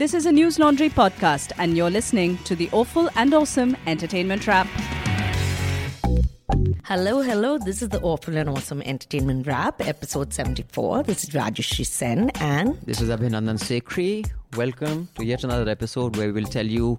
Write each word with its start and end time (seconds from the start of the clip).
This 0.00 0.14
is 0.14 0.24
a 0.24 0.30
Newslaundry 0.30 0.90
podcast, 0.90 1.52
and 1.58 1.76
you're 1.76 1.90
listening 1.90 2.38
to 2.44 2.56
the 2.56 2.70
Awful 2.72 3.10
and 3.16 3.34
Awesome 3.34 3.76
Entertainment 3.86 4.46
Wrap. 4.46 4.66
Hello, 6.84 7.20
hello. 7.20 7.58
This 7.58 7.82
is 7.82 7.90
the 7.90 8.00
Awful 8.00 8.38
and 8.38 8.48
Awesome 8.48 8.80
Entertainment 8.80 9.46
Wrap, 9.46 9.86
episode 9.86 10.32
74. 10.32 11.02
This 11.02 11.24
is 11.24 11.30
Rajyasree 11.34 11.86
Sen 11.86 12.30
and 12.36 12.78
This 12.86 13.02
is 13.02 13.10
Abhinandan 13.10 13.58
Sekhri. 13.58 14.26
Welcome 14.56 15.10
to 15.16 15.24
yet 15.26 15.44
another 15.44 15.70
episode 15.70 16.16
where 16.16 16.28
we 16.28 16.40
will 16.40 16.48
tell 16.48 16.66
you 16.66 16.98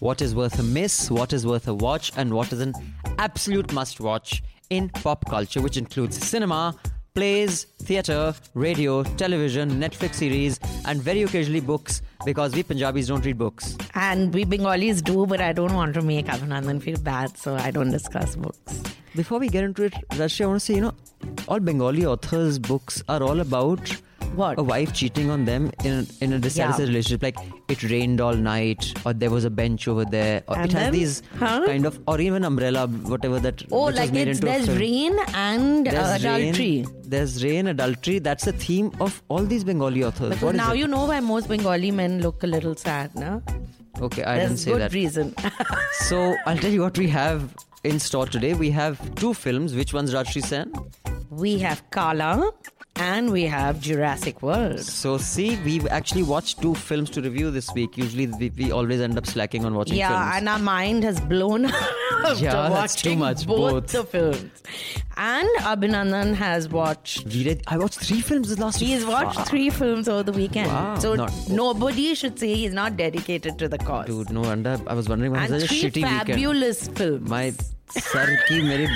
what 0.00 0.20
is 0.20 0.34
worth 0.34 0.58
a 0.58 0.64
miss, 0.64 1.08
what 1.08 1.32
is 1.32 1.46
worth 1.46 1.68
a 1.68 1.74
watch, 1.74 2.10
and 2.16 2.34
what 2.34 2.52
is 2.52 2.60
an 2.60 2.74
absolute 3.18 3.72
must 3.72 4.00
watch 4.00 4.42
in 4.70 4.88
pop 4.88 5.24
culture, 5.26 5.62
which 5.62 5.76
includes 5.76 6.18
cinema, 6.18 6.76
plays, 7.14 7.64
theatre, 7.82 8.34
radio, 8.54 9.02
television, 9.02 9.70
Netflix 9.80 10.14
series, 10.14 10.60
and 10.86 11.00
very 11.02 11.22
occasionally 11.22 11.60
books 11.60 12.02
because 12.24 12.54
we 12.54 12.62
Punjabis 12.62 13.08
don't 13.08 13.24
read 13.24 13.38
books. 13.38 13.76
and 13.94 14.32
we 14.34 14.44
Bengalis 14.44 15.02
do, 15.02 15.26
but 15.26 15.40
I 15.40 15.52
don't 15.52 15.74
want 15.74 15.94
to 15.94 16.02
make 16.02 16.26
Abhinandan 16.26 16.82
feel 16.82 16.98
bad, 16.98 17.36
so 17.36 17.54
I 17.56 17.70
don't 17.70 17.90
discuss 17.90 18.36
books. 18.36 18.82
Before 19.16 19.38
we 19.40 19.48
get 19.48 19.64
into 19.64 19.82
it, 19.84 19.92
Rashmi, 20.10 20.44
I 20.44 20.46
want 20.46 20.60
to 20.60 20.66
say, 20.66 20.74
you 20.74 20.82
know, 20.82 20.94
all 21.48 21.58
Bengali 21.60 22.06
authors' 22.06 22.58
books 22.58 23.02
are 23.08 23.22
all 23.22 23.40
about 23.40 23.90
What? 24.34 24.58
a 24.58 24.62
wife 24.62 24.92
cheating 24.94 25.28
on 25.30 25.44
them 25.44 25.70
in 25.84 25.92
a, 25.92 26.24
in 26.24 26.32
a 26.32 26.38
dissatisfied 26.38 26.80
Yeah. 26.80 26.86
relationship. 26.86 27.22
Like 27.22 27.38
it 27.68 27.82
rained 27.82 28.20
all 28.20 28.34
night, 28.34 28.92
or 29.04 29.12
there 29.12 29.30
was 29.30 29.44
a 29.44 29.50
bench 29.50 29.86
over 29.88 30.04
there, 30.04 30.42
or 30.48 30.56
And 30.56 30.66
it 30.66 30.72
has 30.72 30.82
then? 30.84 30.92
these 30.92 31.22
Huh? 31.38 31.62
kind 31.66 31.84
of, 31.84 31.98
or 32.06 32.20
even 32.20 32.44
umbrella, 32.44 32.86
whatever 32.86 33.40
that. 33.40 33.62
Oh, 33.72 33.86
was 33.86 33.96
like 33.96 34.12
made 34.12 34.28
it's 34.28 34.38
into 34.40 34.48
a 34.52 34.58
there's 34.58 34.78
rain 34.78 35.18
and 35.34 35.88
uh, 35.88 35.90
There's 35.90 36.24
adultery. 36.24 36.84
Rain, 36.84 36.86
there's 37.02 37.44
rain, 37.44 37.66
adultery. 37.66 38.18
That's 38.20 38.44
the 38.44 38.52
theme 38.52 38.92
of 39.00 39.22
all 39.28 39.42
these 39.44 39.64
Bengali 39.64 40.04
authors. 40.04 40.30
Because 40.30 40.42
What 40.42 40.54
now 40.56 40.72
you 40.72 40.86
know 40.86 41.06
why 41.06 41.20
most 41.20 41.48
Bengali 41.48 41.90
men 41.90 42.20
look 42.22 42.42
a 42.42 42.46
little 42.46 42.76
sad, 42.76 43.14
no? 43.16 43.42
Okay, 44.00 44.22
I 44.24 44.36
didn't 44.36 44.48
There's 44.50 44.62
say 44.64 44.72
good 44.72 44.80
that. 44.82 44.94
reason. 44.94 45.34
So 46.10 46.34
I'll 46.46 46.56
tell 46.56 46.70
you 46.72 46.80
what 46.80 46.96
we 46.98 47.08
have 47.08 47.54
in 47.84 47.98
store 48.00 48.26
today. 48.26 48.54
We 48.54 48.70
have 48.70 49.14
two 49.16 49.34
films. 49.34 49.74
Which 49.74 49.92
one's 49.92 50.14
Rajyasree 50.14 50.44
Sen? 50.44 50.72
we 51.30 51.58
have 51.58 51.82
Kaala 51.90 52.50
and 52.96 53.30
we 53.32 53.44
have 53.44 53.80
Jurassic 53.80 54.42
World. 54.42 54.80
So 54.80 55.16
see, 55.16 55.56
we've 55.64 55.86
actually 55.86 56.22
watched 56.22 56.60
two 56.60 56.74
films 56.74 57.08
to 57.10 57.22
review 57.22 57.50
this 57.50 57.72
week. 57.72 57.96
Usually, 57.96 58.26
we, 58.26 58.50
we 58.50 58.72
always 58.72 59.00
end 59.00 59.16
up 59.16 59.26
slacking 59.26 59.64
on 59.64 59.74
watching 59.74 59.96
Yeah, 59.96 60.08
films. 60.08 60.36
and 60.38 60.48
our 60.48 60.58
mind 60.58 61.04
has 61.04 61.20
blown 61.20 61.64
after 62.24 62.44
Yeah, 62.44 62.68
that's 62.68 62.96
too 62.96 63.16
much, 63.16 63.46
both, 63.46 63.72
both. 63.72 63.86
the 63.86 64.04
films. 64.04 64.50
And 65.16 65.48
Abhinandan 65.60 66.34
has 66.34 66.68
watched. 66.68 67.24
Read, 67.26 67.62
I 67.68 67.78
watched 67.78 68.00
three 68.00 68.20
films 68.20 68.48
this 68.48 68.58
last 68.58 68.80
week. 68.80 68.90
He's 68.90 69.04
watched 69.06 69.36
Fuck. 69.36 69.48
three 69.48 69.70
films 69.70 70.08
over 70.08 70.22
the 70.22 70.32
weekend. 70.32 70.68
Wow. 70.68 70.98
So 70.98 71.14
Not- 71.14 71.32
nobody 71.48 72.14
should 72.14 72.38
say 72.38 72.54
he's 72.54 72.72
not 72.72 72.96
dedicated 72.96 73.58
to 73.58 73.68
the 73.68 73.78
cause. 73.78 74.06
Dude, 74.06 74.30
no 74.30 74.42
wonder. 74.42 74.78
I 74.86 74.94
was 74.94 75.08
wondering 75.08 75.32
why 75.32 75.44
and 75.46 75.60
such 75.60 75.70
a 75.70 75.74
shitty 75.74 75.94
weekend. 75.96 76.26
fabulous 76.26 76.88
films. 76.88 77.28
My 77.28 77.52
sir 77.98 78.34
की 78.48 78.60
मेरे 78.62 78.86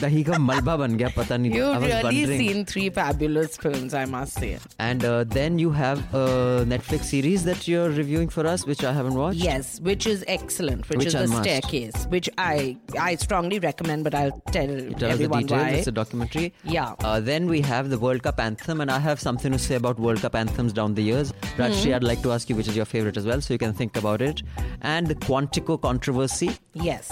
दही 0.00 0.22
का 0.24 0.38
मलबा 0.38 0.76
बन 0.76 0.96
गया 0.96 1.08
पता 1.16 1.36
नहीं 1.36 1.52
You've 1.56 1.82
really 1.82 2.38
seen 2.38 2.64
three 2.70 2.88
fabulous 2.90 3.56
films, 3.56 3.94
I 3.94 4.04
must 4.04 4.38
say. 4.40 4.58
And 4.78 5.04
uh, 5.04 5.24
then 5.24 5.58
you 5.58 5.70
have 5.70 6.02
a 6.14 6.64
Netflix 6.72 7.04
series 7.12 7.44
that 7.44 7.66
you're 7.68 7.88
reviewing 7.90 8.28
for 8.28 8.46
us, 8.46 8.66
which 8.66 8.84
I 8.84 8.92
haven't 8.92 9.14
watched. 9.14 9.38
Yes, 9.38 9.80
which 9.80 10.06
is 10.06 10.24
excellent, 10.28 10.88
which, 10.90 11.06
is 11.06 11.14
The. 11.14 11.26
Staircase, 11.42 12.06
which 12.16 12.28
I 12.38 12.76
I 13.00 13.14
strongly 13.16 13.58
recommend, 13.58 14.04
but 14.04 14.14
I'll 14.14 14.36
tell, 14.58 14.74
Tell 15.04 15.10
us 15.12 15.18
the 15.18 15.28
details. 15.28 15.78
It's 15.80 15.86
a 15.86 15.96
documentary. 16.00 16.52
Yeah. 16.64 16.94
Uh, 17.04 17.20
then 17.20 17.46
we 17.54 17.60
have 17.62 17.90
the 17.90 17.98
World 17.98 18.22
Cup 18.22 18.40
anthem, 18.40 18.80
and 18.80 18.90
I 18.90 18.98
have 18.98 19.20
something 19.20 19.52
to 19.52 19.58
say 19.58 19.76
about 19.76 19.98
World 19.98 20.20
Cup 20.20 20.34
anthems 20.34 20.72
down 20.82 20.94
the 20.94 21.02
years. 21.02 21.32
Hmm. 21.54 21.62
Rajyasree, 21.62 21.94
I'd 21.94 22.04
like 22.12 22.22
to 22.28 22.32
ask 22.32 22.50
you 22.50 22.56
which 22.56 22.68
is 22.68 22.76
your 22.76 22.84
favorite 22.84 23.16
as 23.16 23.26
well, 23.32 23.40
so 23.40 23.54
you 23.54 23.58
can 23.58 23.72
think 23.72 23.96
about 23.96 24.20
it. 24.30 24.42
And 24.82 25.06
the 25.06 25.14
Quantico 25.26 25.80
controversy. 25.80 26.50
yes. 26.74 27.10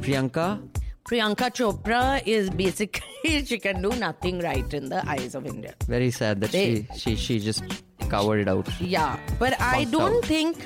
Priyanka, 0.00 0.60
Priyanka 1.04 1.50
Chopra 1.50 2.22
is 2.26 2.50
basically 2.50 3.44
she 3.44 3.58
can 3.58 3.82
do 3.82 3.90
nothing 3.90 4.40
right 4.40 4.72
in 4.74 4.88
the 4.88 5.06
eyes 5.08 5.34
of 5.34 5.46
India. 5.46 5.74
very 5.86 6.10
sad 6.10 6.40
that 6.40 6.52
They- 6.52 6.86
she 6.96 7.14
she 7.14 7.16
she 7.16 7.38
just 7.40 7.64
covered 8.08 8.40
it 8.40 8.48
out. 8.48 8.68
Yeah, 8.80 9.18
but 9.38 9.60
I 9.60 9.84
don't 9.84 10.16
out. 10.18 10.24
think 10.24 10.56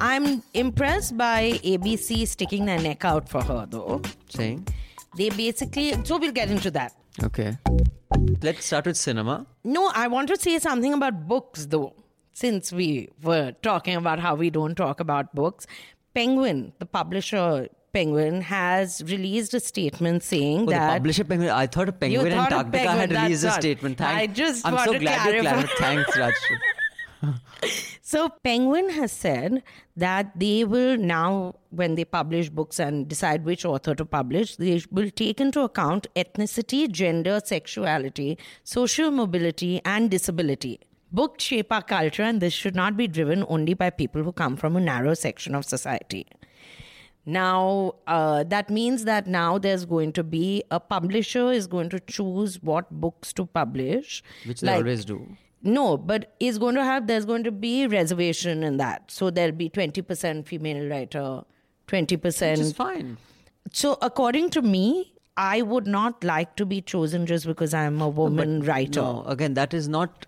I'm 0.00 0.42
impressed 0.54 1.16
by 1.16 1.58
ABC 1.64 2.26
sticking 2.26 2.64
their 2.66 2.80
neck 2.80 3.04
out 3.04 3.28
for 3.28 3.42
her 3.42 3.66
though. 3.68 4.00
Saying, 4.28 4.66
They 5.16 5.30
basically 5.30 5.92
so 6.04 6.18
we'll 6.18 6.32
get 6.32 6.50
into 6.50 6.70
that. 6.72 6.92
okay. 7.24 7.56
Let's 8.42 8.64
start 8.66 8.86
with 8.86 8.96
cinema. 8.96 9.46
No, 9.64 9.90
I 9.94 10.06
want 10.08 10.28
to 10.28 10.36
say 10.36 10.58
something 10.58 10.92
about 10.94 11.26
books 11.26 11.66
though. 11.66 11.94
Since 12.32 12.72
we 12.72 13.08
were 13.22 13.52
talking 13.62 13.96
about 13.96 14.18
how 14.20 14.34
we 14.34 14.48
don't 14.50 14.74
talk 14.74 15.00
about 15.00 15.34
books, 15.34 15.66
Penguin, 16.14 16.72
the 16.78 16.86
publisher 16.86 17.68
Penguin, 17.92 18.40
has 18.42 19.02
released 19.06 19.54
a 19.54 19.60
statement 19.60 20.22
saying 20.22 20.62
Oh, 20.62 20.64
the 20.66 20.70
that 20.72 20.92
publisher 20.92 21.24
penguin. 21.24 21.50
I 21.50 21.66
thought 21.66 21.88
a 21.88 21.92
penguin 21.92 22.32
and 22.32 22.48
thought 22.48 22.66
a 22.66 22.70
penguin, 22.70 22.96
had 22.98 23.12
released 23.12 23.44
a 23.44 23.50
statement. 23.52 23.98
Thanks. 23.98 24.22
I 24.22 24.26
just 24.26 24.66
I'm 24.66 24.78
so 24.78 24.98
glad 24.98 25.34
you 25.34 25.40
clarify. 25.42 25.66
clarified. 25.76 25.78
Thanks, 25.78 26.16
Rajyasree. 26.16 26.60
So 28.02 28.28
Penguin 28.42 28.90
has 28.90 29.12
said 29.12 29.62
that 29.96 30.32
they 30.34 30.64
will 30.64 30.96
now, 30.96 31.54
when 31.68 31.94
they 31.94 32.04
publish 32.04 32.48
books 32.48 32.80
and 32.80 33.06
decide 33.06 33.44
which 33.44 33.64
author 33.64 33.94
to 33.94 34.04
publish, 34.04 34.56
they 34.56 34.82
will 34.90 35.10
take 35.10 35.40
into 35.40 35.60
account 35.60 36.08
ethnicity, 36.16 36.90
gender, 36.90 37.40
sexuality, 37.44 38.36
social 38.64 39.12
mobility, 39.12 39.80
and 39.84 40.10
disability. 40.10 40.80
Books 41.12 41.44
shape 41.44 41.70
our 41.70 41.82
culture, 41.82 42.24
and 42.24 42.40
this 42.40 42.52
should 42.52 42.74
not 42.74 42.96
be 42.96 43.06
driven 43.06 43.44
only 43.48 43.74
by 43.74 43.90
people 43.90 44.24
who 44.24 44.32
come 44.32 44.56
from 44.56 44.74
a 44.74 44.80
narrow 44.80 45.14
section 45.14 45.54
of 45.54 45.64
society. 45.64 46.26
Now, 47.26 47.94
uh, 48.06 48.44
that 48.44 48.70
means 48.70 49.04
that 49.04 49.26
now 49.26 49.58
there's 49.58 49.84
going 49.84 50.12
to 50.14 50.22
be 50.24 50.64
a 50.70 50.80
publisher 50.80 51.52
is 51.52 51.66
going 51.66 51.90
to 51.90 52.00
choose 52.00 52.62
what 52.62 52.90
books 52.90 53.32
to 53.34 53.46
publish. 53.46 54.22
Which 54.46 54.60
they 54.62 54.72
always 54.74 55.04
do. 55.04 55.36
no, 55.62 55.96
but 55.98 56.34
is 56.40 56.58
going 56.58 56.74
to 56.76 56.84
have 56.84 57.06
there's 57.06 57.26
going 57.26 57.44
to 57.44 57.52
be 57.52 57.86
reservation 57.86 58.62
in 58.62 58.78
that. 58.78 59.10
So 59.10 59.30
there'll 59.30 59.52
be 59.52 59.68
twenty 59.68 60.02
percent 60.02 60.48
female 60.48 60.88
writer, 60.88 61.42
20%. 61.88 62.50
Which 62.50 62.60
is 62.60 62.72
fine. 62.72 63.16
So 63.72 63.98
according 64.00 64.50
to 64.50 64.62
me, 64.62 65.12
I 65.36 65.60
would 65.62 65.86
not 65.86 66.24
like 66.24 66.56
to 66.56 66.64
be 66.66 66.80
chosen 66.80 67.26
just 67.26 67.46
because 67.46 67.74
I'm 67.74 68.00
a 68.00 68.08
woman 68.08 68.62
writer. 68.62 69.00
No, 69.02 69.24
again, 69.26 69.54
that 69.54 69.74
is 69.74 69.88
not 69.88 70.26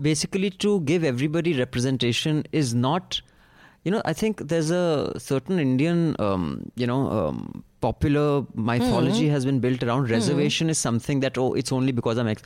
basically 0.00 0.50
to 0.50 0.80
give 0.80 1.04
everybody 1.04 1.58
representation 1.58 2.44
is 2.52 2.74
not. 2.74 3.20
You 3.84 3.90
know, 3.90 4.02
I 4.04 4.12
think 4.12 4.48
there's 4.48 4.70
a 4.70 5.18
certain 5.18 5.58
Indian, 5.58 6.14
um, 6.18 6.70
you 6.76 6.86
know, 6.86 7.10
um, 7.10 7.64
popular 7.80 8.44
mythology 8.54 9.26
Hmm. 9.26 9.32
has 9.32 9.46
been 9.46 9.60
built 9.60 9.82
around 9.82 10.10
reservation 10.10 10.68
is 10.68 10.76
something 10.78 11.20
that 11.20 11.38
oh, 11.38 11.54
it's 11.54 11.72
only 11.72 11.92
because 11.92 12.18
I'm 12.18 12.28
ex. 12.28 12.42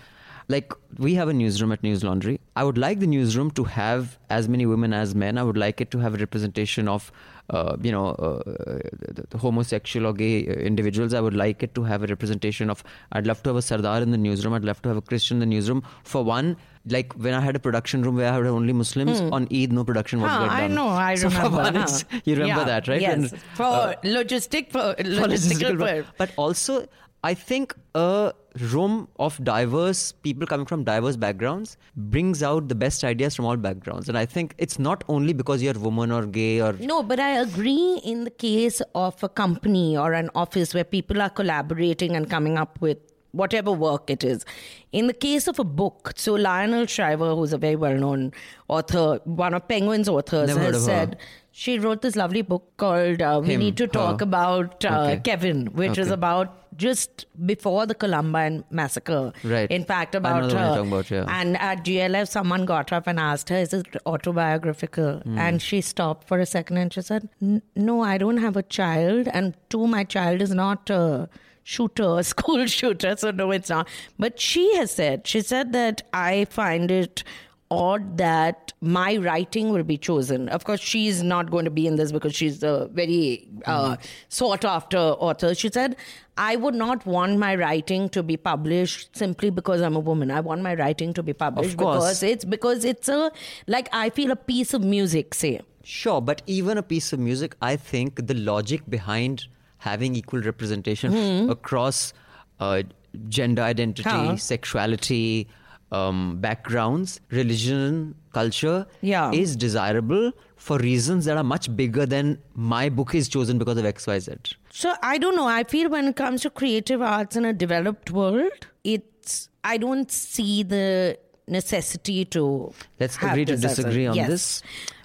Like 0.49 0.73
we 0.99 1.15
have 1.15 1.29
a 1.29 1.33
newsroom 1.33 1.73
at 1.73 1.83
Newslaundry. 1.83 2.39
I 2.57 2.65
would 2.65 2.77
like 2.79 3.01
the 3.01 3.07
newsroom 3.07 3.51
to 3.53 3.65
have 3.65 4.19
as 4.31 4.49
many 4.49 4.67
women 4.67 4.93
as 4.93 5.15
men. 5.15 5.39
I 5.39 5.43
would 5.43 5.57
like 5.57 5.81
it 5.81 5.91
to 5.93 5.99
have 5.99 6.15
a 6.15 6.19
representation 6.19 6.87
of, 6.87 7.11
uh, 7.51 7.77
you 7.83 7.91
know, 7.91 8.09
uh, 8.11 9.39
homosexual 9.39 10.07
or 10.07 10.13
gay 10.13 10.47
uh, 10.47 10.53
individuals. 10.53 11.15
I 11.15 11.21
would 11.21 11.35
like 11.35 11.63
it 11.63 11.75
to 11.75 11.83
have 11.85 12.03
a 12.03 12.07
representation 12.07 12.71
of. 12.71 12.85
I'd 13.13 13.27
love 13.27 13.43
to 13.45 13.51
have 13.51 13.57
a 13.57 13.63
Sardar 13.63 14.03
in 14.03 14.11
the 14.11 14.19
newsroom. 14.19 14.55
I'd 14.55 14.65
love 14.65 14.83
to 14.83 14.89
have 14.91 14.99
a 14.99 15.03
Christian 15.03 15.37
in 15.37 15.41
the 15.41 15.47
newsroom. 15.47 15.83
For 16.05 16.23
one, 16.23 16.57
like 16.87 17.13
when 17.15 17.35
I 17.35 17.41
had 17.41 17.57
a 17.57 17.59
production 17.59 18.03
room 18.03 18.17
where 18.17 18.31
I 18.31 18.35
had 18.37 18.47
only 18.47 18.73
Muslims 18.73 19.21
on 19.23 19.49
Eid, 19.53 19.73
no 19.73 19.85
production 19.85 20.21
was 20.21 20.31
Huh, 20.31 20.41
done. 20.41 20.49
Hmm. 20.51 20.55
I 20.57 20.67
know, 20.69 20.89
I 20.89 21.15
so 21.15 21.29
remember. 21.29 21.57
One, 21.59 21.75
huh. 21.75 21.99
you 22.25 22.35
remember 22.35 22.61
Yeah, 22.61 22.65
that, 22.65 22.89
right? 22.89 23.01
Yes, 23.01 23.19
When, 23.33 23.41
for 23.55 23.63
uh, 23.65 23.95
logistic, 24.05 24.71
for 24.71 24.95
for 24.95 25.03
logistical 25.03 25.77
logistical 25.79 26.05
but 26.19 26.31
also 26.37 26.87
i 27.25 27.33
think 27.35 27.75
a 27.95 28.33
room 28.61 29.09
of 29.19 29.43
diverse 29.43 30.13
people 30.13 30.47
coming 30.47 30.65
from 30.65 30.85
diverse 30.85 31.17
backgrounds 31.17 31.77
brings 31.97 32.43
out 32.43 32.69
the 32.69 32.75
best 32.75 33.03
ideas 33.03 33.35
from 33.35 33.45
all 33.45 33.57
backgrounds 33.57 34.09
and 34.09 34.17
i 34.17 34.25
think 34.25 34.55
it's 34.59 34.79
not 34.79 35.03
only 35.09 35.33
because 35.33 35.61
you're 35.61 35.75
woman 35.75 36.13
or 36.13 36.25
gay 36.25 36.61
or 36.61 36.73
No, 36.75 37.03
but 37.03 37.19
I 37.19 37.31
agree 37.41 38.01
in 38.05 38.25
the 38.25 38.31
case 38.31 38.81
of 38.95 39.23
a 39.23 39.29
company 39.29 39.97
or 39.97 40.13
an 40.13 40.31
office 40.35 40.73
where 40.73 40.85
people 40.85 41.21
are 41.21 41.31
collaborating 41.31 42.15
and 42.15 42.31
coming 42.31 42.57
up 42.57 42.81
with 42.81 42.99
whatever 43.33 43.73
work 43.73 44.09
it 44.09 44.23
is. 44.23 44.45
In 44.93 45.09
the 45.09 45.13
case 45.13 45.49
of 45.49 45.59
a 45.59 45.65
book, 45.65 46.13
so 46.17 46.35
Lionel 46.35 46.87
Shriver, 46.87 47.35
who's 47.35 47.53
a 47.53 47.59
very 47.59 47.75
well 47.77 47.95
known 47.97 48.33
author, 48.69 49.21
one 49.25 49.55
of 49.55 49.67
Penguin's 49.67 50.09
authors, 50.09 50.49
Never 50.49 50.61
has 50.61 50.85
said 50.85 51.15
her. 51.15 51.21
She 51.57 51.79
wrote 51.79 52.03
this 52.03 52.17
lovely 52.17 52.43
book 52.43 52.63
called 52.79 53.23
uh, 53.23 53.41
We 53.41 53.51
Him, 53.55 53.61
Need 53.61 53.77
to 53.77 53.87
Talk 53.87 54.21
her. 54.21 54.25
About 54.25 54.85
uh, 54.85 55.03
Okay. 55.03 55.21
Kevin, 55.23 55.67
which 55.67 55.99
is 55.99 56.11
about 56.11 56.77
just 56.77 57.27
before 57.47 57.87
the 57.87 57.95
Columbine 57.95 58.65
massacre. 58.71 59.33
Right. 59.45 59.71
In 59.71 59.85
fact, 59.85 60.17
about 60.17 60.35
the 60.35 60.41
one 60.41 60.51
you're 60.51 60.59
her. 60.59 60.75
talking 60.75 60.89
about, 60.93 61.11
yeah. 61.13 61.27
And 61.29 61.57
at 61.59 61.85
GLF, 61.85 62.27
someone 62.27 62.65
got 62.65 62.93
up 62.93 63.07
and 63.07 63.21
asked 63.21 63.51
her, 63.51 63.57
Is 63.59 63.73
it 63.73 63.87
autobiographical? 64.05 65.21
Hmm. 65.21 65.39
And 65.39 65.63
she 65.63 65.81
stopped 65.81 66.27
for 66.27 66.41
a 66.41 66.47
second 66.47 66.79
and 66.79 66.93
she 66.93 67.03
said, 67.03 67.29
No, 67.77 68.01
I 68.03 68.19
don't 68.19 68.39
have 68.39 68.57
a 68.57 68.65
child. 68.65 69.29
And 69.33 69.55
two, 69.69 69.87
my 69.87 70.03
child 70.03 70.43
is 70.43 70.53
not 70.53 70.91
a 70.91 71.29
shooter, 71.63 72.19
a 72.19 72.25
school 72.25 72.67
shooter. 72.67 73.15
So, 73.17 73.31
no, 73.31 73.53
it's 73.53 73.69
not. 73.69 73.89
But 74.19 74.41
she 74.41 74.75
has 74.75 74.91
said, 74.91 75.29
She 75.29 75.41
said 75.41 75.73
that 75.73 76.03
I 76.13 76.47
find 76.47 76.91
it 76.91 77.23
odd 77.71 78.19
that 78.19 78.73
my 78.81 79.17
writing 79.17 79.71
will 79.71 79.83
be 79.83 79.97
chosen. 79.97 80.49
Of 80.49 80.65
course, 80.65 80.81
she's 80.81 81.23
not 81.23 81.51
going 81.51 81.65
to 81.65 81.71
be 81.71 81.87
in 81.87 81.97
this 81.97 82.13
because 82.13 82.35
she's 82.35 82.63
a 82.63 82.89
very 82.93 83.49
uh, 83.67 83.97
sought 84.29 84.65
after 84.65 84.99
author. 84.99 85.55
She 85.55 85.71
said, 85.71 85.97
I 86.37 86.57
would 86.57 86.75
not 86.75 87.05
want 87.07 87.39
my 87.39 87.55
writing 87.57 88.09
to 88.11 88.23
be 88.23 88.37
published 88.37 89.17
simply 89.17 89.51
because 89.51 89.81
I'm 89.81 89.97
a 89.97 90.01
woman. 90.01 90.31
I 90.31 90.41
want 90.41 90.63
my 90.63 90.75
writing 90.75 91.15
to 91.15 91.23
be 91.23 91.33
published 91.33 91.77
because 91.77 92.23
it's 92.23 92.45
because 92.45 92.85
it's 92.85 93.09
a 93.09 93.31
like 93.67 93.89
I 93.93 94.11
feel 94.11 94.31
a 94.31 94.37
piece 94.37 94.75
of 94.75 94.83
music, 94.83 95.35
say. 95.35 95.61
Sure, 95.83 96.21
but 96.21 96.43
even 96.47 96.79
a 96.79 96.83
piece 96.83 97.13
of 97.13 97.19
music, 97.19 97.57
I 97.61 97.77
think 97.77 98.27
the 98.27 98.35
logic 98.35 98.83
behind 98.89 99.47
having 99.79 100.15
equal 100.17 100.41
representation 100.41 101.13
Hmm. 101.13 101.51
across 101.51 102.13
uh, 102.61 102.83
gender 103.29 103.63
identity, 103.63 104.09
Huh. 104.09 104.37
sexuality, 104.37 105.47
um, 105.95 106.21
backgrounds, 106.45 107.21
religion, 107.31 108.15
culture 108.33 108.87
Yeah. 109.01 109.31
is 109.33 109.57
desirable 109.65 110.33
for 110.57 110.79
reasons 110.79 111.27
that 111.27 111.37
are 111.43 111.45
much 111.45 111.69
bigger 111.81 112.07
than 112.15 112.39
my 112.55 112.89
book 112.89 113.15
is 113.15 113.29
chosen 113.29 113.59
because 113.59 113.77
of 113.83 113.85
XYZ. 113.85 114.55
So 114.71 114.95
I 115.03 115.19
don't 115.19 115.37
know. 115.37 115.47
I 115.47 115.65
feel 115.65 115.91
when 115.91 116.09
it 116.13 116.17
comes 116.17 116.43
to 116.43 116.51
creative 116.51 117.03
arts 117.03 117.37
in 117.37 117.45
a 117.45 117.53
developed 117.53 118.11
world, 118.11 118.67
it's 118.83 119.49
I 119.73 119.77
don't 119.77 120.11
see 120.11 120.63
the 120.63 121.19
necessity 121.59 122.25
to. 122.37 122.73
Let's 123.01 123.17
agree 123.29 123.45
to 123.53 123.57
disagree 123.57 124.07
on 124.07 124.17
yes. 124.17 124.29
this. 124.29 124.63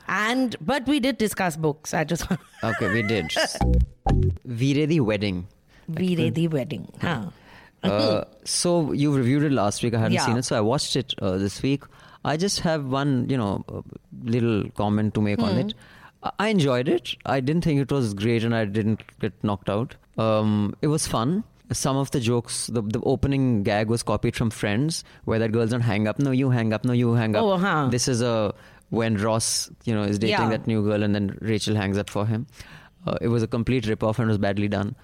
And 0.07 0.55
but 0.59 0.87
we 0.87 0.99
did 0.99 1.17
discuss 1.17 1.55
books. 1.67 1.93
I 1.93 2.03
just 2.03 2.25
Okay, 2.63 2.91
we 2.93 3.03
did. 3.03 3.31
Veere 4.45 4.87
De 4.87 4.99
Wedding. 4.99 5.45
we 5.87 6.15
did 6.15 6.35
the 6.35 6.47
wedding. 6.47 6.91
Huh. 7.01 7.29
Uh, 7.83 8.23
so 8.43 8.91
you 8.91 9.15
reviewed 9.15 9.43
it 9.43 9.51
last 9.51 9.83
week. 9.83 9.93
I 9.93 9.99
hadn't 9.99 10.13
Yeah. 10.13 10.25
seen 10.25 10.37
it, 10.37 10.43
so 10.43 10.57
I 10.57 10.61
watched 10.61 10.95
it 10.95 11.13
uh, 11.21 11.37
this 11.37 11.61
week. 11.61 11.83
I 12.25 12.35
just 12.35 12.59
have 12.61 12.85
one, 12.85 13.27
you 13.29 13.37
know, 13.37 13.63
uh, 13.69 13.81
little 14.23 14.69
comment 14.71 15.13
to 15.13 15.21
make 15.21 15.39
on 15.39 15.53
Hmm. 15.53 15.59
it. 15.59 15.73
I- 16.39 16.49
enjoyed 16.49 16.89
it. 16.89 17.15
I 17.25 17.39
didn't 17.39 17.63
think 17.63 17.79
it 17.79 17.89
was 17.91 18.13
great, 18.13 18.43
and 18.43 18.53
I 18.53 18.65
didn't 18.65 19.01
get 19.21 19.31
knocked 19.41 19.69
out. 19.69 19.95
Um, 20.17 20.75
it 20.81 20.87
was 20.87 21.07
fun. 21.07 21.45
Some 21.71 21.95
of 21.95 22.11
the 22.11 22.19
jokes, 22.19 22.67
the, 22.67 22.81
the 22.81 22.99
opening 23.01 23.63
gag 23.63 23.87
was 23.87 24.03
copied 24.03 24.35
from 24.35 24.49
Friends, 24.49 25.03
where 25.23 25.39
that 25.39 25.53
girl's 25.53 25.69
don't 25.69 25.81
hang 25.81 26.07
up. 26.07 26.19
No, 26.19 26.31
you 26.31 26.49
hang 26.49 26.73
up. 26.73 26.83
No, 26.83 26.91
you 26.91 27.13
hang 27.13 27.35
up. 27.35 27.43
Oh, 27.43 27.57
huh. 27.57 27.87
This 27.89 28.07
is 28.09 28.21
a 28.21 28.53
when 28.89 29.15
Ross, 29.17 29.69
you 29.85 29.93
know, 29.93 30.01
is 30.01 30.19
dating 30.19 30.31
Yeah. 30.39 30.49
that 30.49 30.67
new 30.67 30.83
girl, 30.83 31.03
and 31.03 31.13
then 31.15 31.37
Rachel 31.41 31.75
hangs 31.75 31.97
up 31.97 32.09
for 32.09 32.25
him. 32.25 32.47
Uh, 33.07 33.15
it 33.21 33.27
was 33.29 33.41
a 33.43 33.47
complete 33.47 33.87
rip-off 33.87 34.19
and 34.19 34.27
was 34.27 34.37
badly 34.39 34.67
done. 34.67 34.95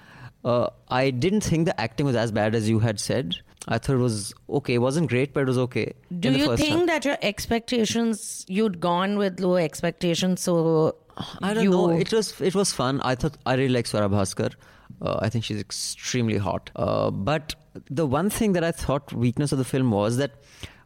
Uh, 0.53 0.69
I 0.89 1.09
didn't 1.09 1.41
think 1.41 1.65
the 1.65 1.79
acting 1.81 2.05
was 2.05 2.15
as 2.15 2.31
bad 2.31 2.55
as 2.55 2.69
you 2.69 2.79
had 2.79 2.99
said. 2.99 3.35
I 3.67 3.79
thought 3.79 3.95
it 3.95 4.03
was 4.03 4.31
okay. 4.57 4.75
It 4.75 4.77
wasn't 4.77 5.09
great, 5.09 5.33
but 5.33 5.41
it 5.41 5.47
was 5.47 5.57
okay. 5.57 5.93
Do 6.19 6.31
you 6.31 6.55
think 6.55 6.77
half. 6.81 6.85
that 6.87 7.05
your 7.05 7.17
expectations 7.23 8.45
you'd 8.47 8.79
gone 8.79 9.17
with 9.17 9.39
low 9.39 9.55
expectations, 9.55 10.41
so 10.41 10.95
I 11.41 11.53
don't 11.55 11.63
you, 11.63 11.71
know. 11.71 11.89
It 11.89 12.13
was 12.13 12.39
it 12.41 12.53
was 12.53 12.71
fun. 12.71 13.01
I 13.01 13.15
thought 13.15 13.37
I 13.45 13.55
really 13.55 13.73
like 13.79 13.85
Swara 13.85 14.09
Bhaskar. 14.09 14.53
Uh, 15.01 15.17
I 15.21 15.29
think 15.29 15.43
she's 15.43 15.59
extremely 15.59 16.37
hot. 16.37 16.69
Uh, 16.75 17.09
but 17.09 17.55
the 17.89 18.05
one 18.05 18.29
thing 18.29 18.53
that 18.53 18.63
I 18.63 18.71
thought 18.71 19.11
weakness 19.13 19.51
of 19.51 19.57
the 19.57 19.65
film 19.65 19.89
was 19.91 20.17
that 20.17 20.35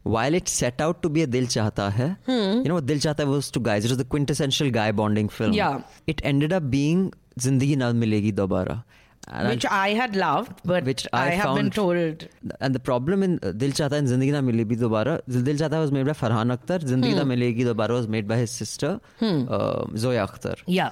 while 0.04 0.34
it 0.34 0.48
set 0.48 0.80
out 0.80 1.04
to 1.04 1.10
be 1.10 1.22
a 1.24 1.28
Dil 1.28 1.48
Chahta 1.56 1.92
Hai, 1.92 2.16
Hmm. 2.26 2.62
you 2.62 2.70
know 2.70 2.76
what 2.76 2.86
Dil 2.86 2.98
Chahta 3.08 3.28
was 3.28 3.52
to 3.52 3.60
guys. 3.60 3.84
It 3.84 3.92
was 3.92 3.98
the 3.98 4.06
quintessential 4.06 4.72
guy 4.72 4.92
bonding 4.94 5.28
film. 5.28 5.52
Yeah. 5.52 5.82
It 6.08 6.22
ended 6.24 6.54
up 6.54 6.70
being 6.72 7.12
Zindagi 7.40 7.76
Na 7.78 7.92
Milegi 7.92 8.32
Dobara. 8.32 8.84
And 9.30 9.48
which 9.50 9.66
I 9.66 9.90
had 9.90 10.16
loved, 10.16 10.62
but 10.66 10.84
Which 10.86 11.06
I, 11.14 11.28
I 11.28 11.30
have 11.40 11.56
been 11.56 11.70
told 11.70 12.28
And 12.60 12.74
the 12.74 12.80
problem 12.80 13.22
in 13.24 13.40
uh, 13.44 13.52
Dil 13.52 13.72
Chahta 13.72 13.92
and 13.94 14.08
Zindagi 14.08 14.32
Na 14.32 14.42
Milegi 14.42 14.76
Dobara, 14.76 15.22
Dil 15.28 15.56
Chahta 15.56 15.80
was 15.80 15.92
made 15.92 16.06
by 16.06 16.14
Farhan 16.14 16.56
Akhtar. 16.56 16.80
Zindagi 16.80 17.16
Na 17.16 17.24
Milegi 17.24 17.64
Dobara 17.70 17.90
was 17.90 18.08
made 18.08 18.28
by 18.28 18.38
his 18.38 18.50
sister, 18.52 19.00
uh, 19.22 19.86
Zoya 19.96 20.26
Akhtar. 20.28 20.56
yeah. 20.66 20.90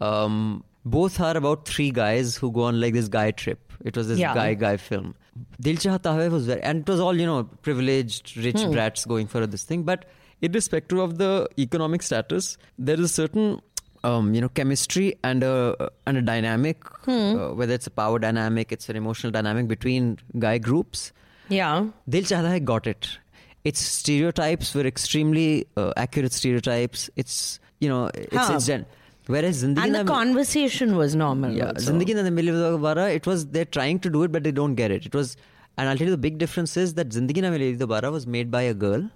Um, 0.00 0.64
both 0.84 1.20
are 1.20 1.36
about 1.36 1.66
three 1.66 1.90
guys 1.90 2.36
who 2.36 2.50
go 2.52 2.62
on 2.62 2.80
like 2.80 2.94
this 2.94 3.08
guy 3.08 3.30
trip. 3.30 3.72
It 3.84 3.96
was 3.96 4.08
this 4.08 4.18
Yeah. 4.18 4.34
guy 4.34 4.54
guy 4.54 4.76
film. 4.76 5.14
Dil 5.60 5.76
Chahta 5.76 6.12
Hai 6.14 6.28
was 6.28 6.46
very, 6.46 6.62
and 6.62 6.80
it 6.80 6.88
was 6.88 7.00
all 7.00 7.18
you 7.24 7.26
know 7.26 7.44
privileged 7.62 8.36
rich 8.36 8.62
brats 8.76 9.04
going 9.04 9.26
for 9.26 9.46
this 9.46 9.64
thing. 9.64 9.82
But 9.82 10.04
irrespective 10.40 10.98
of 10.98 11.18
the 11.18 11.48
economic 11.58 12.02
status, 12.02 12.56
there 12.78 12.94
is 12.94 13.06
a 13.06 13.08
certain 13.08 13.60
um, 14.04 14.34
you 14.34 14.40
know 14.40 14.48
chemistry 14.48 15.14
and 15.24 15.42
a 15.42 15.90
and 16.06 16.16
a 16.16 16.22
dynamic, 16.22 16.82
uh, 17.08 17.48
whether 17.48 17.74
it's 17.74 17.86
a 17.86 17.90
power 17.90 18.18
dynamic, 18.18 18.72
it's 18.72 18.88
an 18.88 18.96
emotional 18.96 19.30
dynamic 19.30 19.68
between 19.68 20.18
guy 20.38 20.58
groups. 20.58 21.12
Yeah. 21.48 21.86
Dil 22.08 22.22
Chahta 22.22 22.48
Hai 22.48 22.58
got 22.60 22.86
it. 22.86 23.18
Its 23.64 23.80
stereotypes 23.80 24.74
were 24.74 24.86
extremely 24.86 25.66
uh, 25.76 25.92
accurate 25.96 26.32
stereotypes. 26.32 27.10
It's 27.16 27.58
you 27.80 27.88
know 27.88 28.06
it's, 28.14 28.34
Huh. 28.36 28.52
it's 28.54 28.66
gen- 28.66 28.86
whereas 29.26 29.62
Zindagi 29.64 29.84
And 29.84 29.94
the 29.94 30.04
Na- 30.04 30.12
conversation 30.12 30.96
was 30.96 31.14
normal. 31.14 31.52
yeah, 31.52 31.68
also. 31.68 31.92
Zindagi 31.92 32.14
Na 32.14 32.22
Milegi 32.22 32.52
Dobara, 32.78 33.12
it 33.14 33.26
was 33.26 33.46
they're 33.46 33.64
trying 33.64 33.98
to 34.00 34.10
do 34.10 34.22
it, 34.22 34.32
but 34.32 34.44
they 34.44 34.52
don't 34.52 34.74
get 34.74 34.90
it. 34.90 35.06
It 35.06 35.14
was, 35.14 35.36
and 35.76 35.88
I'll 35.88 35.96
tell 35.96 36.06
you 36.06 36.10
the 36.12 36.16
big 36.18 36.38
difference 36.38 36.76
is 36.76 36.94
that 36.94 37.08
Zindagi 37.10 37.42
Na 37.42 37.50
Milegi 37.50 37.78
Dobara 37.78 38.12
was 38.12 38.26
made 38.26 38.50
by 38.50 38.62
a 38.62 38.74
girl 38.74 39.10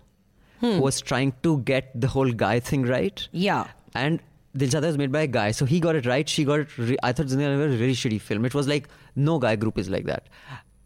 who 0.61 0.81
was 0.81 1.00
trying 1.00 1.32
to 1.43 1.58
get 1.61 1.88
the 2.00 2.06
whole 2.08 2.31
guy 2.31 2.61
thing 2.61 2.82
right, 2.84 3.26
Yeah. 3.32 3.64
and 3.94 4.20
Dil 4.56 4.69
Chahta 4.69 4.82
was 4.82 4.99
made 4.99 5.12
by 5.12 5.20
a 5.22 5.26
guy, 5.26 5.50
so 5.50 5.64
he 5.64 5.81
got 5.81 5.96
it 5.96 6.04
right. 6.06 6.28
She 6.28 6.44
got 6.44 6.60
it. 6.60 6.78
Re- 6.78 6.99
I 7.02 7.12
thought 7.12 7.26
Zindagi 7.26 7.58
was 7.58 7.75
a 7.75 7.78
really 7.78 7.94
shitty 7.94 8.20
film. 8.20 8.44
It 8.44 8.54
was 8.54 8.69
like 8.69 8.88
no 9.16 9.38
guy 9.38 9.56
group 9.56 9.78
is 9.78 9.88
like 9.88 10.04
that. 10.04 10.28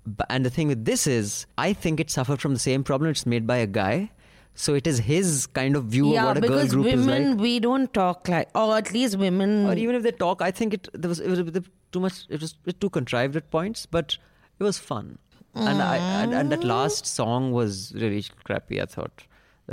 But, 0.06 0.26
and 0.30 0.44
the 0.44 0.50
thing 0.50 0.68
with 0.68 0.84
this 0.84 1.06
is, 1.06 1.46
I 1.58 1.72
think 1.72 1.98
it 1.98 2.10
suffered 2.10 2.40
from 2.40 2.52
the 2.54 2.60
same 2.60 2.84
problem. 2.84 3.10
It's 3.10 3.26
made 3.26 3.46
by 3.46 3.56
a 3.56 3.66
guy. 3.66 4.12
So 4.54 4.74
it 4.74 4.86
is 4.86 5.00
his 5.00 5.46
kind 5.48 5.76
of 5.76 5.84
view 5.84 6.12
yeah, 6.14 6.22
of 6.22 6.26
what 6.28 6.36
a 6.38 6.48
girl 6.48 6.66
group 6.66 6.86
is 6.86 7.06
like. 7.06 7.18
women, 7.18 7.36
we 7.36 7.60
don't 7.60 7.92
talk 7.92 8.26
like, 8.28 8.48
or 8.54 8.76
at 8.76 8.90
least 8.92 9.18
women. 9.18 9.66
or 9.66 9.74
even 9.74 9.94
if 9.94 10.02
they 10.02 10.12
talk, 10.12 10.40
I 10.40 10.50
think 10.50 10.72
it 10.72 10.88
there 10.94 11.08
was 11.08 11.20
it 11.20 11.28
was 11.28 11.40
a 11.40 11.44
bit 11.44 11.66
too 11.92 12.00
much. 12.00 12.24
It 12.30 12.40
was 12.40 12.54
too 12.80 12.88
contrived 12.88 13.36
at 13.36 13.50
points, 13.50 13.84
but 13.84 14.16
it 14.58 14.62
was 14.62 14.78
fun. 14.78 15.18
And 15.54 15.82
I 15.82 15.96
and, 16.22 16.32
and 16.32 16.52
that 16.52 16.60
mm. 16.60 16.64
last 16.64 17.06
song 17.06 17.52
was 17.52 17.92
really 17.94 18.24
crappy. 18.44 18.80
I 18.80 18.86
thought 18.86 19.24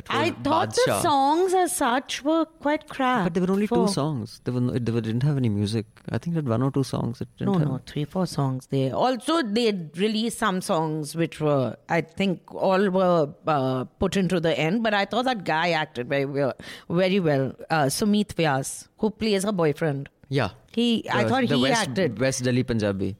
I 0.09 0.31
thought 0.45 0.73
the 0.73 0.99
songs 1.01 1.53
as 1.53 1.75
such 1.75 2.23
were 2.23 2.45
quite 2.45 2.89
crap. 2.89 3.25
but 3.25 3.33
there 3.35 3.43
were 3.43 3.51
only 3.53 3.67
for- 3.67 3.85
two 3.87 3.93
songs. 3.93 4.41
There 4.43 4.53
were 4.53 4.61
no, 4.61 4.71
they 4.73 4.79
didn't 4.79 5.21
have 5.23 5.37
any 5.37 5.49
music. 5.49 5.85
I 6.09 6.17
think 6.17 6.35
that 6.35 6.45
one 6.45 6.63
or 6.63 6.71
two 6.71 6.83
songs. 6.83 7.21
It 7.21 7.27
didn't 7.37 7.53
No, 7.53 7.59
have. 7.59 7.67
no, 7.67 7.79
three, 7.85 8.05
four 8.05 8.25
songs 8.25 8.67
there. 8.71 8.93
Also, 8.95 9.41
they 9.43 9.71
released 9.95 10.39
some 10.39 10.61
songs 10.61 11.15
which 11.15 11.39
were, 11.39 11.75
I 11.89 12.01
think, 12.01 12.41
all 12.55 12.89
were 12.89 13.29
uh, 13.47 13.83
put 13.99 14.17
into 14.17 14.39
the 14.39 14.57
end. 14.59 14.81
But 14.81 14.95
I 14.95 15.05
thought 15.05 15.25
that 15.25 15.43
guy 15.43 15.71
acted 15.71 16.09
very 16.09 16.25
well. 16.25 16.53
Very 16.89 17.19
well. 17.19 17.53
Uh, 17.69 17.83
Sumit 17.85 18.33
Vyas, 18.33 18.87
who 18.97 19.11
plays 19.11 19.43
her 19.43 19.51
boyfriend. 19.51 20.09
Yeah, 20.29 20.49
He, 20.71 21.07
I 21.07 21.23
The- 21.23 21.29
thought 21.29 21.47
the 21.47 21.55
he 21.57 21.61
West, 21.61 21.81
acted. 21.89 22.17
West 22.19 22.43
Delhi 22.43 22.63
Punjabi. 22.63 23.15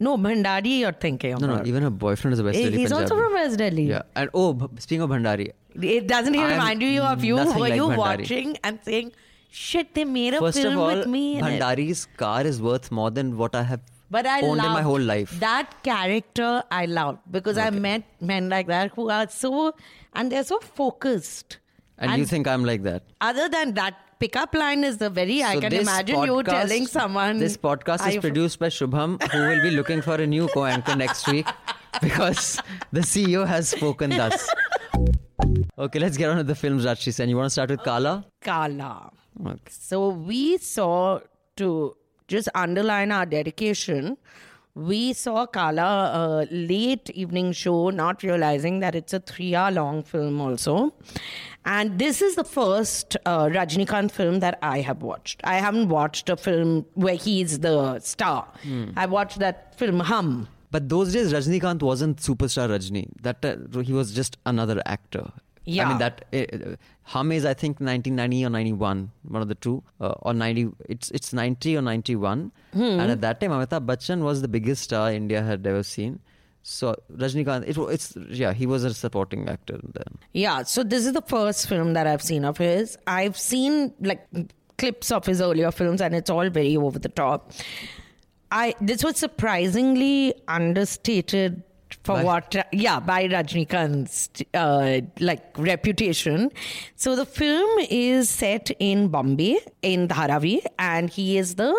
No, 0.00 0.18
Bhandari, 0.18 0.80
you're 0.80 0.90
thinking 0.92 1.36
No, 1.38 1.46
no, 1.46 1.62
even 1.64 1.84
her 1.84 1.88
boyfriend 1.88 2.32
is 2.34 2.40
a 2.40 2.44
West 2.44 2.58
He- 2.58 2.64
Delhi 2.64 2.78
He's 2.78 2.90
Punjabi. 2.90 3.02
also 3.12 3.22
from 3.24 3.32
West 3.34 3.56
Delhi. 3.58 3.84
Yeah, 3.84 4.02
and 4.16 4.28
oh, 4.34 4.68
speaking 4.78 5.00
of 5.00 5.10
Bhandari, 5.10 5.52
It 5.80 6.06
doesn't 6.06 6.34
I'm 6.36 6.50
remind 6.50 6.82
you 6.82 7.02
of 7.02 7.24
you? 7.24 7.36
Were 7.36 7.44
like 7.44 7.74
you 7.74 7.86
Bhandari. 7.88 7.96
watching 7.96 8.56
and 8.64 8.78
saying, 8.82 9.12
shit, 9.50 9.94
they 9.94 10.04
made 10.04 10.34
a 10.34 10.38
first 10.40 10.58
film 10.58 10.74
of 10.74 10.80
all, 10.80 10.96
with 10.96 11.06
me 11.06 11.36
in 11.38 11.44
it. 11.44 11.60
Bhandari's 11.60 12.06
car 12.16 12.42
is 12.46 12.60
worth 12.60 12.90
more 12.90 13.10
than 13.10 13.36
what 13.36 13.54
I 13.54 13.62
have 13.62 13.80
But 14.10 14.26
I 14.26 14.40
owned 14.42 14.60
in 14.60 14.70
my 14.72 14.82
whole 14.82 15.00
life. 15.00 15.30
That 15.40 15.82
character 15.82 16.62
I 16.70 16.84
loved 16.86 17.20
because 17.30 17.56
I 17.58 17.70
met 17.70 18.02
men 18.20 18.48
like 18.50 18.66
that 18.66 18.92
who 18.94 19.08
are 19.10 19.28
so 19.28 19.74
and 20.14 20.30
they're 20.30 20.44
so 20.44 20.58
focused. 20.60 21.58
and 21.98 22.18
you 22.18 22.26
think 22.26 22.46
I'm 22.48 22.64
like 22.64 22.82
that. 22.84 23.02
other 23.20 23.48
than 23.48 23.72
that 23.74 23.94
pickup 24.22 24.54
line 24.54 24.84
is 24.88 24.98
the 24.98 25.08
very 25.10 25.36
I 25.42 25.54
So 25.54 25.60
can 25.62 25.70
this 25.74 25.82
imagine 25.82 26.22
you 26.28 26.32
podcast- 26.38 26.50
telling 26.68 26.86
someone 26.86 27.38
This 27.38 27.56
podcast 27.56 28.06
is 28.10 28.16
I- 28.16 28.20
produced 28.26 28.58
by 28.64 28.68
Shubham, 28.76 29.16
who 29.32 29.40
will 29.48 29.62
be 29.62 29.70
looking 29.76 30.02
for 30.08 30.14
a 30.14 30.26
new 30.26 30.48
co-anchor 30.56 30.94
next 30.96 31.26
week 31.28 31.46
because 32.00 32.60
the 32.92 33.00
CEO 33.00 33.46
has 33.46 33.68
spoken 33.68 34.10
thus. 34.10 34.48
Okay, 35.78 35.98
let's 35.98 36.16
get 36.16 36.30
on 36.30 36.36
to 36.36 36.44
the 36.44 36.54
films, 36.54 36.84
Rajyasree 36.84 37.12
Sen. 37.14 37.28
You 37.28 37.36
want 37.36 37.46
to 37.46 37.50
start 37.50 37.70
with 37.70 37.80
Kaala? 37.80 38.24
Kaala. 38.42 39.10
Okay. 39.44 39.58
So 39.70 40.08
we 40.10 40.58
saw 40.58 41.20
to 41.56 41.96
just 42.28 42.48
underline 42.54 43.10
our 43.12 43.26
dedication. 43.26 44.16
We 44.74 45.12
saw 45.12 45.46
Kaala 45.46 46.14
a 46.14 46.48
late 46.50 47.10
evening 47.10 47.52
show, 47.52 47.90
not 47.90 48.22
realizing 48.22 48.80
that 48.80 48.94
it's 48.94 49.12
a 49.12 49.20
three-hour 49.20 49.70
long 49.72 50.02
film 50.02 50.40
also. 50.40 50.94
And 51.64 51.98
this 51.98 52.22
is 52.22 52.36
the 52.36 52.44
first 52.44 53.16
uh, 53.26 53.46
Rajinikanth 53.46 54.10
film 54.12 54.40
that 54.40 54.58
I 54.62 54.80
have 54.80 55.02
watched. 55.02 55.40
I 55.44 55.56
haven't 55.56 55.88
watched 55.88 56.28
a 56.30 56.36
film 56.36 56.86
where 56.94 57.14
he's 57.16 57.58
the 57.60 57.98
star. 58.00 58.48
I 58.96 59.06
watched 59.06 59.38
that 59.40 59.78
film 59.78 60.00
Hum. 60.00 60.48
But 60.72 60.88
those 60.88 61.12
days, 61.12 61.32
Rajinikanth 61.32 61.82
wasn't 61.82 62.16
superstar 62.16 62.68
Rajni. 62.68 63.08
That 63.20 63.44
uh, 63.44 63.80
he 63.80 63.92
was 63.92 64.12
just 64.12 64.38
another 64.46 64.82
actor. 64.86 65.30
Yeah. 65.64 65.84
I 65.84 65.88
mean 65.90 65.98
that 65.98 66.24
uh, 66.32 66.76
Hum 67.04 67.30
is 67.30 67.44
I 67.44 67.54
think 67.54 67.78
1990 67.78 68.46
or 68.46 68.50
91, 68.50 69.10
one 69.28 69.42
of 69.42 69.48
the 69.48 69.54
two, 69.54 69.82
uh, 70.00 70.14
or 70.22 70.34
90. 70.34 70.70
It's 70.88 71.10
it's 71.10 71.32
90 71.32 71.76
or 71.76 71.82
91. 71.82 72.50
Hmm. 72.72 72.82
And 72.82 73.10
at 73.12 73.20
that 73.20 73.40
time, 73.40 73.50
Amitabh 73.50 73.86
Bachchan 73.86 74.22
was 74.22 74.40
the 74.40 74.48
biggest 74.48 74.82
star 74.82 75.12
India 75.12 75.42
had 75.42 75.66
ever 75.66 75.82
seen. 75.82 76.20
So 76.62 76.96
Rajinikanth, 77.12 77.68
it, 77.68 77.76
it's 77.92 78.16
yeah, 78.30 78.52
he 78.54 78.66
was 78.66 78.84
a 78.84 78.94
supporting 78.94 79.48
actor 79.48 79.78
then. 79.82 80.18
Yeah, 80.32 80.62
so 80.62 80.82
this 80.82 81.04
is 81.04 81.12
the 81.12 81.22
first 81.22 81.68
film 81.68 81.92
that 81.92 82.06
I've 82.06 82.22
seen 82.22 82.44
of 82.46 82.56
his. 82.56 82.96
I've 83.06 83.36
seen 83.36 83.92
like 84.00 84.26
clips 84.78 85.12
of 85.12 85.26
his 85.26 85.40
earlier 85.40 85.70
films, 85.70 86.00
and 86.00 86.14
it's 86.14 86.30
all 86.30 86.48
very 86.48 86.76
over 86.76 86.98
the 86.98 87.08
top. 87.08 87.52
I 88.52 88.74
this 88.80 89.02
was 89.02 89.16
surprisingly 89.16 90.34
understated 90.46 91.62
for 92.04 92.16
By- 92.16 92.24
what 92.24 92.56
yeah 92.72 93.00
by 93.00 93.26
Rajinikanth's 93.28 94.42
uh, 94.54 95.00
like 95.20 95.44
reputation. 95.56 96.50
So 96.96 97.16
the 97.16 97.26
film 97.26 97.78
is 97.90 98.28
set 98.28 98.70
in 98.78 99.08
Bombay 99.08 99.58
in 99.82 100.08
Dharavi, 100.08 100.60
and 100.78 101.10
he 101.10 101.38
is 101.38 101.54
the 101.56 101.72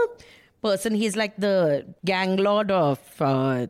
person. 0.63 0.95
He's 0.95 1.15
like 1.15 1.37
the 1.37 1.85
gang 2.05 2.37
lord 2.37 2.71
of. 2.71 2.99
Uh, 3.19 3.67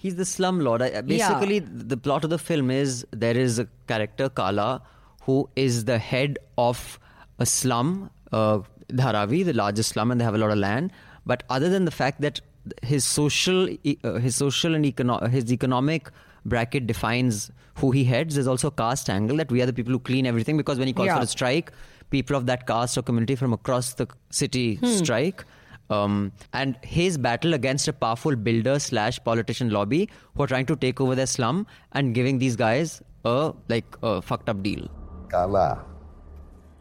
He's 0.00 0.14
the 0.14 0.24
slum 0.24 0.60
lord. 0.60 0.80
Basically, 1.06 1.58
the 1.58 1.96
plot 1.96 2.22
of 2.22 2.30
the 2.30 2.38
film 2.38 2.70
is 2.70 3.04
there 3.10 3.36
is 3.36 3.58
a 3.58 3.66
character 3.88 4.28
Kaala 4.28 4.80
who 5.22 5.50
is 5.56 5.86
the 5.86 5.98
head 5.98 6.38
of 6.56 7.00
a 7.40 7.44
slum, 7.44 8.08
uh, 8.30 8.60
Dharavi, 8.92 9.44
the 9.44 9.54
largest 9.54 9.90
slum, 9.90 10.12
and 10.12 10.20
they 10.20 10.24
have 10.24 10.36
a 10.36 10.38
lot 10.38 10.52
of 10.52 10.58
land. 10.58 10.92
But 11.28 11.44
other 11.50 11.68
than 11.68 11.84
the 11.84 11.90
fact 11.90 12.22
that 12.22 12.40
his 12.82 13.04
social, 13.04 13.68
uh, 14.02 14.14
his 14.14 14.36
social 14.36 14.74
and 14.74 14.84
econo- 14.84 15.28
his 15.28 15.52
economic 15.52 16.10
bracket 16.44 16.86
defines 16.86 17.50
who 17.76 17.90
he 17.90 18.04
heads, 18.04 18.34
there's 18.36 18.46
also 18.46 18.68
a 18.68 18.76
caste 18.80 19.10
angle 19.10 19.36
that 19.36 19.52
we 19.52 19.62
are 19.62 19.66
the 19.66 19.76
people 19.80 19.92
who 19.92 19.98
clean 19.98 20.26
everything 20.26 20.56
because 20.56 20.78
when 20.78 20.88
he 20.88 20.94
calls 20.94 21.06
yeah. 21.06 21.16
for 21.16 21.22
a 21.22 21.26
strike, 21.26 21.72
people 22.10 22.36
of 22.36 22.46
that 22.46 22.66
caste 22.66 22.96
or 22.96 23.02
community 23.02 23.36
from 23.36 23.52
across 23.52 23.94
the 23.94 24.06
city 24.30 24.76
hmm. 24.76 24.86
strike. 24.86 25.44
Um, 25.90 26.32
and 26.52 26.78
his 26.82 27.16
battle 27.16 27.54
against 27.54 27.88
a 27.88 27.92
powerful 27.92 28.36
builder 28.36 28.78
slash 28.78 29.22
politician 29.24 29.70
lobby 29.70 30.08
who 30.34 30.42
are 30.42 30.46
trying 30.46 30.66
to 30.66 30.76
take 30.76 31.00
over 31.00 31.14
their 31.14 31.26
slum 31.26 31.66
and 31.92 32.14
giving 32.14 32.38
these 32.38 32.56
guys 32.56 33.02
a 33.24 33.52
like 33.68 33.96
a 34.02 34.20
fucked 34.22 34.48
up 34.48 34.62
deal. 34.62 34.88
Kaala, 35.32 35.68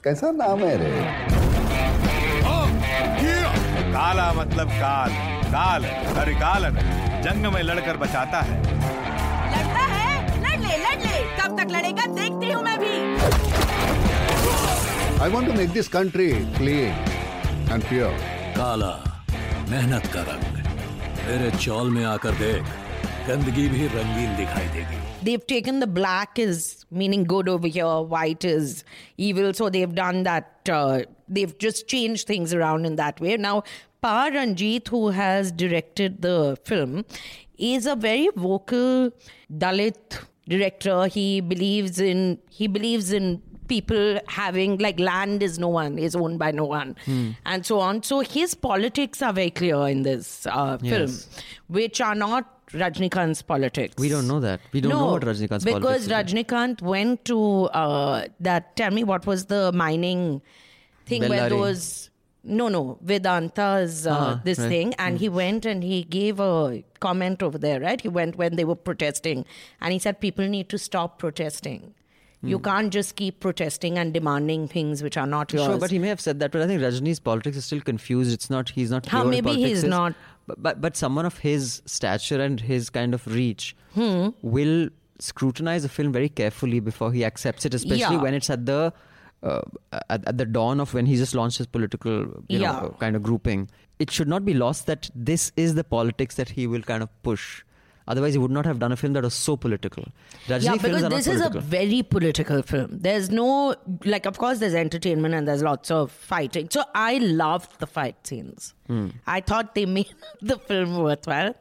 कैसा 0.03 0.31
नाम 0.31 0.59
है 0.63 0.75
रे? 0.83 1.36
काला 3.97 4.25
मतलब 4.33 4.69
काल। 4.71 5.11
काल 5.51 5.85
करिकालन 6.15 6.75
जंग 7.23 7.45
में 7.53 7.61
लड़कर 7.63 7.97
बचाता 7.97 8.41
है। 8.41 8.57
लड़ता 9.53 9.85
है? 9.85 10.11
लड़ 10.43 10.59
ले 10.59 10.75
लड़ 10.77 10.99
ले 11.03 11.15
कब 11.39 11.57
तक 11.59 11.71
लड़ेगा 11.71 12.05
देखती 12.13 12.51
हूँ 12.51 12.61
मैं 12.63 12.77
भी। 12.79 12.91
I 15.23 15.29
want 15.31 15.47
to 15.47 15.53
make 15.53 15.69
this 15.71 15.87
country 15.87 16.29
clean 16.57 17.71
and 17.71 17.83
pure 17.83 18.13
काला 18.57 18.93
मेहनत 19.69 20.05
का 20.13 20.21
रंग। 20.29 20.45
मेरे 21.25 21.51
चौल 21.57 21.89
में 21.91 22.03
आकर 22.05 22.39
देख 22.43 22.61
गंदगी 23.29 23.67
भी 23.69 23.87
रंगीन 23.97 24.35
दिखाई 24.35 24.67
देगी। 24.75 25.05
They've 25.23 25.45
taken 25.45 25.79
the 25.79 25.87
black 25.87 26.37
is 26.39 26.85
meaning 26.91 27.23
good 27.23 27.49
over 27.49 27.67
here, 27.67 28.01
white 28.01 28.45
is 28.45 28.83
evil. 29.17 29.53
So 29.53 29.69
they've 29.69 29.93
done 29.93 30.23
that. 30.23 30.69
Uh, 30.69 31.01
they've 31.27 31.57
just 31.57 31.87
changed 31.87 32.27
things 32.27 32.53
around 32.53 32.85
in 32.85 32.95
that 32.97 33.19
way. 33.19 33.37
Now, 33.37 33.63
Pa 34.01 34.29
Ranjit, 34.33 34.87
who 34.89 35.09
has 35.09 35.51
directed 35.51 36.21
the 36.21 36.57
film, 36.63 37.05
is 37.57 37.85
a 37.85 37.95
very 37.95 38.29
vocal 38.35 39.11
Dalit 39.51 40.19
director. 40.47 41.07
He 41.07 41.41
believes 41.41 41.99
in 41.99 42.39
he 42.49 42.67
believes 42.67 43.11
in 43.11 43.41
people 43.67 44.17
having 44.27 44.77
like 44.77 44.97
land 44.97 45.43
is 45.43 45.59
no 45.59 45.67
one 45.67 45.97
is 45.99 46.15
owned 46.15 46.39
by 46.39 46.51
no 46.51 46.63
one 46.63 46.95
and 47.45 47.65
so 47.65 47.81
on 47.81 48.01
so 48.01 48.21
his 48.21 48.55
politics 48.55 49.21
are 49.21 49.33
very 49.33 49.49
clear 49.49 49.75
in 49.89 50.03
this 50.03 50.47
uh, 50.49 50.77
film 50.77 51.01
Yes. 51.01 51.27
which 51.67 51.99
are 51.99 52.15
not 52.15 52.56
Rajinikanth's 52.71 53.41
politics. 53.41 53.95
We 53.97 54.09
don't 54.09 54.27
know 54.27 54.39
that. 54.41 54.59
We 54.73 54.81
don't 54.81 54.91
no, 54.91 54.99
know 54.99 55.11
what 55.13 55.21
Rajinikanth's 55.23 55.63
because 55.63 56.07
politics. 56.07 56.07
Because 56.07 56.33
Rajinikanth 56.33 56.81
went 56.81 57.25
to 57.25 57.63
uh, 57.65 58.25
that. 58.39 58.75
Tell 58.75 58.91
me 58.91 59.03
what 59.03 59.25
was 59.25 59.45
the 59.45 59.71
mining 59.71 60.41
thing 61.05 61.27
where 61.29 61.49
Bellary. 61.49 61.49
those. 61.49 62.09
No, 62.49 62.69
no, 62.69 62.97
Vedanta's 63.03 64.07
uh, 64.07 64.15
Ah, 64.15 64.41
this 64.43 64.57
right. 64.57 64.69
thing, 64.69 64.93
and 64.93 65.19
he 65.19 65.27
went 65.27 65.65
and 65.65 65.83
he 65.83 66.03
gave 66.03 66.39
a 66.39 66.81
comment 67.01 67.43
over 67.43 67.57
there, 67.57 67.81
right? 67.81 67.99
He 67.99 68.07
went 68.07 68.37
when 68.37 68.55
they 68.55 68.63
were 68.63 68.75
protesting, 68.75 69.45
and 69.81 69.91
he 69.91 69.99
said 69.99 70.21
people 70.21 70.47
need 70.47 70.69
to 70.69 70.77
stop 70.77 71.19
protesting. 71.19 71.93
Hmm. 72.41 72.47
You 72.47 72.59
can't 72.59 72.93
just 72.93 73.17
keep 73.17 73.41
protesting 73.41 73.97
and 73.97 74.13
demanding 74.13 74.69
things 74.69 75.03
which 75.03 75.17
are 75.17 75.27
not 75.27 75.51
yours. 75.51 75.65
Sure, 75.65 75.77
but 75.77 75.91
he 75.91 75.99
may 75.99 76.07
have 76.07 76.21
said 76.21 76.39
that, 76.39 76.51
but 76.51 76.61
I 76.61 76.67
think 76.67 76.81
Rajini's 76.81 77.19
politics 77.19 77.57
is 77.57 77.65
still 77.65 77.81
confused. 77.81 78.31
It's 78.31 78.49
not. 78.49 78.69
He's 78.69 78.91
not. 78.91 79.05
How 79.07 79.25
maybe 79.25 79.53
he's 79.53 79.79
is. 79.79 79.83
not. 79.83 80.13
But, 80.47 80.63
but 80.63 80.81
but 80.81 80.95
someone 80.97 81.25
of 81.25 81.39
his 81.39 81.81
stature 81.85 82.41
and 82.41 82.59
his 82.61 82.89
kind 82.89 83.13
of 83.13 83.27
reach 83.27 83.75
Hmm. 83.93 84.29
will 84.41 84.89
scrutinize 85.19 85.83
a 85.83 85.89
film 85.89 86.11
very 86.13 86.29
carefully 86.29 86.79
before 86.79 87.11
he 87.11 87.25
accepts 87.25 87.65
it, 87.65 87.73
especially 87.73 88.15
Yeah. 88.17 88.21
when 88.21 88.33
it's 88.33 88.49
at 88.49 88.65
the. 88.65 88.93
Uh, 89.43 89.61
at, 90.09 90.27
at 90.27 90.37
the 90.39 90.45
dawn 90.45 90.79
of 90.79 90.93
when 90.95 91.05
he 91.05 91.15
just 91.15 91.35
launched 91.35 91.59
his 91.59 91.67
political 91.67 92.13
you 92.47 92.59
Yeah. 92.59 92.71
know, 92.71 92.95
kind 92.99 93.15
of 93.15 93.21
grouping, 93.21 93.69
it 93.99 94.09
should 94.09 94.27
not 94.27 94.43
be 94.43 94.53
lost 94.55 94.87
that 94.87 95.11
this 95.13 95.51
is 95.55 95.75
the 95.75 95.83
politics 95.83 96.35
that 96.37 96.49
he 96.49 96.65
will 96.65 96.81
kind 96.81 97.03
of 97.03 97.09
push. 97.21 97.63
Otherwise, 98.07 98.33
he 98.33 98.37
would 98.37 98.51
not 98.51 98.65
have 98.65 98.79
done 98.79 98.91
a 98.91 98.95
film 98.95 99.13
that 99.13 99.23
was 99.23 99.33
so 99.33 99.57
political. 99.57 100.05
Rajini 100.47 100.63
yeah, 100.63 100.71
films 100.71 100.81
because 100.81 101.03
are 101.03 101.09
not 101.09 101.15
this 101.15 101.27
is 101.27 101.41
a 101.41 101.49
very 101.49 102.03
political 102.03 102.61
film. 102.61 102.89
There's 102.91 103.29
no 103.29 103.75
like, 104.05 104.25
of 104.25 104.37
course, 104.37 104.59
there's 104.59 104.73
entertainment 104.73 105.33
and 105.33 105.47
there's 105.47 105.61
lots 105.61 105.91
of 105.91 106.11
fighting. 106.11 106.69
So 106.71 106.83
I 106.95 107.17
loved 107.17 107.79
the 107.79 107.87
fight 107.87 108.25
scenes. 108.25 108.73
Hmm. 108.87 109.09
I 109.25 109.41
thought 109.41 109.75
they 109.75 109.85
made 109.97 110.13
the 110.41 110.57
film 110.57 110.97
worthwhile. 110.97 111.55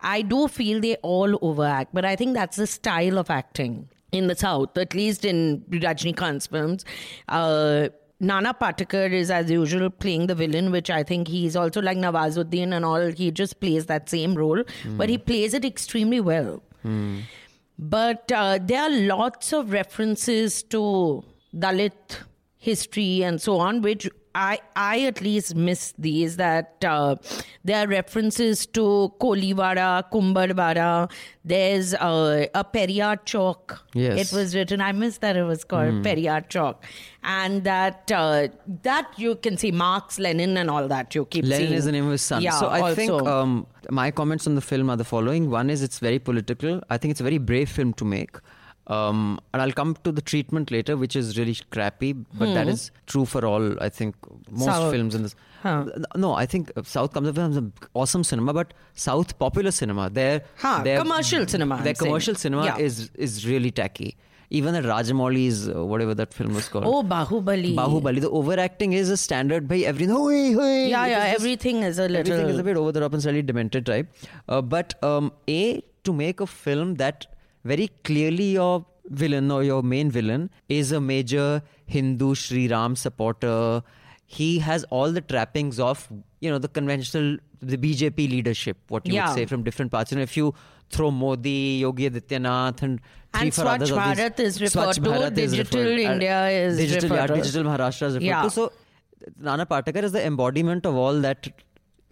I 0.00 0.22
do 0.22 0.48
feel 0.48 0.80
they 0.80 0.96
all 0.96 1.38
overact, 1.42 1.92
but 1.92 2.04
I 2.04 2.16
think 2.16 2.34
that's 2.34 2.56
the 2.56 2.66
style 2.66 3.18
of 3.18 3.30
acting 3.30 3.88
in 4.12 4.28
the 4.28 4.36
South, 4.36 4.76
at 4.78 4.94
least 4.94 5.24
in 5.24 5.64
Rajinikanth's 5.70 6.46
films. 6.46 6.84
Uh, 7.28 7.88
Nana 8.20 8.52
Patekar 8.52 9.12
is, 9.12 9.30
as 9.30 9.50
usual, 9.50 9.90
playing 9.90 10.26
the 10.26 10.34
villain, 10.34 10.72
which 10.72 10.90
I 10.90 11.02
think 11.04 11.28
he's 11.28 11.54
also 11.54 11.80
like 11.80 11.96
Nawazuddin 11.98 12.74
and 12.74 12.84
all. 12.84 13.06
He 13.12 13.30
just 13.30 13.60
plays 13.60 13.86
that 13.86 14.08
same 14.08 14.34
role, 14.34 14.64
but 14.96 15.08
he 15.08 15.18
plays 15.18 15.54
it 15.54 15.64
extremely 15.64 16.20
well. 16.20 16.62
But 17.78 18.32
uh, 18.32 18.58
there 18.60 18.82
are 18.82 18.90
lots 18.90 19.52
of 19.52 19.70
references 19.70 20.62
to 20.64 21.22
Dalit 21.54 22.16
history 22.56 23.22
and 23.22 23.40
so 23.40 23.58
on, 23.58 23.82
which 23.82 24.08
I, 24.38 24.60
I 24.76 25.00
at 25.00 25.20
least 25.20 25.56
miss 25.56 25.94
these. 25.98 26.36
That 26.36 26.84
uh, 26.84 27.16
there 27.64 27.84
are 27.84 27.88
references 27.88 28.66
to 28.66 29.12
Kolivara, 29.20 30.04
Kumbharwara. 30.12 31.10
There's 31.44 31.94
uh, 31.94 32.46
a 32.54 32.64
Periyar 32.64 33.16
Chowk. 33.24 33.78
Yes. 33.94 34.32
It 34.32 34.36
was 34.36 34.54
written. 34.54 34.80
I 34.80 34.92
miss 34.92 35.18
that 35.18 35.36
it 35.36 35.42
was 35.42 35.64
called 35.64 36.04
Periyar 36.04 36.48
Chowk, 36.48 36.76
and 37.24 37.64
that 37.64 38.12
uh, 38.12 38.48
that 38.82 39.08
you 39.16 39.34
can 39.36 39.56
see 39.56 39.72
Marx, 39.72 40.20
Lenin, 40.20 40.56
and 40.56 40.70
all 40.70 40.86
that. 40.86 41.16
You 41.16 41.24
keep 41.24 41.44
Lenin 41.44 41.66
seeing. 41.66 41.72
is 41.78 41.84
the 41.86 41.92
name 41.92 42.06
of 42.06 42.12
his 42.12 42.22
son. 42.22 42.42
Yeah, 42.42 42.60
so 42.60 42.68
I 42.68 42.94
think 42.94 43.10
um, 43.10 43.66
my 43.90 44.10
comments 44.12 44.46
on 44.46 44.54
the 44.54 44.60
film 44.60 44.88
are 44.88 44.96
the 44.96 45.04
following. 45.04 45.50
One 45.50 45.68
is 45.68 45.82
it's 45.82 45.98
very 45.98 46.20
political. 46.20 46.80
I 46.90 46.98
think 46.98 47.10
it's 47.10 47.20
a 47.20 47.24
very 47.24 47.38
brave 47.38 47.68
film 47.68 47.92
to 47.94 48.04
make. 48.04 48.38
Um, 48.96 49.38
and 49.52 49.60
I'll 49.62 49.72
come 49.72 49.96
to 50.04 50.10
the 50.12 50.22
treatment 50.22 50.70
later, 50.70 50.96
which 50.96 51.14
is 51.14 51.36
really 51.38 51.54
crappy, 51.70 52.12
but 52.14 52.54
that 52.54 52.68
is 52.68 52.90
true 53.06 53.24
for 53.26 53.44
all, 53.44 53.66
I 53.82 53.88
think, 53.90 54.14
most 54.50 54.64
Hmm. 54.64 54.70
South. 54.70 54.92
films 54.92 55.14
in 55.14 55.22
this. 55.24 55.34
Huh. 55.62 55.84
No, 56.16 56.32
I 56.34 56.46
think 56.46 56.70
South 56.84 57.12
comes 57.12 57.28
up 57.28 57.36
with 57.36 57.54
some 57.54 57.72
awesome 57.94 58.24
cinema, 58.24 58.54
but 58.54 58.72
South 58.94 59.38
popular 59.38 59.70
cinema, 59.72 60.08
their, 60.08 60.42
Huh, 60.56 60.80
their 60.84 60.98
commercial 61.00 61.46
cinema, 61.46 61.74
I'm 61.76 61.84
their 61.84 61.94
saying. 61.94 62.08
commercial 62.08 62.34
cinema 62.46 62.64
Yeah. 62.70 62.78
is 62.78 63.10
is 63.28 63.46
really 63.46 63.70
tacky. 63.82 64.16
Even 64.58 64.72
the 64.72 64.80
Rajamouli's, 64.88 65.68
uh, 65.68 65.84
whatever 65.84 66.14
that 66.20 66.32
film 66.32 66.54
was 66.54 66.68
called. 66.74 66.86
Oh, 66.90 67.02
Bahubali. 67.02 67.74
Bahubali. 67.78 68.22
The 68.22 68.30
overacting 68.30 68.94
is 68.94 69.10
a 69.10 69.16
standard 69.22 69.68
by 69.72 69.78
everything. 69.90 70.14
Hoi, 70.16 70.54
hoi. 70.54 70.86
Yeah, 70.92 71.04
yeah. 71.14 71.24
Everything 71.38 71.82
is 71.82 71.98
a 71.98 72.06
little. 72.08 72.20
Everything 72.20 72.48
is 72.54 72.58
a 72.58 72.64
bit 72.68 72.78
over 72.78 72.90
the 72.98 73.00
top 73.00 73.12
and 73.12 73.22
slightly 73.26 73.42
demented 73.42 73.84
type. 73.84 74.08
Uh, 74.48 74.62
but 74.62 74.94
um, 75.10 75.32
A, 75.56 75.82
to 76.04 76.14
make 76.14 76.40
a 76.40 76.46
film 76.46 76.94
that 77.02 77.26
very 77.72 77.88
clearly 78.08 78.48
your 78.58 78.84
villain 79.22 79.50
or 79.50 79.62
your 79.64 79.82
main 79.82 80.10
villain 80.10 80.50
is 80.68 80.92
a 80.92 81.00
major 81.00 81.62
Hindu 81.86 82.34
Sri 82.34 82.68
Ram 82.68 82.96
supporter. 82.96 83.82
He 84.38 84.48
has 84.58 84.84
all 84.90 85.10
the 85.18 85.22
trappings 85.22 85.78
of, 85.80 86.06
you 86.40 86.50
know, 86.50 86.58
the 86.58 86.68
conventional, 86.68 87.38
the 87.60 87.78
BJP 87.84 88.28
leadership, 88.34 88.76
what 88.88 89.06
you 89.06 89.14
Yeah. 89.14 89.28
would 89.28 89.34
say 89.40 89.46
from 89.52 89.62
different 89.68 89.90
parts. 89.94 90.12
You 90.12 90.18
know, 90.18 90.22
if 90.30 90.36
you 90.40 90.52
throw 90.90 91.10
Modi, 91.10 91.78
Yogi 91.84 92.08
Adityanath, 92.10 92.82
and 92.88 93.00
three, 93.32 93.42
And 93.46 93.54
four 93.54 93.64
Swachh 93.64 93.74
others 93.76 93.90
of 93.90 93.96
these- 93.96 94.18
Bharat 94.18 94.40
is 94.48 94.60
referred 94.66 94.92
to, 94.94 95.40
is 95.46 95.50
Digital 95.56 95.80
referred- 95.80 96.12
India 96.12 96.36
is 96.50 96.76
digital, 96.84 97.10
referred 97.10 97.26
to. 97.34 97.34
digital 97.42 97.64
Maharashtra 97.70 98.06
is 98.12 98.14
referred 98.14 98.26
Yeah. 98.26 98.42
to. 98.42 98.50
So 98.50 98.72
Nana 99.48 99.66
Patekar 99.66 100.04
is 100.04 100.12
the 100.12 100.24
embodiment 100.32 100.86
of 100.86 100.94
all 100.94 101.20
that 101.28 101.48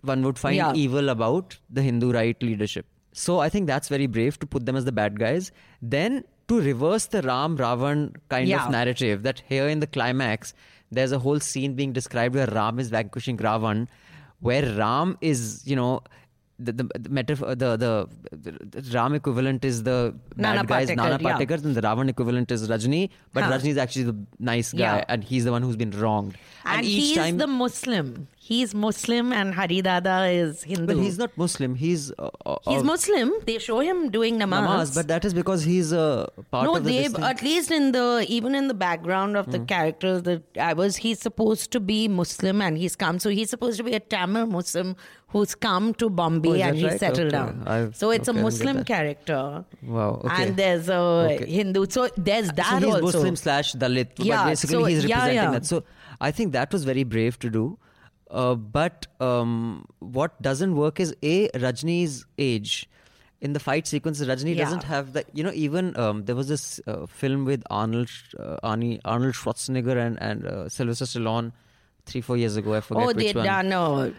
one 0.02 0.22
would 0.22 0.38
find 0.38 0.56
Yeah. 0.56 0.72
evil 0.74 1.08
about 1.08 1.58
the 1.70 1.82
Hindu 1.82 2.12
right 2.12 2.42
leadership. 2.42 2.86
So 3.18 3.40
I 3.40 3.48
think 3.48 3.66
that's 3.66 3.88
very 3.88 4.06
brave 4.06 4.38
to 4.40 4.46
put 4.46 4.66
them 4.66 4.76
as 4.76 4.84
the 4.84 4.92
bad 4.92 5.18
guys. 5.18 5.50
Then 5.80 6.24
to 6.48 6.60
reverse 6.60 7.06
the 7.06 7.22
Ram 7.22 7.56
Ravan 7.56 8.14
kind 8.28 8.46
Yeah. 8.48 8.64
of 8.66 8.70
narrative 8.70 9.22
that 9.22 9.42
here 9.48 9.68
in 9.68 9.80
the 9.80 9.86
climax 9.86 10.52
there's 10.96 11.12
a 11.12 11.18
whole 11.18 11.40
scene 11.40 11.72
being 11.78 11.92
described 11.94 12.34
where 12.34 12.46
Ram 12.46 12.78
is 12.78 12.90
vanquishing 12.90 13.38
Ravan, 13.38 13.88
where 14.40 14.66
Ram 14.76 15.16
is, 15.20 15.62
you 15.66 15.74
know, 15.74 16.02
the 16.58 16.72
the, 16.72 16.84
the 16.98 17.08
metaphor 17.10 17.54
the, 17.54 17.76
the 17.76 18.08
the 18.32 18.90
Ram 18.94 19.14
equivalent 19.14 19.64
is 19.64 19.82
the 19.82 20.14
Nana 20.36 20.64
bad 20.64 20.68
guys 20.68 20.88
Patekar, 20.90 20.96
Nana 20.96 21.18
yeah. 21.22 21.38
Patekar 21.38 21.64
and 21.64 21.74
the 21.74 21.82
Ravan 21.82 22.08
equivalent 22.08 22.50
is 22.50 22.68
Rajni 22.68 23.10
but 23.32 23.44
Huh. 23.44 23.52
Rajni 23.52 23.68
is 23.70 23.76
actually 23.76 24.04
the 24.04 24.16
nice 24.38 24.72
guy 24.72 24.78
Yeah. 24.98 25.04
and 25.08 25.22
he's 25.24 25.44
the 25.44 25.52
one 25.52 25.62
who's 25.62 25.76
been 25.76 25.90
wronged 25.90 26.36
And, 26.64 26.84
each 26.84 26.94
he's 27.08 27.16
time 27.16 27.36
the 27.38 27.46
Muslim. 27.46 28.28
He's 28.46 28.72
Muslim 28.74 29.32
and 29.32 29.54
Haridada 29.54 30.32
is 30.32 30.62
Hindu. 30.62 30.86
well 30.94 31.02
he's 31.04 31.18
not 31.18 31.36
Muslim 31.36 31.74
he's 31.74 32.12
uh, 32.12 32.30
uh, 32.46 32.56
He's 32.70 32.80
uh, 32.80 32.84
Muslim. 32.84 33.32
They 33.44 33.58
show 33.58 33.80
him 33.80 34.08
doing 34.10 34.38
namaz. 34.38 34.64
namaz 34.66 34.94
but 34.94 35.08
that 35.08 35.24
is 35.24 35.34
because 35.34 35.64
he's 35.64 35.92
a 35.92 36.28
part 36.52 36.64
no, 36.68 36.76
of 36.76 36.84
the 36.84 36.90
they 37.08 37.22
at 37.32 37.42
least 37.42 37.70
in 37.70 37.90
the 37.92 38.24
even 38.28 38.54
in 38.54 38.68
the 38.68 38.78
background 38.86 39.36
of 39.36 39.50
the 39.52 39.58
Hmm. 39.58 39.64
characters 39.74 40.22
that 40.22 40.42
I 40.70 40.72
was, 40.74 40.96
he's 40.96 41.20
supposed 41.20 41.70
to 41.72 41.80
be 41.80 42.00
Muslim 42.08 42.62
and 42.62 42.78
he's 42.78 42.96
come. 43.04 43.18
So 43.18 43.30
he's 43.30 43.50
supposed 43.50 43.76
to 43.78 43.84
be 43.84 43.94
a 43.94 44.00
Tamil 44.00 44.46
Muslim 44.46 44.96
who's 45.36 45.54
come 45.54 45.88
to 46.02 46.08
Bombay 46.18 46.50
Oh, 46.62 46.66
and 46.68 46.76
he 46.76 46.86
right? 46.86 46.98
settled 46.98 47.28
Okay. 47.34 47.36
down. 47.38 47.62
I've- 47.66 47.92
so 48.02 48.10
it's 48.10 48.28
okay, 48.28 48.38
a 48.38 48.42
Muslim 48.42 48.84
character. 48.90 49.40
Wow, 49.82 50.22
okay. 50.24 50.42
And 50.44 50.56
there's 50.56 50.88
a. 50.88 51.02
Hindu. 51.56 51.86
So 51.96 52.08
there's 52.16 52.48
that 52.60 52.70
so 52.70 52.86
he's 52.86 52.94
also. 52.94 53.18
Muslim 53.18 53.36
slash 53.36 53.74
Dalit. 53.74 54.08
Yeah, 54.18 54.44
but 54.44 54.50
basically 54.50 54.78
so- 54.78 54.84
he's 54.84 55.04
yeah, 55.04 55.16
representing 55.16 55.52
yeah. 55.52 55.58
that. 55.58 55.66
So 55.66 55.82
I 56.20 56.30
think 56.30 56.52
that 56.60 56.72
was 56.78 56.84
very 56.84 57.04
brave 57.04 57.38
to 57.40 57.50
do. 57.50 57.78
Uh, 58.30 58.54
but 58.54 59.06
um, 59.20 59.84
what 60.00 60.40
doesn't 60.42 60.74
work 60.74 60.98
is 60.98 61.14
a 61.22 61.48
Rajni's 61.50 62.24
age. 62.38 62.88
In 63.42 63.52
the 63.52 63.60
fight 63.60 63.86
sequences, 63.86 64.26
Rajni 64.26 64.56
Yeah. 64.56 64.64
doesn't 64.64 64.84
have 64.84 65.12
the. 65.12 65.24
You 65.34 65.44
know, 65.44 65.52
even 65.52 65.96
um, 66.04 66.24
there 66.24 66.34
was 66.34 66.48
this 66.48 66.80
uh, 66.86 67.06
film 67.06 67.44
with 67.44 67.62
Arnold 67.70 68.08
uh, 68.38 68.56
Arnold 68.62 69.34
Schwarzenegger 69.34 69.96
and 70.06 70.20
and 70.20 70.46
uh, 70.46 70.68
Sylvester 70.68 71.04
Stallone 71.04 71.52
three 72.06 72.22
four 72.22 72.38
years 72.38 72.56
ago. 72.56 72.74
I 72.74 72.80
forget 72.80 73.36
oh, 73.36 73.38
one. 73.40 73.44
done 73.44 73.72
a 73.72 74.12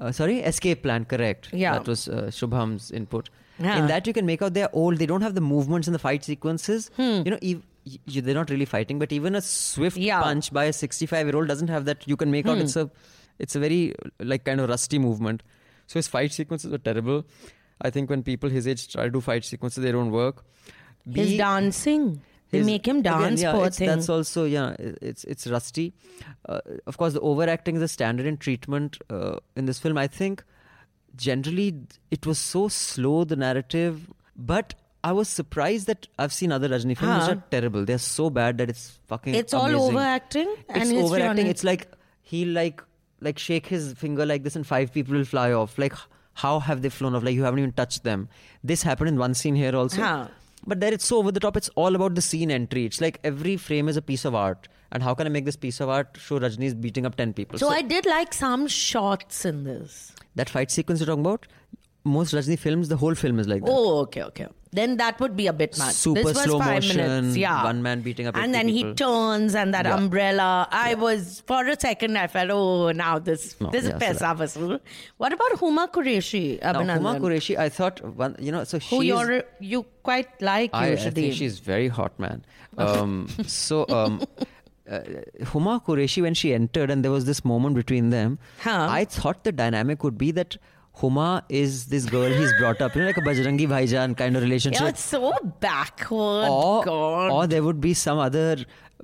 Uh, 0.00 0.12
sorry, 0.12 0.40
Escape 0.40 0.82
Plan, 0.82 1.04
correct. 1.04 1.48
Yeah. 1.52 1.72
That 1.74 1.88
was 1.88 2.08
uh, 2.08 2.24
Shubham's 2.30 2.90
input. 2.90 3.30
Yeah. 3.58 3.78
In 3.78 3.86
that, 3.86 4.06
you 4.06 4.12
can 4.12 4.26
make 4.26 4.42
out 4.42 4.52
they're 4.54 4.68
old. 4.74 4.98
They 4.98 5.06
don't 5.06 5.22
have 5.22 5.34
the 5.34 5.40
movements 5.40 5.86
in 5.88 5.92
the 5.94 5.98
fight 5.98 6.24
sequences. 6.24 6.90
Hmm. 6.96 7.22
You 7.24 7.30
know, 7.30 7.38
ev- 7.42 7.62
y- 7.86 7.98
they're 8.20 8.34
not 8.34 8.50
really 8.50 8.66
fighting, 8.66 8.98
but 8.98 9.12
even 9.12 9.34
a 9.34 9.40
swift 9.40 9.96
Yeah. 9.96 10.20
punch 10.22 10.52
by 10.52 10.64
a 10.64 10.72
65 10.74 11.26
year 11.26 11.36
old 11.36 11.48
doesn't 11.48 11.68
have 11.68 11.86
that. 11.86 12.06
You 12.06 12.16
can 12.16 12.30
make 12.30 12.46
out 12.46 12.56
Hmm. 12.58 12.64
it's 12.64 12.76
a, 12.76 12.90
it's 13.38 13.56
a 13.56 13.60
very 13.60 13.94
like 14.20 14.44
kind 14.44 14.60
of 14.60 14.68
rusty 14.68 14.98
movement. 14.98 15.42
So 15.86 15.98
his 15.98 16.08
fight 16.08 16.32
sequences 16.32 16.72
are 16.74 16.78
terrible. 16.78 17.24
I 17.80 17.88
think 17.90 18.10
when 18.10 18.22
people 18.22 18.50
his 18.50 18.66
age 18.68 18.92
try 18.92 19.04
to 19.04 19.10
do 19.10 19.20
fight 19.22 19.44
sequences, 19.44 19.82
they 19.82 19.92
don't 19.92 20.10
work. 20.10 20.44
his 21.14 21.36
dancing. 21.38 22.20
They 22.50 22.58
his- 22.58 22.66
make 22.66 22.86
him 22.86 22.98
again, 22.98 23.20
dance, 23.20 23.42
yeah, 23.42 23.52
poor 23.52 23.70
thing. 23.70 23.88
That's 23.88 24.08
also 24.08 24.44
yeah, 24.44 24.76
it's 24.78 25.24
it's 25.24 25.46
rusty. 25.46 25.94
Uh, 26.48 26.60
of 26.86 26.96
course, 26.96 27.12
the 27.12 27.20
overacting 27.20 27.76
is 27.76 27.82
a 27.82 27.88
standard 27.88 28.26
in 28.26 28.36
treatment 28.36 28.98
uh, 29.10 29.36
in 29.56 29.66
this 29.66 29.78
film. 29.78 29.98
I 29.98 30.06
think 30.06 30.44
generally 31.16 31.74
it 32.10 32.26
was 32.26 32.38
so 32.38 32.68
slow 32.68 33.24
the 33.24 33.36
narrative, 33.36 34.08
but 34.36 34.74
I 35.02 35.12
was 35.12 35.28
surprised 35.28 35.86
that 35.86 36.06
I've 36.18 36.32
seen 36.32 36.52
other 36.52 36.68
Rajni 36.68 36.96
films 36.96 37.28
which 37.28 37.36
are 37.36 37.42
terrible. 37.50 37.84
They're 37.84 37.98
so 37.98 38.30
bad 38.30 38.58
that 38.58 38.70
it's 38.70 38.98
fucking. 39.06 39.34
It's 39.34 39.54
all 39.54 39.74
overacting 39.74 40.52
and 40.68 40.82
It's 40.82 40.90
on 40.90 40.96
overacting. 40.98 41.46
It's 41.46 41.64
like 41.64 41.88
he 42.22 42.44
like 42.44 42.82
like 43.20 43.38
shake 43.38 43.66
his 43.66 43.92
finger 43.92 44.26
like 44.26 44.42
this 44.42 44.56
and 44.56 44.66
five 44.66 44.92
people 44.92 45.14
will 45.14 45.24
fly 45.24 45.52
off. 45.52 45.78
Like 45.78 45.94
how 46.34 46.60
have 46.60 46.82
they 46.82 46.90
flown 46.90 47.14
off? 47.14 47.22
Like 47.24 47.34
you 47.34 47.44
haven't 47.44 47.60
even 47.60 47.72
touched 47.72 48.04
them. 48.04 48.28
This 48.62 48.82
happened 48.82 49.08
in 49.08 49.18
one 49.18 49.34
scene 49.34 49.54
here 49.54 49.74
also. 49.74 50.02
Huh. 50.02 50.28
But 50.66 50.80
there 50.80 50.92
it's 50.92 51.04
so 51.06 51.18
over 51.18 51.30
the 51.30 51.40
top. 51.40 51.56
It's 51.56 51.68
all 51.76 51.94
about 51.94 52.14
the 52.14 52.22
scene 52.22 52.50
entry. 52.50 52.84
It's 52.84 53.00
like 53.00 53.20
every 53.22 53.56
frame 53.56 53.88
is 53.88 53.96
a 53.96 54.02
piece 54.02 54.24
of 54.24 54.34
art. 54.34 54.68
And 54.92 55.02
how 55.02 55.14
can 55.14 55.26
I 55.26 55.30
make 55.30 55.44
this 55.44 55.56
piece 55.56 55.80
of 55.80 55.88
art 55.88 56.16
show 56.20 56.38
Rajni's 56.38 56.74
beating 56.74 57.06
up 57.06 57.16
10 57.16 57.32
people? 57.34 57.58
so 57.58 57.68
I 57.68 57.82
did 57.82 58.06
like 58.06 58.32
some 58.32 58.66
shots 58.68 59.44
in 59.44 59.64
this. 59.64 60.12
that 60.36 60.48
fight 60.48 60.70
sequence 60.70 61.00
you're 61.00 61.06
talking 61.06 61.24
about, 61.26 61.46
most 62.06 62.32
Rajni 62.34 62.58
films, 62.58 62.88
the 62.88 62.96
whole 62.96 63.14
film 63.14 63.38
is 63.38 63.46
like 63.48 63.62
that. 63.64 63.70
Oh, 63.70 63.98
okay, 64.02 64.22
okay. 64.24 64.46
Then 64.72 64.96
that 64.98 65.18
would 65.20 65.36
be 65.36 65.46
a 65.46 65.52
bit 65.52 65.78
much. 65.78 65.94
Super 65.94 66.22
this 66.22 66.34
was 66.34 66.44
slow 66.44 66.58
five 66.58 66.82
motion, 66.82 66.96
minutes. 66.98 67.36
Yeah. 67.36 67.64
one 67.64 67.82
man 67.82 68.00
beating 68.02 68.26
up 68.26 68.36
And 68.36 68.50
80 68.50 68.52
then 68.52 68.68
he 68.68 68.94
turns 68.94 69.54
and 69.54 69.72
that 69.74 69.86
Yeah. 69.86 69.96
umbrella. 69.96 70.68
I 70.70 70.94
was 70.94 71.42
for 71.46 71.66
a 71.66 71.78
second 71.80 72.18
I 72.18 72.26
felt, 72.26 72.50
oh 72.50 72.90
now 72.92 73.18
this 73.18 73.58
No, 73.60 73.70
this 73.70 73.84
yeah, 73.86 73.96
is 73.96 74.18
Pesa 74.18 74.36
Vasool. 74.36 74.80
What 75.16 75.32
about 75.32 75.52
Huma 75.52 75.90
Qureshi? 75.90 76.60
Now, 76.62 76.74
Huma 76.82 77.18
Qureshi, 77.20 77.56
I 77.58 77.68
thought, 77.70 78.02
one, 78.04 78.36
you 78.38 78.52
know, 78.52 78.64
so 78.64 78.78
Who 78.90 79.02
you're 79.02 79.44
you 79.60 79.86
quite 80.02 80.28
like 80.42 80.70
I, 80.74 80.92
I 80.92 80.96
think 81.10 81.32
she's 81.34 81.58
very 81.58 81.88
hot, 81.88 82.18
man. 82.18 82.44
Um, 82.76 83.28
so, 83.46 83.86
um, 83.88 84.20
uh, 84.90 85.00
Huma 85.40 85.82
Qureshi, 85.82 86.20
when 86.22 86.34
she 86.34 86.52
entered 86.52 86.90
and 86.90 87.02
there 87.04 87.10
was 87.12 87.24
this 87.24 87.44
moment 87.44 87.74
between 87.76 88.10
them, 88.10 88.38
Huh. 88.60 88.86
I 88.90 89.04
thought 89.06 89.44
the 89.44 89.52
dynamic 89.52 90.04
would 90.04 90.18
be 90.18 90.30
that 90.32 90.58
Huma 90.98 91.42
is 91.48 91.86
this 91.86 92.06
girl 92.06 92.30
he's 92.30 92.52
brought 92.58 92.80
up, 92.80 92.94
you 92.94 93.02
know, 93.02 93.08
like 93.08 93.18
a 93.18 93.20
Bajrangi 93.20 93.68
Bhaijaan 93.68 94.16
kind 94.16 94.36
of 94.36 94.42
relationship. 94.42 94.80
yeah, 94.80 94.88
it's 94.88 95.02
so 95.02 95.32
backward. 95.60 96.48
or, 96.48 96.84
God. 96.84 97.30
or 97.30 97.46
there 97.46 97.62
would 97.62 97.80
be 97.80 97.92
some 97.92 98.18
other, 98.18 98.56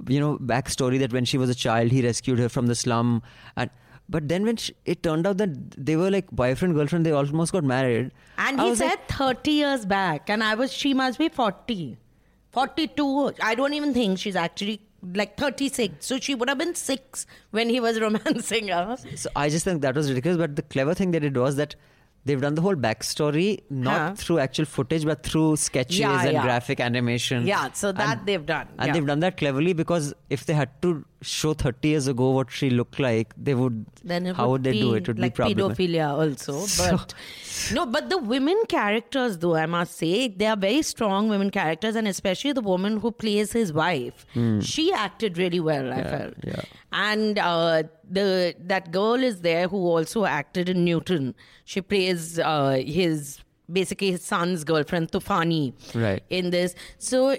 you 0.09 0.19
know, 0.19 0.39
backstory 0.39 0.99
that 1.01 1.13
when 1.13 1.27
she 1.27 1.37
was 1.37 1.51
a 1.51 1.55
child, 1.55 1.91
he 1.91 2.03
rescued 2.03 2.39
her 2.39 2.49
from 2.49 2.67
the 2.67 2.75
slum. 2.75 3.23
And 3.57 3.71
but 4.09 4.29
then 4.29 4.45
when 4.45 4.57
she, 4.57 4.75
it 4.87 5.03
turned 5.03 5.27
out 5.27 5.37
that 5.39 5.51
they 5.77 5.97
were 5.97 6.11
like 6.11 6.31
boyfriend 6.31 6.75
girlfriend, 6.75 7.05
they 7.05 7.13
almost 7.13 7.53
got 7.53 7.65
married. 7.65 8.11
And 8.39 8.61
I 8.61 8.69
he 8.69 8.75
said 8.75 8.89
like, 8.89 9.09
30 9.09 9.51
years 9.51 9.87
back, 9.87 10.31
and 10.31 10.43
I 10.43 10.55
was, 10.55 10.73
she 10.73 10.95
must 10.95 11.19
be 11.19 11.29
40. 11.29 11.99
42. 12.53 13.33
I 13.43 13.55
don't 13.55 13.75
even 13.75 13.95
think 13.95 14.19
she's 14.19 14.37
actually 14.37 14.83
like 15.03 15.37
36. 15.37 16.05
So 16.05 16.19
she 16.19 16.35
would 16.35 16.49
have 16.49 16.59
been 16.59 16.75
six 16.75 17.27
when 17.51 17.69
he 17.69 17.81
was 17.81 18.01
romancing 18.01 18.69
her. 18.69 18.97
So 19.17 19.31
I 19.35 19.49
just 19.49 19.65
think 19.65 19.83
that 19.83 19.95
was 19.95 20.09
ridiculous. 20.09 20.39
But 20.39 20.57
the 20.57 20.63
clever 20.63 20.95
thing 20.95 21.11
they 21.11 21.19
did 21.19 21.37
was 21.37 21.57
that 21.57 21.75
they've 22.25 22.41
done 22.41 22.55
the 22.55 22.63
whole 22.63 22.77
backstory 22.77 23.61
not 23.71 24.01
Huh. 24.01 24.15
through 24.17 24.39
actual 24.39 24.65
footage 24.65 25.05
but 25.05 25.23
through 25.25 25.57
sketches 25.57 25.99
Yeah, 25.99 26.23
and 26.23 26.33
yeah. 26.33 26.43
graphic 26.43 26.81
animation. 26.81 27.47
Yeah, 27.47 27.73
so 27.73 27.91
that 27.93 28.19
And- 28.19 28.27
they've 28.27 28.45
done. 28.47 28.69
And 28.79 28.87
yeah. 28.89 28.93
they've 28.93 29.07
done 29.07 29.21
that 29.21 29.37
cleverly 29.37 29.73
because 29.73 30.15
if 30.31 30.47
they 30.47 30.55
had 30.55 30.71
to 30.83 31.05
show 31.23 31.53
30 31.55 31.89
years 31.89 32.07
ago 32.09 32.31
what 32.31 32.51
she 32.51 32.69
looked 32.71 32.99
like, 32.99 33.33
they 33.37 33.55
would. 33.55 33.87
then 34.05 34.27
how 34.27 34.51
would, 34.51 34.65
they 34.65 34.73
be 34.73 34.81
do 34.81 34.95
it? 34.95 35.03
It 35.03 35.09
would 35.09 35.19
like 35.19 35.35
be 35.37 35.43
pedophilia 35.55 36.09
also 36.11 36.61
So- 36.67 36.97
but 36.97 37.15
no 37.73 37.87
but 37.87 38.09
the 38.11 38.19
women 38.19 38.61
characters 38.69 39.39
though 39.39 39.55
i 39.55 39.67
must 39.67 39.97
say 39.97 40.27
they 40.29 40.47
are 40.47 40.57
very 40.57 40.81
strong 40.83 41.29
women 41.29 41.51
characters 41.57 41.95
and 42.01 42.09
especially 42.09 42.53
the 42.53 42.61
woman 42.69 42.97
who 42.99 43.11
plays 43.13 43.53
his 43.53 43.73
wife 43.73 44.25
she 44.61 44.93
acted 44.93 45.39
really 45.39 45.61
well 45.61 45.93
i 45.93 46.03
felt 46.03 46.35
yeah. 46.45 46.63
and 46.93 47.39
uh, 47.39 47.83
the 48.19 48.55
that 48.73 48.91
girl 48.93 49.23
is 49.31 49.41
there 49.43 49.69
who 49.69 49.79
also 49.93 50.25
acted 50.25 50.69
in 50.69 50.85
newton. 50.85 51.35
She 51.65 51.81
plays 51.93 52.39
uh, 52.39 52.83
his 52.99 53.39
basically 53.79 54.11
his 54.17 54.25
son's 54.25 54.65
girlfriend 54.65 55.11
tufani 55.13 55.63
Right. 55.95 56.23
in 56.41 56.51
this. 56.51 56.75
So 56.99 57.37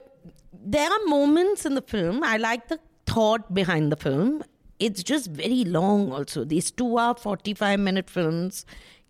there 0.76 0.90
are 0.96 1.04
moments 1.06 1.66
in 1.70 1.76
the 1.76 1.82
film 1.94 2.24
i 2.24 2.38
like 2.38 2.68
the 2.74 2.80
thought 3.06 3.54
behind 3.54 3.92
the 3.92 3.98
film. 4.08 4.44
It's 4.80 5.04
just 5.04 5.30
very 5.30 5.64
long 5.66 6.12
also. 6.12 6.44
These 6.44 6.72
two 6.72 6.98
hour 6.98 7.16
45 7.16 7.80
minute 7.80 8.10
films 8.10 8.66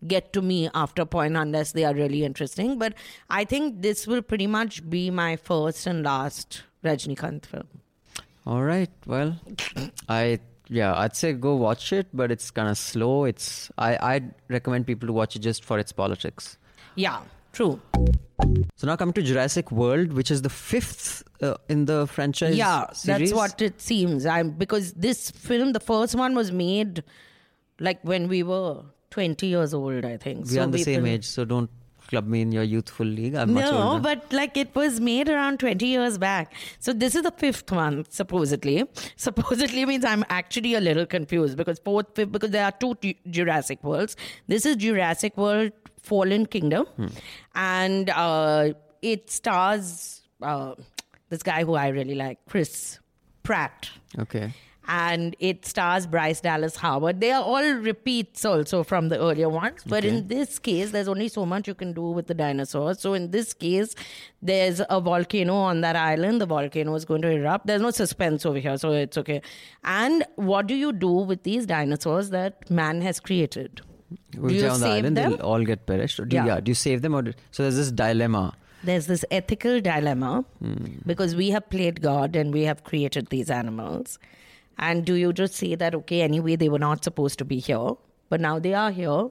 get 0.06 0.32
to 0.34 0.42
me 0.42 0.58
after 0.74 1.02
a 1.02 1.06
point 1.06 1.36
unless 1.42 1.72
they 1.72 1.84
are 1.90 1.94
really 1.94 2.24
interesting. 2.24 2.78
But 2.78 2.94
i 3.30 3.44
think 3.44 3.80
this 3.86 4.06
will 4.06 4.22
pretty 4.32 4.46
much 4.58 4.80
be 4.96 5.04
my 5.10 5.36
first 5.36 5.86
and 5.86 6.04
last 6.04 6.62
rajinikanth 6.84 7.46
film. 7.46 7.68
All 8.46 8.62
right. 8.62 8.90
Well, 9.06 9.36
I 10.08 10.40
yeah, 10.80 10.92
I'd 11.02 11.16
say 11.16 11.32
go 11.32 11.54
watch 11.54 11.92
it, 11.98 12.06
but 12.20 12.32
it's 12.34 12.50
kind 12.50 12.68
of 12.74 12.76
slow. 12.78 13.24
It's 13.32 13.70
I 13.78 13.90
I'd 14.14 14.28
recommend 14.56 14.86
people 14.92 15.06
to 15.12 15.12
watch 15.20 15.36
it 15.36 15.42
just 15.50 15.64
for 15.70 15.78
its 15.86 15.92
politics. 16.02 16.56
yeah 17.06 17.20
true 17.56 17.74
So 18.80 18.86
now 18.88 18.94
coming 19.00 19.12
to 19.16 19.22
Jurassic 19.26 19.68
World, 19.80 20.12
which 20.20 20.30
is 20.36 20.40
the 20.46 20.50
fifth 20.54 21.02
uh, 21.48 21.54
in 21.74 21.84
the 21.90 21.98
franchise. 22.14 22.56
yeah 22.60 22.90
series. 22.92 23.30
that's 23.30 23.36
what 23.40 23.62
it 23.66 23.80
seems 23.90 24.26
i'm 24.36 24.50
because 24.62 24.88
this 25.06 25.20
film 25.48 25.70
the 25.76 25.82
first 25.90 26.16
one 26.22 26.34
was 26.40 26.50
made 26.62 26.98
like 27.88 28.00
when 28.12 28.26
we 28.34 28.40
were 28.50 28.72
20 29.18 29.46
years 29.54 29.72
old 29.80 30.04
i 30.10 30.16
think 30.26 30.50
we 30.50 30.58
are 30.64 30.66
the 30.76 30.82
same 30.88 31.06
age, 31.12 31.24
so 31.36 31.44
don't 31.54 31.70
club 32.08 32.26
me 32.26 32.40
in 32.40 32.52
your 32.52 32.62
youthful 32.62 33.06
league. 33.06 33.34
I'm 33.34 33.54
no, 33.54 33.98
but 34.02 34.32
like 34.32 34.56
it 34.56 34.74
was 34.74 35.00
made 35.00 35.28
around 35.28 35.60
20 35.60 35.86
years 35.86 36.18
back. 36.18 36.52
So 36.78 36.92
this 36.92 37.14
is 37.14 37.22
the 37.22 37.30
fifth 37.32 37.70
one, 37.72 38.04
supposedly. 38.08 38.84
Supposedly 39.16 39.84
means 39.86 40.04
I'm 40.04 40.24
actually 40.28 40.74
a 40.74 40.80
little 40.80 41.06
confused 41.06 41.56
because 41.56 41.78
fourth, 41.78 42.06
fifth, 42.14 42.32
because 42.32 42.50
there 42.50 42.64
are 42.64 42.72
two 42.72 42.96
Ju- 43.02 43.14
Jurassic 43.30 43.82
Worlds. 43.82 44.16
This 44.46 44.66
is 44.66 44.76
Jurassic 44.76 45.36
World 45.36 45.72
Fallen 46.02 46.46
Kingdom. 46.46 46.86
And 47.54 48.10
uh, 48.10 48.74
it 49.02 49.30
stars 49.30 50.22
uh, 50.42 50.74
this 51.30 51.42
guy 51.42 51.64
who 51.64 51.74
I 51.74 51.88
really 51.88 52.14
like, 52.14 52.38
Chris 52.48 52.98
Pratt 53.42 53.90
okay. 54.18 54.52
And 54.86 55.34
it 55.38 55.64
stars 55.66 56.06
Bryce 56.06 56.40
Dallas 56.40 56.76
Howard. 56.76 57.20
They 57.20 57.30
are 57.32 57.42
all 57.42 57.72
repeats 57.74 58.44
also 58.44 58.82
from 58.84 59.08
the 59.08 59.18
earlier 59.18 59.48
ones, 59.48 59.82
but 59.86 60.04
in 60.04 60.28
this 60.28 60.58
case, 60.58 60.90
there's 60.90 61.08
only 61.08 61.28
so 61.28 61.46
much 61.46 61.66
you 61.68 61.74
can 61.74 61.92
do 61.92 62.02
with 62.10 62.26
the 62.26 62.34
dinosaurs. 62.34 63.00
So 63.00 63.14
in 63.14 63.30
this 63.30 63.52
case, 63.52 63.94
there's 64.42 64.80
a 64.90 65.00
volcano 65.00 65.54
on 65.54 65.80
that 65.82 65.96
island. 65.96 66.40
The 66.40 66.46
volcano 66.46 66.94
is 66.94 67.04
going 67.04 67.22
to 67.22 67.30
erupt. 67.30 67.66
There's 67.66 67.80
no 67.82 67.90
suspense 67.90 68.44
over 68.44 68.58
here, 68.58 68.76
so 68.78 68.92
it's 68.92 69.16
okay. 69.18 69.40
And 69.84 70.24
what 70.36 70.66
do 70.66 70.74
you 70.74 70.92
do 70.92 71.10
with 71.10 71.42
these 71.44 71.66
dinosaurs 71.66 72.30
that 72.30 72.70
man 72.70 73.00
has 73.02 73.20
created? 73.20 73.80
Which 74.36 74.52
you 74.54 74.64
on 74.68 74.80
the 74.80 74.86
save 74.86 74.98
island, 75.04 75.16
them? 75.16 75.30
they'll 75.32 75.40
all 75.40 75.64
get 75.64 75.86
perished. 75.86 76.20
Or 76.20 76.24
do, 76.24 76.36
Yeah. 76.36 76.46
yeah. 76.46 76.60
Do 76.60 76.70
you 76.70 76.74
save 76.74 77.02
them 77.02 77.14
or 77.14 77.22
do, 77.22 77.32
so 77.50 77.62
there's 77.62 77.76
this 77.76 77.90
dilemma. 77.90 78.54
There's 78.84 79.06
this 79.06 79.24
ethical 79.30 79.80
dilemma 79.80 80.44
Hmm. 80.60 80.96
because 81.06 81.34
we 81.34 81.48
have 81.50 81.70
played 81.70 82.02
God 82.02 82.36
and 82.36 82.52
we 82.52 82.62
have 82.64 82.84
created 82.84 83.28
these 83.28 83.50
animals. 83.50 84.18
And 84.78 85.04
do 85.04 85.14
you 85.14 85.32
just 85.32 85.54
say 85.54 85.74
that, 85.74 85.94
okay, 85.94 86.22
anyway, 86.22 86.56
they 86.56 86.68
were 86.68 86.78
not 86.78 87.04
supposed 87.04 87.38
to 87.38 87.44
be 87.44 87.58
here, 87.58 87.92
but 88.28 88.40
now 88.40 88.58
they 88.58 88.74
are 88.74 88.90
here, 88.90 89.28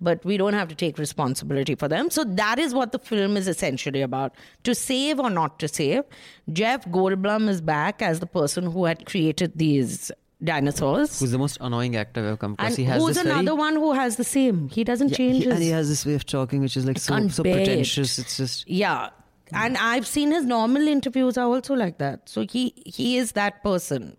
but 0.00 0.24
we 0.24 0.36
don't 0.36 0.54
have 0.54 0.68
to 0.68 0.74
take 0.74 0.98
responsibility 0.98 1.74
for 1.74 1.88
them? 1.88 2.10
So 2.10 2.24
that 2.24 2.58
is 2.58 2.72
what 2.74 2.92
the 2.92 2.98
film 2.98 3.36
is 3.36 3.48
essentially 3.48 4.00
about 4.02 4.34
to 4.64 4.74
save 4.74 5.20
or 5.20 5.30
not 5.30 5.58
to 5.60 5.68
save. 5.68 6.04
Jeff 6.52 6.84
Goldblum 6.86 7.48
is 7.48 7.60
back 7.60 8.00
as 8.02 8.20
the 8.20 8.26
person 8.26 8.70
who 8.70 8.84
had 8.86 9.04
created 9.06 9.52
these 9.56 10.10
dinosaurs. 10.42 11.18
Who's 11.20 11.32
the 11.32 11.38
most 11.38 11.58
annoying 11.60 11.96
actor 11.96 12.20
I've 12.20 12.26
ever 12.28 12.36
come 12.36 12.52
across? 12.52 12.68
and 12.68 12.76
he 12.78 12.84
has 12.84 13.02
who's 13.02 13.16
another 13.16 13.42
very, 13.44 13.56
one 13.56 13.74
who 13.74 13.92
has 13.92 14.16
the 14.16 14.24
same? 14.24 14.68
He 14.68 14.84
doesn't 14.84 15.10
Yeah, 15.10 15.16
change 15.16 15.36
he- 15.38 15.44
his. 15.44 15.52
and 15.54 15.62
he 15.62 15.70
has 15.70 15.88
this 15.88 16.06
way 16.06 16.14
of 16.14 16.24
talking 16.24 16.60
which 16.60 16.76
is 16.76 16.84
like 16.86 16.98
so, 16.98 17.28
so 17.28 17.42
it. 17.42 17.52
pretentious. 17.52 18.18
It's 18.18 18.36
just 18.36 18.68
Yeah. 18.68 19.10
And 19.50 19.78
I've 19.78 20.06
seen 20.06 20.30
his 20.30 20.44
normal 20.44 20.86
interviews 20.86 21.38
are 21.38 21.46
also 21.46 21.74
like 21.74 21.96
that. 21.98 22.28
So 22.28 22.42
he 22.48 22.74
he 22.84 23.16
is 23.16 23.32
that 23.32 23.62
person, 23.64 24.16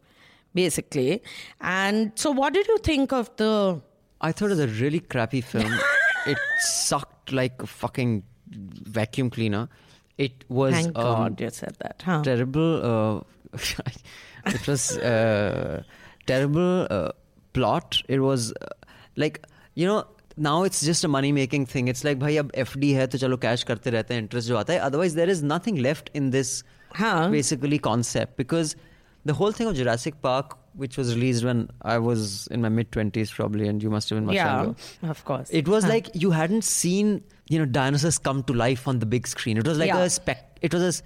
basically. 0.55 1.23
And 1.61 2.13
so 2.15 2.31
what 2.31 2.55
did 2.55 2.67
you 2.69 2.79
think 2.79 3.13
of 3.13 3.35
the 3.37 3.81
I 4.21 4.33
thought 4.33 4.47
it 4.47 4.57
was 4.57 4.61
a 4.61 4.69
really 4.83 5.01
crappy 5.01 5.41
film. 5.41 5.73
it 6.27 6.39
sucked 6.61 7.33
like 7.33 7.63
a 7.63 7.67
fucking 7.67 8.23
vacuum 8.49 9.31
cleaner. 9.31 9.69
It 10.17 10.45
was 10.49 10.75
thank 10.75 10.97
um, 10.99 11.05
God 11.05 11.41
you 11.41 11.51
said 11.51 11.77
that, 11.81 12.03
huh? 12.07 12.23
terrible. 12.23 13.25
Uh, 13.53 13.59
it 14.47 14.67
was 14.67 14.97
uh, 14.99 15.83
terrible 16.27 16.87
uh, 16.91 17.11
plot. 17.53 18.01
It 18.09 18.21
was 18.21 18.53
uh, 18.53 18.69
like 19.17 19.45
you 19.75 19.87
know 19.87 20.07
now 20.37 20.63
it's 20.63 20.81
just 20.85 21.05
a 21.05 21.09
money 21.09 21.33
making 21.33 21.67
thing. 21.67 21.89
It's 21.89 22.05
like 22.05 22.19
भाई 22.19 22.37
अब 22.37 22.53
FD 22.53 22.95
है 22.95 23.07
तो 23.09 23.19
चलो 23.19 23.37
cash 23.37 23.65
करते 23.65 23.91
रहते 23.91 24.15
हैं 24.15 24.29
interest 24.29 24.49
जो 24.49 24.57
आता 24.57 24.73
है. 24.73 24.81
Otherwise 24.81 25.15
there 25.15 25.29
is 25.29 25.43
nothing 25.43 25.83
left 25.89 26.11
in 26.15 26.31
this 26.31 26.63
Huh. 26.97 27.29
basically 27.29 27.79
concept 27.85 28.37
because 28.37 28.77
the 29.25 29.33
whole 29.35 29.53
thing 29.53 29.67
of 29.67 29.75
Jurassic 29.77 30.21
Park, 30.23 30.57
which 30.75 30.97
was 30.99 31.15
released 31.15 31.45
when 31.45 31.71
I 31.83 31.99
was 31.99 32.47
in 32.49 32.61
my 32.63 32.69
mid 32.69 32.91
twenties 32.93 33.31
probably, 33.33 33.69
and 33.69 33.83
you 33.83 33.91
must 33.91 34.11
have 34.11 34.17
been 34.19 34.27
much 34.27 34.35
yeah, 34.37 34.63
younger. 34.63 34.75
of 35.15 35.25
course. 35.25 35.49
It 35.51 35.69
was 35.69 35.85
Huh. 35.85 35.91
like 35.91 36.11
you 36.15 36.31
hadn't 36.33 36.65
seen, 36.65 37.23
you 37.49 37.59
know, 37.59 37.65
dinosaurs 37.65 38.19
come 38.19 38.43
to 38.45 38.53
life 38.53 38.87
on 38.89 38.99
the 38.99 39.07
big 39.07 39.27
screen. 39.27 39.57
It 39.57 39.67
was 39.67 39.79
like 39.79 39.89
Yeah. 39.89 40.03
a 40.09 40.11
spec. 40.11 40.59
It 40.63 40.75
was 40.75 40.83
a, 40.83 40.89
s- 40.89 41.03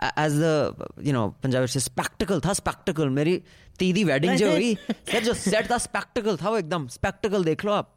a- 0.00 0.12
as 0.18 0.38
the 0.38 0.74
you 1.00 1.12
know 1.12 1.34
Punjabi 1.46 1.66
says 1.76 1.84
spectacle 1.84 2.40
था 2.40 2.54
spectacle. 2.60 3.06
मेरी 3.20 3.42
तीदी 3.78 4.04
wedding 4.10 4.36
जो 4.42 4.50
हुई, 4.50 4.76
sir 5.12 5.24
जो 5.30 5.34
set 5.34 5.68
था 5.72 5.78
spectacle 5.88 6.36
था 6.42 6.50
वो 6.50 6.58
एकदम 6.58 6.88
spectacle 6.98 7.44
देख 7.44 7.64
लो 7.64 7.72
आप. 7.72 7.90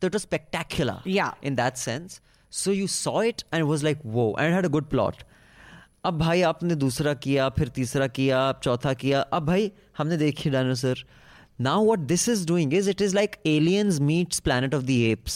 So 0.00 0.06
it 0.08 0.12
was 0.12 0.22
spectacular. 0.22 1.00
Yeah. 1.04 1.32
In 1.42 1.54
that 1.56 1.78
sense, 1.78 2.20
so 2.50 2.70
you 2.70 2.86
saw 2.86 3.20
it 3.20 3.44
and 3.52 3.60
it 3.60 3.70
was 3.74 3.82
like 3.82 4.02
whoa, 4.02 4.32
and 4.34 4.46
it 4.52 4.54
had 4.60 4.64
a 4.64 4.72
good 4.78 4.88
plot. 4.90 5.22
अब 6.06 6.18
भाई 6.18 6.42
आपने 6.52 6.74
दूसरा 6.84 7.12
किया 7.26 7.48
फिर 7.58 7.68
तीसरा 7.80 8.06
किया 8.18 8.48
अब 8.48 8.60
चौथा 8.64 8.92
किया 9.02 9.20
अब 9.38 9.46
भाई 9.46 9.70
हमने 9.98 10.16
देखी 10.24 10.50
dinosaur 10.50 11.04
now 11.64 11.74
what 11.86 12.04
this 12.10 12.22
is 12.30 12.40
doing 12.50 12.72
is 12.76 12.86
it 12.92 13.02
is 13.04 13.12
like 13.16 13.34
aliens 13.48 13.98
meets 14.06 14.40
planet 14.46 14.72
of 14.78 14.86
the 14.86 14.94
apes 15.10 15.34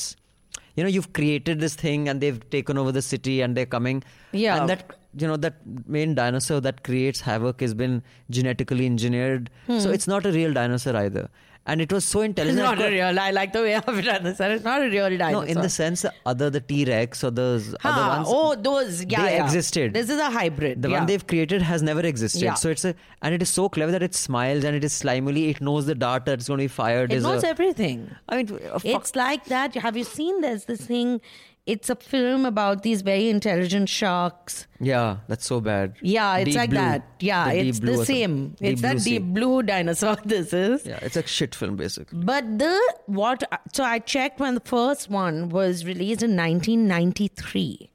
you 0.79 0.85
know 0.87 0.91
you've 0.95 1.07
created 1.19 1.61
this 1.65 1.77
thing 1.83 2.09
and 2.13 2.25
they've 2.25 2.41
taken 2.55 2.81
over 2.83 2.95
the 2.97 3.03
city 3.09 3.35
and 3.47 3.59
they're 3.61 3.71
coming 3.75 4.01
Yeah. 4.41 4.57
and 4.57 4.73
that 4.73 4.83
you 5.23 5.29
know 5.33 5.37
that 5.45 5.61
main 5.97 6.17
dinosaur 6.21 6.59
that 6.67 6.81
creates 6.89 7.23
havoc 7.29 7.63
has 7.67 7.77
been 7.83 7.95
genetically 8.39 8.89
engineered 8.95 9.49
so 9.85 9.95
it's 9.99 10.11
not 10.15 10.27
a 10.31 10.33
real 10.39 10.57
dinosaur 10.59 10.97
either 11.05 11.25
and 11.66 11.82
it 11.82 11.92
was 11.94 12.04
so 12.04 12.22
intelligent. 12.22 12.60
It's 12.60 12.66
not 12.80 12.82
a 12.86 12.92
real. 12.92 13.20
I 13.20 13.32
like 13.32 13.54
the 13.54 13.62
way 13.62 13.76
I've 13.76 14.04
done 14.06 14.24
this. 14.24 14.40
It's 14.40 14.64
not 14.66 14.82
a 14.82 14.90
real 14.90 15.10
dinosaur. 15.18 15.32
no 15.32 15.42
in 15.42 15.62
the 15.62 15.70
sense 15.70 16.06
other 16.26 16.50
the 16.50 16.60
t-rex 16.60 17.24
or 17.24 17.32
those 17.32 17.74
other 17.84 18.02
Huh, 18.04 18.10
ones 18.16 18.28
oh, 18.30 18.56
those. 18.56 19.06
Yeah, 19.06 19.22
they 19.26 19.36
yeah. 19.36 19.46
existed 19.46 19.94
This 19.94 20.10
is 20.10 20.20
a 20.20 20.30
hybrid. 20.30 20.82
the 20.82 20.90
yeah. 20.90 20.98
one 20.98 21.06
they've 21.08 21.26
created 21.26 21.62
has 21.62 21.82
never 21.82 22.02
existed. 22.02 22.42
Yeah. 22.42 22.56
So 22.56 22.70
it's 22.70 22.84
a 22.84 22.96
and 23.22 23.34
it 23.34 23.42
is 23.42 23.50
so 23.50 23.70
clever 23.70 23.92
that 23.92 24.04
it 24.04 24.14
smiles 24.14 24.64
and 24.66 24.76
it 24.76 24.84
is 24.84 24.94
slimily. 24.94 25.50
It 25.50 25.62
knows 25.62 25.86
the 25.86 25.96
dart 25.96 26.26
that 26.26 26.34
it's 26.40 26.48
going 26.48 26.58
to 26.60 26.64
be 26.66 26.68
fired. 26.68 27.12
It 27.12 27.18
is 27.18 27.24
knows 27.24 27.44
a, 27.44 27.48
everything. 27.50 28.10
I 28.28 28.38
mean, 28.38 28.60
It's 28.84 29.16
like 29.16 29.46
that. 29.46 29.74
Have 29.76 29.96
you 29.96 30.04
seen 30.04 30.42
there's 30.42 30.66
this 30.66 30.82
thing? 30.86 31.22
It's 31.66 31.90
a 31.90 31.96
film 31.96 32.46
about 32.46 32.84
these 32.84 33.02
very 33.04 33.30
intelligent 33.30 33.88
sharks. 33.88 34.68
yeah, 34.82 35.20
that's 35.30 35.46
so 35.46 35.62
bad. 35.62 35.96
Yeah, 36.02 36.36
it's 36.38 36.50
Deep 36.50 36.56
like 36.58 36.70
blue. 36.72 36.80
that. 36.80 37.08
Yeah, 37.22 37.46
The 37.50 37.60
it's 37.70 37.80
the 37.80 38.06
same. 38.06 38.56
It's 38.60 38.82
that 38.82 39.00
sea. 39.00 39.20
deep 39.20 39.34
blue 39.34 39.64
dinosaur. 39.64 40.18
This 40.26 40.52
is. 40.52 40.86
Yeah, 40.86 41.00
it's 41.02 41.16
a 41.16 41.26
shit 41.26 41.56
film 41.56 41.78
basically. 41.78 42.20
But 42.22 42.60
the 42.60 42.78
what? 43.06 43.44
So 43.74 43.86
I 43.86 44.00
checked 44.00 44.42
when 44.42 44.56
the 44.56 44.66
first 44.66 45.10
one 45.10 45.48
was 45.48 45.86
released 45.86 46.22
in 46.22 46.36
1993. 46.36 47.90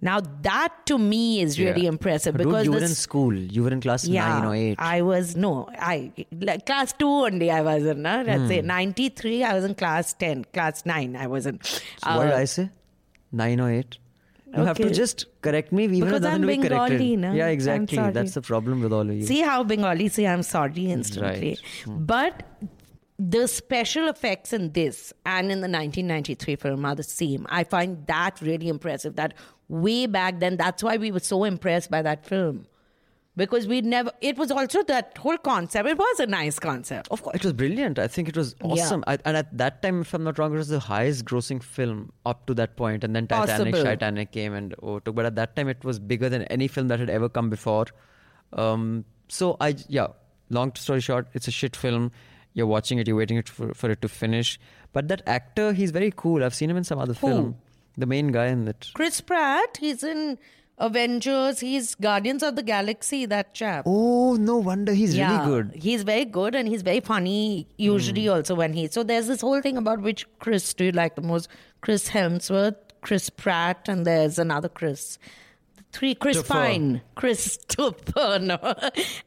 Now 0.00 0.20
that 0.42 0.72
to 0.86 0.98
me 0.98 1.40
is 1.40 1.58
really 1.60 1.82
Yeah. 1.82 1.88
impressive 1.88 2.36
Dude, 2.36 2.46
because 2.46 2.64
you 2.66 2.72
were 2.72 2.78
in 2.82 2.88
school. 2.88 3.34
You 3.34 3.62
were 3.64 3.70
in 3.70 3.80
class 3.80 4.04
yeah, 4.04 4.28
nine 4.28 4.44
or 4.44 4.54
eight. 4.54 4.76
I 4.78 5.02
was 5.02 5.34
no, 5.36 5.68
I 5.78 6.12
like 6.40 6.66
class 6.66 6.92
two 6.92 7.08
only. 7.08 7.50
I 7.50 7.62
was 7.62 7.84
in. 7.84 8.04
Uh, 8.04 8.22
let's 8.26 8.48
say 8.48 8.60
Hmm. 8.60 8.66
ninety 8.68 9.08
three. 9.10 9.42
I 9.44 9.54
was 9.54 9.64
in 9.64 9.74
class 9.74 10.12
ten, 10.12 10.44
class 10.52 10.84
nine. 10.86 11.16
I 11.16 11.26
was 11.28 11.46
in. 11.46 11.60
so 11.62 11.80
what 12.16 12.24
did 12.24 12.32
Uh, 12.32 12.36
I 12.36 12.44
say? 12.46 12.70
Nine 13.32 13.60
or 13.60 13.72
eight. 13.72 13.98
You 14.56 14.64
have 14.64 14.76
to 14.76 14.90
just 14.90 15.26
correct 15.40 15.72
me. 15.72 15.84
Even 15.84 16.00
Because 16.00 16.24
I'm 16.24 16.42
to 16.42 16.46
be 16.46 16.56
corrected. 16.56 16.98
Bengali, 16.98 17.16
no? 17.16 17.32
Yeah, 17.32 17.46
exactly. 17.46 17.96
That's 17.96 18.34
the 18.34 18.42
problem 18.42 18.82
with 18.82 18.92
all 18.92 19.00
of 19.00 19.14
you. 19.14 19.24
See 19.24 19.40
how 19.40 19.64
Bengali 19.64 20.08
say 20.08 20.26
I'm 20.26 20.42
sorry 20.42 20.90
instantly. 20.90 21.48
Right. 21.48 21.60
Hmm. 21.84 22.04
But 22.04 22.42
the 23.18 23.46
special 23.48 24.08
effects 24.08 24.52
in 24.52 24.72
this 24.72 25.12
and 25.24 25.46
in 25.46 25.60
the 25.60 25.68
1993 25.68 26.56
film 26.56 26.84
are 26.84 26.94
the 26.94 27.02
same. 27.02 27.46
I 27.48 27.64
find 27.64 28.06
that 28.06 28.40
really 28.42 28.68
impressive. 28.68 29.16
That 29.16 29.34
way 29.68 30.06
back 30.06 30.40
then, 30.40 30.56
that's 30.56 30.82
why 30.82 30.96
we 30.96 31.10
were 31.10 31.20
so 31.20 31.44
impressed 31.44 31.90
by 31.90 32.02
that 32.02 32.26
film. 32.26 32.66
Because 33.34 33.66
we 33.66 33.80
never, 33.80 34.12
it 34.20 34.36
was 34.36 34.50
also 34.50 34.82
that 34.84 35.16
whole 35.16 35.38
concept. 35.38 35.88
It 35.88 35.96
was 35.96 36.20
a 36.20 36.26
nice 36.26 36.58
concept. 36.58 37.08
Of 37.10 37.22
course, 37.22 37.34
it 37.34 37.42
was 37.42 37.54
brilliant. 37.54 37.98
I 37.98 38.06
think 38.06 38.28
it 38.28 38.36
was 38.36 38.54
awesome. 38.62 39.02
I, 39.06 39.18
and 39.24 39.38
at 39.38 39.56
that 39.56 39.82
time, 39.82 40.02
if 40.02 40.12
I'm 40.12 40.22
not 40.22 40.38
wrong, 40.38 40.52
it 40.52 40.58
was 40.58 40.68
the 40.68 40.78
highest 40.78 41.24
grossing 41.24 41.62
film 41.62 42.12
up 42.26 42.44
to 42.46 42.54
that 42.54 42.76
point. 42.76 43.04
And 43.04 43.16
then 43.16 43.26
Titanic, 43.26 43.72
Possible. 43.72 43.84
Titanic 43.84 44.32
came 44.32 44.52
and 44.52 44.74
overtook. 44.82 45.14
But 45.14 45.24
at 45.24 45.36
that 45.36 45.56
time, 45.56 45.68
it 45.68 45.82
was 45.82 45.98
bigger 45.98 46.28
than 46.28 46.42
any 46.44 46.68
film 46.68 46.88
that 46.88 47.00
had 47.00 47.08
ever 47.08 47.30
come 47.30 47.48
before. 47.48 47.86
Um, 48.52 49.06
so 49.28 49.56
I, 49.62 49.76
yeah, 49.88 50.08
long 50.50 50.74
story 50.74 51.00
short, 51.00 51.28
it's 51.32 51.48
a 51.48 51.52
shit 51.52 51.74
film. 51.74 52.12
You're 52.52 52.66
watching 52.66 52.98
it, 52.98 53.08
you're 53.08 53.16
waiting 53.16 53.42
for, 53.44 53.72
for 53.72 53.90
it 53.90 54.02
to 54.02 54.08
finish. 54.08 54.60
But 54.92 55.08
that 55.08 55.22
actor, 55.26 55.72
he's 55.72 55.90
very 55.90 56.12
cool. 56.14 56.44
I've 56.44 56.54
seen 56.54 56.68
him 56.68 56.76
in 56.76 56.84
some 56.84 56.98
other 56.98 57.14
film. 57.14 57.56
The 57.96 58.04
main 58.04 58.28
guy 58.28 58.48
in 58.48 58.68
it. 58.68 58.90
Chris 58.92 59.22
Pratt, 59.22 59.78
he's 59.78 60.02
in 60.02 60.38
Avengers, 60.82 61.60
he's 61.60 61.94
Guardians 61.94 62.42
of 62.42 62.56
the 62.56 62.62
Galaxy, 62.62 63.24
that 63.26 63.54
chap. 63.54 63.84
Oh, 63.86 64.34
no 64.34 64.56
wonder 64.56 64.92
he's 64.92 65.16
really 65.16 65.44
good. 65.46 65.72
He's 65.74 66.02
very 66.02 66.24
good 66.24 66.56
and 66.56 66.66
he's 66.66 66.82
very 66.82 67.00
funny 67.00 67.68
usually 67.76 68.26
hmm. 68.26 68.32
also 68.32 68.56
when 68.56 68.72
he 68.72 68.88
so 68.88 69.02
there's 69.02 69.28
this 69.28 69.40
whole 69.40 69.60
thing 69.60 69.76
about 69.76 70.00
which 70.00 70.26
Chris 70.40 70.74
do 70.74 70.86
you 70.86 70.92
like 70.92 71.14
the 71.14 71.22
most? 71.22 71.48
Chris 71.80 72.08
Hemsworth, 72.08 72.76
Chris 73.00 73.30
Pratt, 73.30 73.88
and 73.88 74.04
there's 74.04 74.38
another 74.38 74.68
Chris. 74.68 75.18
Three 75.92 76.14
Chris. 76.14 76.42
Pine, 76.42 77.02
Chris 77.14 77.58
Topher, 77.68 78.40
no. 78.40 78.58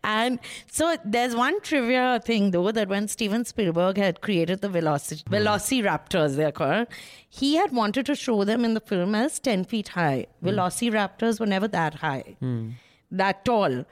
And 0.04 0.40
so 0.70 0.98
there's 1.06 1.36
one 1.36 1.62
trivia 1.62 2.20
thing 2.26 2.52
though 2.52 2.72
that 2.72 2.90
when 2.90 3.08
Steven 3.08 3.46
Spielberg 3.46 3.98
had 3.98 4.22
created 4.22 4.62
the 4.62 4.70
Veloci- 4.70 5.24
hmm. 5.28 5.34
Velociraptors, 5.34 6.36
they're 6.36 6.52
called, 6.52 6.88
he 7.30 7.56
had 7.56 7.72
wanted 7.72 8.08
to 8.08 8.16
show 8.16 8.44
them 8.44 8.66
in 8.66 8.74
the 8.74 8.80
film 8.80 9.14
as 9.14 9.40
10 9.40 9.66
feet 9.66 9.90
high. 9.90 10.26
Hmm. 10.42 10.50
Velociraptors 10.50 11.40
were 11.40 11.46
never 11.46 11.68
that 11.68 11.94
high, 11.96 12.36
hmm. 12.40 12.72
that 13.12 13.46
tall. 13.46 13.86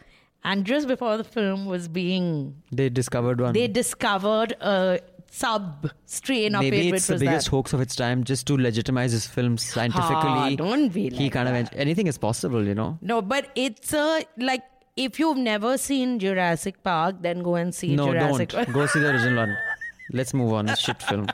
And 0.45 0.65
just 0.65 0.87
before 0.89 1.15
the 1.15 1.23
film 1.23 1.67
was 1.67 1.87
being, 1.87 2.55
They 2.71 2.89
discovered 2.89 3.39
one. 3.39 3.53
they 3.53 3.67
discovered 3.67 4.53
a 4.59 4.99
sub 5.33 5.89
strain 6.05 6.53
of 6.53 6.61
Maybe 6.61 6.89
it, 6.89 6.93
it's 6.93 7.07
the 7.07 7.17
biggest 7.17 7.47
that. 7.47 7.51
hoax 7.51 7.73
of 7.73 7.81
its 7.81 7.95
time 7.95 8.23
just 8.23 8.45
to 8.47 8.55
legitimize 8.55 9.11
his 9.11 9.25
films 9.25 9.63
scientifically. 9.63 10.55
don't 10.55 10.89
be 10.89 11.09
He 11.09 11.23
like 11.23 11.33
kind 11.33 11.47
that. 11.47 11.73
of 11.73 11.79
anything 11.79 12.07
is 12.07 12.17
possible, 12.17 12.67
you 12.67 12.75
know. 12.75 12.97
No, 13.01 13.21
but 13.21 13.49
it's 13.55 13.93
a 13.93 14.25
like 14.37 14.63
if 14.95 15.19
you've 15.19 15.37
never 15.37 15.77
seen 15.77 16.19
Jurassic 16.19 16.83
Park, 16.83 17.15
then 17.21 17.41
go 17.41 17.55
and 17.55 17.73
see 17.73 17.95
no, 17.95 18.11
Jurassic 18.11 18.49
don't 18.49 18.71
go 18.71 18.85
see 18.85 18.99
the 18.99 19.09
original 19.09 19.37
one. 19.37 19.57
Let's 20.11 20.33
move 20.33 20.53
on. 20.53 20.69
It's 20.69 20.81
shit 20.81 21.01
film. 21.01 21.27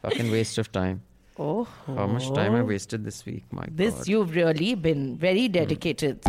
Fucking 0.00 0.30
waste 0.30 0.56
of 0.58 0.72
time. 0.72 1.02
Oh, 1.36 1.66
How 1.86 2.06
much 2.06 2.32
time 2.32 2.54
I 2.54 2.62
wasted 2.62 3.04
this 3.04 3.26
week? 3.26 3.44
My 3.50 3.66
this 3.68 3.94
God. 3.94 4.08
you've 4.08 4.34
really 4.34 4.74
been 4.76 5.18
very 5.18 5.46
hmm. 5.46 5.52
dedicated. 5.52 6.24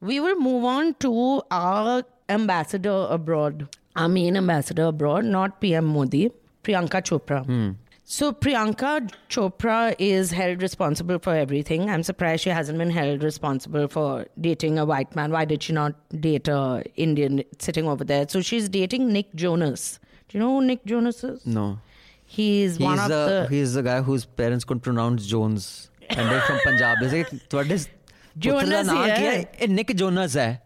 We 0.00 0.18
will 0.18 0.36
move 0.36 0.64
on 0.64 0.94
to 1.06 1.42
our 1.50 2.02
ambassador 2.28 3.06
abroad, 3.10 3.68
our 3.96 4.08
main 4.08 4.36
ambassador 4.36 4.84
abroad, 4.84 5.24
not 5.24 5.60
PM 5.60 5.84
Modi, 5.86 6.30
Priyanka 6.62 7.02
Chopra. 7.02 7.44
Mm. 7.46 7.76
So 8.06 8.32
Priyanka 8.32 9.10
Chopra 9.30 9.94
is 9.98 10.30
held 10.30 10.60
responsible 10.60 11.18
for 11.18 11.34
everything. 11.34 11.88
I'm 11.88 12.02
surprised 12.02 12.42
she 12.42 12.50
hasn't 12.50 12.78
been 12.78 12.90
held 12.90 13.22
responsible 13.22 13.88
for 13.88 14.26
dating 14.38 14.78
a 14.78 14.84
white 14.84 15.16
man. 15.16 15.32
Why 15.32 15.46
did 15.46 15.62
she 15.62 15.72
not 15.72 15.94
date 16.20 16.48
a 16.48 16.84
Indian 16.96 17.42
sitting 17.58 17.88
over 17.88 18.04
there? 18.04 18.26
So 18.28 18.42
she's 18.42 18.68
dating 18.68 19.10
Nick 19.10 19.34
Jonas. 19.34 20.00
Do 20.28 20.36
you 20.36 20.44
know 20.44 20.60
who 20.60 20.66
Nick 20.66 20.84
Jonas 20.84 21.24
is? 21.24 21.46
No. 21.46 21.78
He's, 22.26 22.76
he's 22.76 22.84
one 22.84 22.98
of 22.98 23.08
the, 23.08 23.46
he's 23.48 23.74
the 23.74 23.82
guy 23.82 24.02
whose 24.02 24.24
parents 24.24 24.64
couldn't 24.64 24.80
pronounce 24.80 25.26
Jones 25.26 25.90
and 26.10 26.30
they're 26.30 26.40
from 26.42 26.58
Punjab. 26.62 27.00
Is 27.02 27.12
it 27.12 27.42
what 27.50 27.70
is 27.70 27.88
Jonas? 28.36 28.88
Eh, 28.88 29.66
Nick 29.66 29.96
Jonas. 29.96 30.34
Hai. 30.34 30.60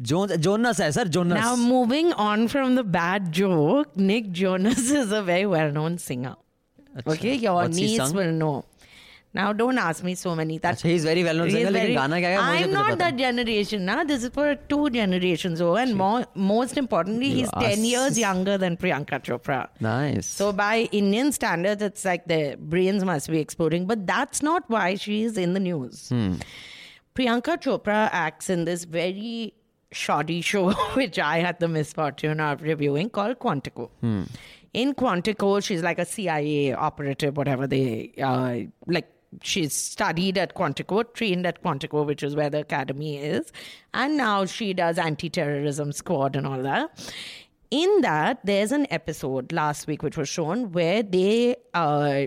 Jones 0.00 0.36
Jonas 0.38 0.78
hai, 0.78 0.90
sir 0.90 1.04
Jonas. 1.06 1.38
Now 1.38 1.56
moving 1.56 2.12
on 2.12 2.48
from 2.48 2.74
the 2.74 2.84
bad 2.84 3.32
joke, 3.32 3.96
Nick 3.96 4.30
Jonas 4.30 4.90
is 5.02 5.12
a 5.12 5.22
very 5.22 5.46
well-known 5.46 5.98
singer. 5.98 6.36
Achha. 6.96 7.14
Okay, 7.14 7.34
your 7.34 7.54
What's 7.54 7.76
niece 7.76 8.12
will 8.12 8.32
know. 8.32 8.64
Now 9.34 9.52
don't 9.52 9.76
ask 9.76 10.02
me 10.02 10.14
so 10.14 10.34
many. 10.34 10.58
That 10.58 10.76
Achha, 10.76 10.88
he's 10.88 11.04
very 11.04 11.22
well 11.22 11.36
known 11.36 11.50
singer. 11.50 11.70
Very, 11.70 11.96
I'm 11.96 12.72
not 12.72 12.96
that 12.98 13.16
generation. 13.16 13.84
Na. 13.84 14.02
This 14.04 14.24
is 14.24 14.30
for 14.30 14.54
two 14.54 14.88
generations 14.90 15.60
over. 15.60 15.78
And 15.78 15.94
more, 15.94 16.24
most 16.34 16.78
importantly, 16.78 17.28
he's 17.30 17.50
yes. 17.60 17.74
10 17.74 17.84
years 17.84 18.18
younger 18.18 18.56
than 18.56 18.78
Priyanka 18.78 19.22
Chopra. 19.22 19.68
Nice. 19.80 20.26
So 20.26 20.52
by 20.52 20.88
Indian 20.90 21.32
standards, 21.32 21.82
it's 21.82 22.04
like 22.04 22.24
their 22.26 22.56
brains 22.56 23.04
must 23.04 23.30
be 23.30 23.38
exploding. 23.38 23.86
But 23.86 24.06
that's 24.06 24.42
not 24.42 24.64
why 24.68 24.94
she 24.94 25.24
is 25.24 25.36
in 25.36 25.52
the 25.52 25.60
news. 25.60 26.08
Hmm. 26.08 26.36
Priyanka 27.14 27.60
Chopra 27.62 28.08
acts 28.12 28.48
in 28.48 28.64
this 28.64 28.84
very 28.84 29.52
shoddy 29.96 30.40
show, 30.40 30.72
which 31.00 31.18
I 31.18 31.38
had 31.38 31.58
the 31.60 31.68
misfortune 31.68 32.40
of 32.40 32.62
reviewing, 32.62 33.10
called 33.10 33.38
Quantico. 33.38 33.90
In 34.72 34.94
Quantico, 34.94 35.62
she's 35.64 35.82
like 35.82 35.98
a 35.98 36.04
CIA 36.04 36.72
operative, 36.74 37.36
whatever 37.36 37.66
they 37.66 38.12
uh, 38.22 38.56
like. 38.86 39.10
She's 39.42 39.74
studied 39.74 40.38
at 40.38 40.54
Quantico, 40.54 41.02
trained 41.12 41.46
at 41.46 41.62
Quantico, 41.62 42.06
which 42.06 42.22
is 42.22 42.36
where 42.36 42.48
the 42.48 42.60
academy 42.60 43.16
is, 43.18 43.52
and 43.92 44.16
now 44.16 44.44
she 44.46 44.72
does 44.72 44.98
anti-terrorism 44.98 45.92
squad 45.92 46.36
and 46.36 46.46
all 46.46 46.62
that. 46.62 47.12
In 47.70 48.00
that, 48.02 48.38
there's 48.44 48.72
an 48.72 48.86
episode 48.90 49.52
last 49.52 49.86
week 49.88 50.02
which 50.02 50.16
was 50.16 50.28
shown 50.28 50.72
where 50.72 51.02
they 51.02 51.56
uh, 51.74 52.26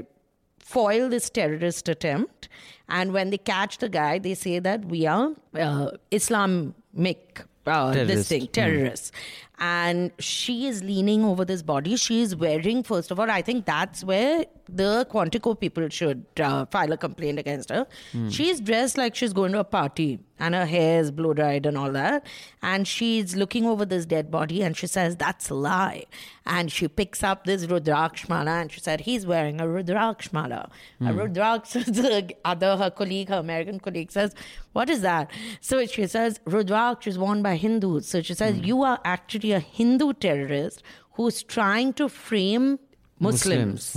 foil 0.60 1.10
this 1.10 1.29
terrorist 1.29 1.89
attempt. 1.89 2.49
And 2.89 3.13
when 3.13 3.29
they 3.29 3.38
catch 3.38 3.77
the 3.79 3.89
guy, 3.89 4.19
they 4.19 4.34
say 4.36 4.60
that 4.60 4.86
we 4.86 5.05
are 5.08 5.34
uh, 5.55 5.91
Islamic. 6.12 7.43
Uh, 7.69 7.91
this 8.05 8.27
thing, 8.27 8.47
terrorists. 8.47 9.12
And 9.60 10.12
she 10.19 10.67
is 10.67 10.84
leaning 10.84 11.24
over 11.26 11.43
this 11.43 11.62
body. 11.62 11.95
She 11.98 12.22
is 12.22 12.36
wearing, 12.36 12.82
first 12.84 13.12
of 13.12 13.19
all, 13.19 13.30
I 13.30 13.41
think 13.41 13.65
that's 13.65 14.04
where 14.04 14.45
the 14.67 15.08
Quantico 15.12 15.60
people 15.60 15.89
should 15.89 16.26
uh, 16.39 16.65
file 16.65 16.91
a 16.91 16.98
complaint 16.98 17.39
against 17.39 17.69
her. 17.69 17.88
Hmm. 18.12 18.30
She's 18.30 18.60
dressed 18.60 18.98
like 18.98 19.15
she's 19.15 19.34
going 19.34 19.52
to 19.54 19.60
a 19.60 19.63
party 19.63 20.19
and 20.39 20.56
her 20.56 20.65
hair 20.65 21.02
is 21.02 21.12
blow 21.12 21.34
dried 21.34 21.65
and 21.65 21.78
all 21.78 21.91
that. 21.91 22.26
And 22.62 22.88
she's 22.88 23.36
looking 23.36 23.65
over 23.65 23.86
this 23.86 24.06
dead 24.06 24.32
body 24.32 24.63
and 24.63 24.76
she 24.76 24.88
says, 24.88 25.17
That's 25.17 25.50
a 25.50 25.56
lie. 25.56 26.06
And 26.45 26.72
she 26.72 26.88
picks 26.88 27.24
up 27.24 27.45
this 27.45 27.65
Rudraksh 27.65 28.28
mala 28.30 28.52
and 28.52 28.72
she 28.72 28.80
said, 28.80 29.02
He's 29.02 29.26
wearing 29.26 29.60
a 29.60 29.65
Rudraksh 29.65 30.32
mala. 30.32 30.69
A 31.02 31.12
hmm. 31.12 31.19
Rudraksh, 31.19 31.86
the 31.86 32.36
other, 32.45 32.78
her 32.78 32.89
colleague, 32.89 33.30
her 33.30 33.38
American 33.38 33.80
colleague 33.80 34.12
says, 34.12 34.34
What 34.74 34.89
is 34.89 35.02
that? 35.02 35.30
So 35.62 35.86
she 35.86 36.08
says, 36.08 36.39
Rudraksh 36.45 37.08
is 37.08 37.19
worn 37.19 37.41
by 37.41 37.56
Hindus. 37.56 38.08
So 38.08 38.22
she 38.22 38.34
says, 38.34 38.58
hmm. 38.58 38.63
You 38.63 38.84
are 38.84 39.00
actually 39.04 39.48
a 39.51 39.59
Hindu 39.59 40.13
terrorist 40.13 40.83
who's 41.13 41.43
trying 41.43 41.93
to 41.93 42.09
frame 42.09 42.79
Muslims. 43.19 43.95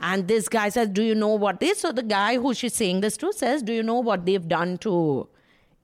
And 0.00 0.28
this 0.28 0.48
guy 0.48 0.68
says, 0.68 0.88
Do 0.90 1.02
you 1.02 1.14
know 1.14 1.34
what 1.34 1.60
this? 1.60 1.80
So 1.80 1.92
the 1.92 2.02
guy 2.02 2.36
who 2.36 2.52
she's 2.54 2.74
saying 2.74 3.00
this 3.00 3.16
to 3.18 3.32
says, 3.32 3.62
Do 3.62 3.72
you 3.72 3.82
know 3.82 4.00
what 4.00 4.26
they've 4.26 4.46
done 4.46 4.76
to 4.78 5.28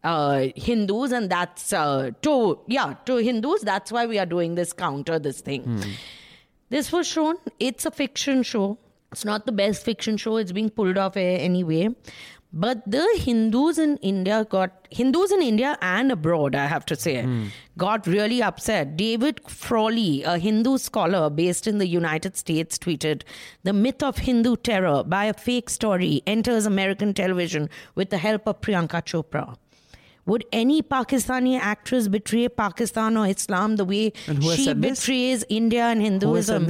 uh, 0.04 0.48
Hindus? 0.56 1.12
And 1.12 1.30
that's 1.30 1.72
uh, 1.72 2.10
to, 2.22 2.58
yeah, 2.66 2.94
to 3.06 3.16
Hindus. 3.16 3.62
That's 3.62 3.90
why 3.90 4.06
we 4.06 4.18
are 4.18 4.26
doing 4.26 4.56
this 4.56 4.72
counter, 4.72 5.18
this 5.18 5.40
thing. 5.40 5.82
This 6.68 6.92
was 6.92 7.06
shown. 7.06 7.36
It's 7.58 7.86
a 7.86 7.90
fiction 7.90 8.42
show. 8.42 8.78
It's 9.10 9.24
not 9.24 9.46
the 9.46 9.52
best 9.52 9.84
fiction 9.84 10.16
show. 10.16 10.36
It's 10.36 10.52
being 10.52 10.70
pulled 10.70 10.98
off 10.98 11.16
air 11.16 11.38
anyway. 11.40 11.88
But 12.52 12.82
the 12.84 13.06
Hindus 13.16 13.78
in 13.78 13.96
India 13.98 14.44
got 14.50 14.88
Hindus 14.90 15.30
in 15.30 15.40
India 15.40 15.78
and 15.80 16.10
abroad, 16.10 16.56
I 16.56 16.66
have 16.66 16.84
to 16.86 16.96
say, 16.96 17.24
got 17.78 18.06
really 18.08 18.42
upset. 18.42 18.96
David 18.96 19.40
Frawley, 19.48 20.24
a 20.24 20.36
Hindu 20.36 20.78
scholar 20.78 21.30
based 21.30 21.68
in 21.68 21.78
the 21.78 21.86
United 21.86 22.36
States, 22.36 22.76
tweeted, 22.76 23.22
"The 23.62 23.72
myth 23.72 24.02
of 24.02 24.18
Hindu 24.18 24.56
terror 24.56 25.04
by 25.04 25.26
a 25.26 25.32
fake 25.32 25.70
story 25.70 26.22
enters 26.26 26.66
American 26.66 27.14
television 27.14 27.68
with 27.94 28.10
the 28.10 28.18
help 28.18 28.48
of 28.48 28.60
Priyanka 28.60 29.02
Chopra." 29.12 29.56
Would 30.26 30.44
any 30.52 30.82
Pakistani 30.82 31.58
actress 31.58 32.08
betray 32.08 32.48
Pakistan 32.48 33.16
or 33.16 33.26
Islam 33.28 33.76
the 33.76 33.84
way 33.84 34.12
And 34.26 34.42
who 34.42 34.48
has 34.50 34.58
she 34.58 34.64
said 34.64 34.82
this? 34.82 34.98
betrays 35.00 35.44
India 35.48 35.84
and 35.84 36.02
Hinduism? 36.02 36.66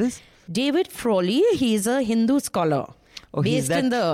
David 0.60 0.88
Frawley, 0.88 1.42
he's 1.54 1.86
a 1.86 2.02
Hindu 2.02 2.38
scholar 2.40 2.84
Oh, 3.32 3.42
based 3.42 3.70
in 3.70 3.88
the. 3.90 4.04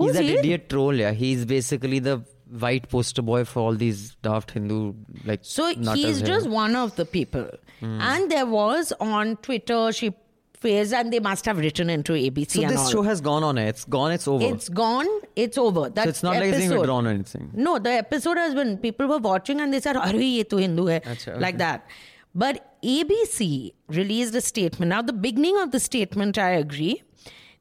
He's 0.00 0.08
Who's 0.08 0.16
that 0.16 0.24
he? 0.24 0.36
idiot 0.38 0.68
troll, 0.68 0.94
yeah. 0.94 1.12
He's 1.12 1.44
basically 1.44 1.98
the 1.98 2.22
white 2.58 2.88
poster 2.88 3.22
boy 3.22 3.44
for 3.44 3.60
all 3.60 3.74
these 3.74 4.16
daft 4.22 4.50
Hindu 4.52 4.94
like. 5.24 5.40
So 5.42 5.68
he's 5.68 6.18
here. 6.18 6.26
just 6.26 6.48
one 6.48 6.74
of 6.76 6.96
the 6.96 7.04
people. 7.04 7.48
Hmm. 7.80 8.00
And 8.00 8.30
there 8.30 8.46
was 8.46 8.92
on 9.00 9.36
Twitter, 9.36 9.92
she 9.92 10.12
faced, 10.60 10.92
and 10.92 11.12
they 11.12 11.20
must 11.20 11.46
have 11.46 11.58
written 11.58 11.88
into 11.88 12.12
ABC 12.12 12.50
So 12.62 12.68
this 12.68 12.80
all. 12.80 12.90
show 12.90 13.02
has 13.02 13.20
gone 13.20 13.42
on 13.42 13.56
air. 13.56 13.68
It's 13.68 13.84
gone. 13.84 14.12
It's 14.12 14.28
over. 14.28 14.44
It's 14.44 14.68
gone. 14.68 15.06
It's 15.36 15.56
over. 15.56 15.88
That 15.88 16.04
so 16.04 16.08
it's 16.10 16.22
not 16.22 16.34
like 16.34 16.44
it's 16.44 16.58
episode- 16.58 16.78
withdrawn 16.78 17.06
or 17.06 17.10
anything. 17.10 17.50
No, 17.54 17.78
the 17.78 17.90
episode 17.92 18.36
has 18.36 18.54
been 18.54 18.76
people 18.78 19.06
were 19.06 19.18
watching 19.18 19.60
and 19.60 19.72
they 19.72 19.80
said, 19.80 19.96
"Arey, 19.96 20.30
ye 20.38 20.44
to 20.44 20.56
Hindu 20.56 20.86
hai," 20.86 21.00
like 21.46 21.54
okay. 21.54 21.56
that. 21.58 21.86
But 22.34 22.76
ABC 22.84 23.72
released 23.88 24.34
a 24.34 24.40
statement. 24.40 24.90
Now, 24.90 25.02
the 25.02 25.12
beginning 25.12 25.56
of 25.58 25.70
the 25.72 25.80
statement, 25.80 26.38
I 26.38 26.50
agree 26.50 27.02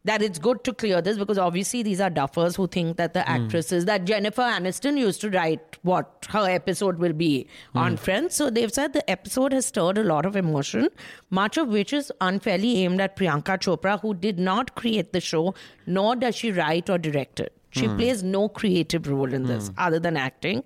that 0.06 0.22
it's 0.22 0.40
good 0.40 0.64
to 0.64 0.74
clear 0.74 1.02
this 1.02 1.18
because 1.18 1.38
obviously 1.38 1.84
these 1.84 2.00
are 2.00 2.10
duffers 2.10 2.56
who 2.56 2.68
think 2.68 2.98
that 2.98 3.14
the 3.14 3.22
hmm. 3.24 3.32
actresses 3.32 3.86
that 3.86 4.06
Jennifer 4.06 4.42
Aniston 4.42 4.98
used 4.98 5.20
to 5.22 5.30
write 5.30 5.78
what 5.82 6.26
her 6.30 6.50
episode 6.50 7.00
will 7.00 7.14
be 7.14 7.48
hmm. 7.74 7.78
on 7.78 7.98
Friends. 7.98 8.36
So 8.36 8.50
they've 8.50 8.72
said 8.72 8.94
the 8.94 9.10
episode 9.10 9.52
has 9.52 9.66
stirred 9.66 9.98
a 9.98 10.04
lot 10.04 10.26
of 10.26 10.36
emotion, 10.36 10.88
much 11.30 11.58
of 11.58 11.68
which 11.68 11.92
is 11.92 12.12
unfairly 12.22 12.78
aimed 12.84 13.02
at 13.02 13.18
Priyanka 13.18 13.60
Chopra, 13.60 14.00
who 14.00 14.14
did 14.14 14.40
not 14.40 14.76
create 14.76 15.12
the 15.12 15.22
show, 15.22 15.54
nor 15.86 16.16
does 16.16 16.36
she 16.36 16.52
write 16.52 16.90
or 16.90 16.98
direct 16.98 17.40
it. 17.40 17.54
She 17.72 17.86
hmm. 17.86 17.98
plays 17.98 18.24
no 18.24 18.48
creative 18.48 19.08
role 19.08 19.34
in 19.34 19.44
this 19.44 19.70
other 19.78 20.00
than 20.00 20.16
acting. 20.18 20.64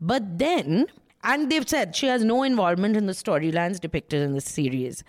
But 0.00 0.38
then, 0.38 0.86
and 1.22 1.50
they've 1.50 1.66
said 1.66 1.94
she 1.96 2.06
has 2.06 2.24
no 2.24 2.42
involvement 2.42 2.96
in 2.96 3.06
the 3.06 3.12
storylines 3.12 3.80
depicted 3.80 4.20
in 4.20 4.34
the 4.34 4.40
series. 4.40 5.04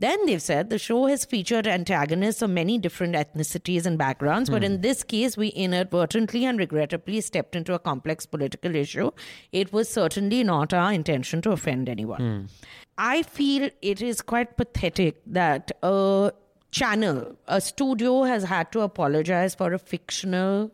Then 0.00 0.24
they've 0.24 0.40
said 0.40 0.70
the 0.70 0.78
show 0.78 1.06
has 1.06 1.26
featured 1.26 1.66
antagonists 1.66 2.40
of 2.40 2.48
many 2.48 2.78
different 2.78 3.14
ethnicities 3.14 3.84
and 3.84 3.98
backgrounds, 3.98 4.48
but 4.48 4.64
in 4.64 4.76
hmm. 4.76 4.80
this 4.80 5.02
case, 5.02 5.36
we 5.36 5.48
inadvertently 5.48 6.46
and 6.46 6.58
regrettably 6.58 7.20
stepped 7.20 7.54
into 7.54 7.74
a 7.74 7.78
complex 7.78 8.24
political 8.24 8.74
issue. 8.74 9.10
It 9.52 9.74
was 9.74 9.90
certainly 9.90 10.42
not 10.42 10.72
our 10.72 10.90
intention 10.90 11.42
to 11.42 11.50
offend 11.52 11.90
anyone. 11.90 12.20
Hmm. 12.20 12.46
I 12.96 13.22
feel 13.22 13.68
it 13.82 14.00
is 14.00 14.22
quite 14.22 14.56
pathetic 14.56 15.20
that 15.26 15.70
a 15.82 16.32
channel, 16.70 17.36
a 17.46 17.60
studio 17.60 18.22
has 18.22 18.44
had 18.44 18.72
to 18.72 18.80
apologize 18.80 19.54
for 19.54 19.74
a 19.74 19.78
fictional 19.78 20.70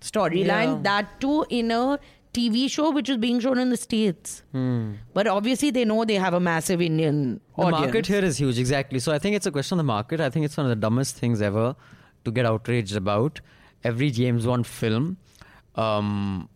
storyline, 0.00 0.82
that 0.82 1.20
too 1.20 1.46
in 1.48 1.70
a 1.70 1.98
TV 2.34 2.68
show 2.70 2.90
which 2.90 3.08
is 3.08 3.16
being 3.24 3.40
shown 3.40 3.58
in 3.58 3.70
the 3.70 3.76
States. 3.76 4.42
But 4.52 5.26
obviously, 5.26 5.70
they 5.70 5.84
know 5.84 6.04
they 6.04 6.14
have 6.26 6.34
a 6.34 6.40
massive 6.40 6.82
Indian 6.82 7.40
The 7.56 7.62
audience. 7.62 7.80
market 7.86 8.06
here 8.06 8.24
is 8.24 8.36
huge, 8.38 8.58
exactly. 8.58 8.98
So 8.98 9.12
I 9.12 9.18
think 9.18 9.36
it's 9.36 9.46
a 9.46 9.52
question 9.52 9.76
of 9.78 9.84
the 9.84 9.90
market. 9.92 10.20
I 10.20 10.30
think 10.30 10.44
it's 10.46 10.56
one 10.56 10.66
of 10.66 10.70
the 10.70 10.76
dumbest 10.86 11.16
things 11.16 11.40
ever 11.50 11.74
to 12.24 12.30
get 12.30 12.44
outraged 12.46 12.96
about. 12.96 13.40
Every 13.84 14.10
James 14.10 14.46
Bond 14.46 14.66
film 14.66 15.16
um, 15.76 16.48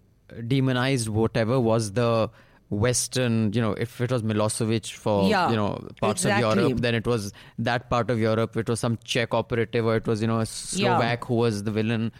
demonized 0.46 1.08
whatever 1.08 1.58
was 1.60 1.92
the 1.92 2.30
Western, 2.70 3.52
you 3.54 3.60
know, 3.62 3.72
if 3.72 4.00
it 4.00 4.10
was 4.12 4.22
Milosevic 4.22 4.92
for, 4.92 5.28
Yeah, 5.28 5.50
you 5.50 5.56
know, 5.56 5.86
parts 6.00 6.24
exactly. 6.24 6.48
of 6.50 6.56
Europe, 6.58 6.80
then 6.80 6.94
it 6.94 7.06
was 7.06 7.32
that 7.58 7.88
part 7.88 8.10
of 8.10 8.18
Europe. 8.18 8.56
It 8.56 8.68
was 8.68 8.78
some 8.80 8.98
Czech 9.04 9.32
operative 9.32 9.86
or 9.86 9.96
it 9.96 10.06
was, 10.06 10.20
you 10.20 10.26
know, 10.26 10.40
a 10.40 10.46
Slovak 10.46 11.24
who 11.24 11.34
was 11.34 11.62
the 11.64 11.70
villain. 11.70 12.12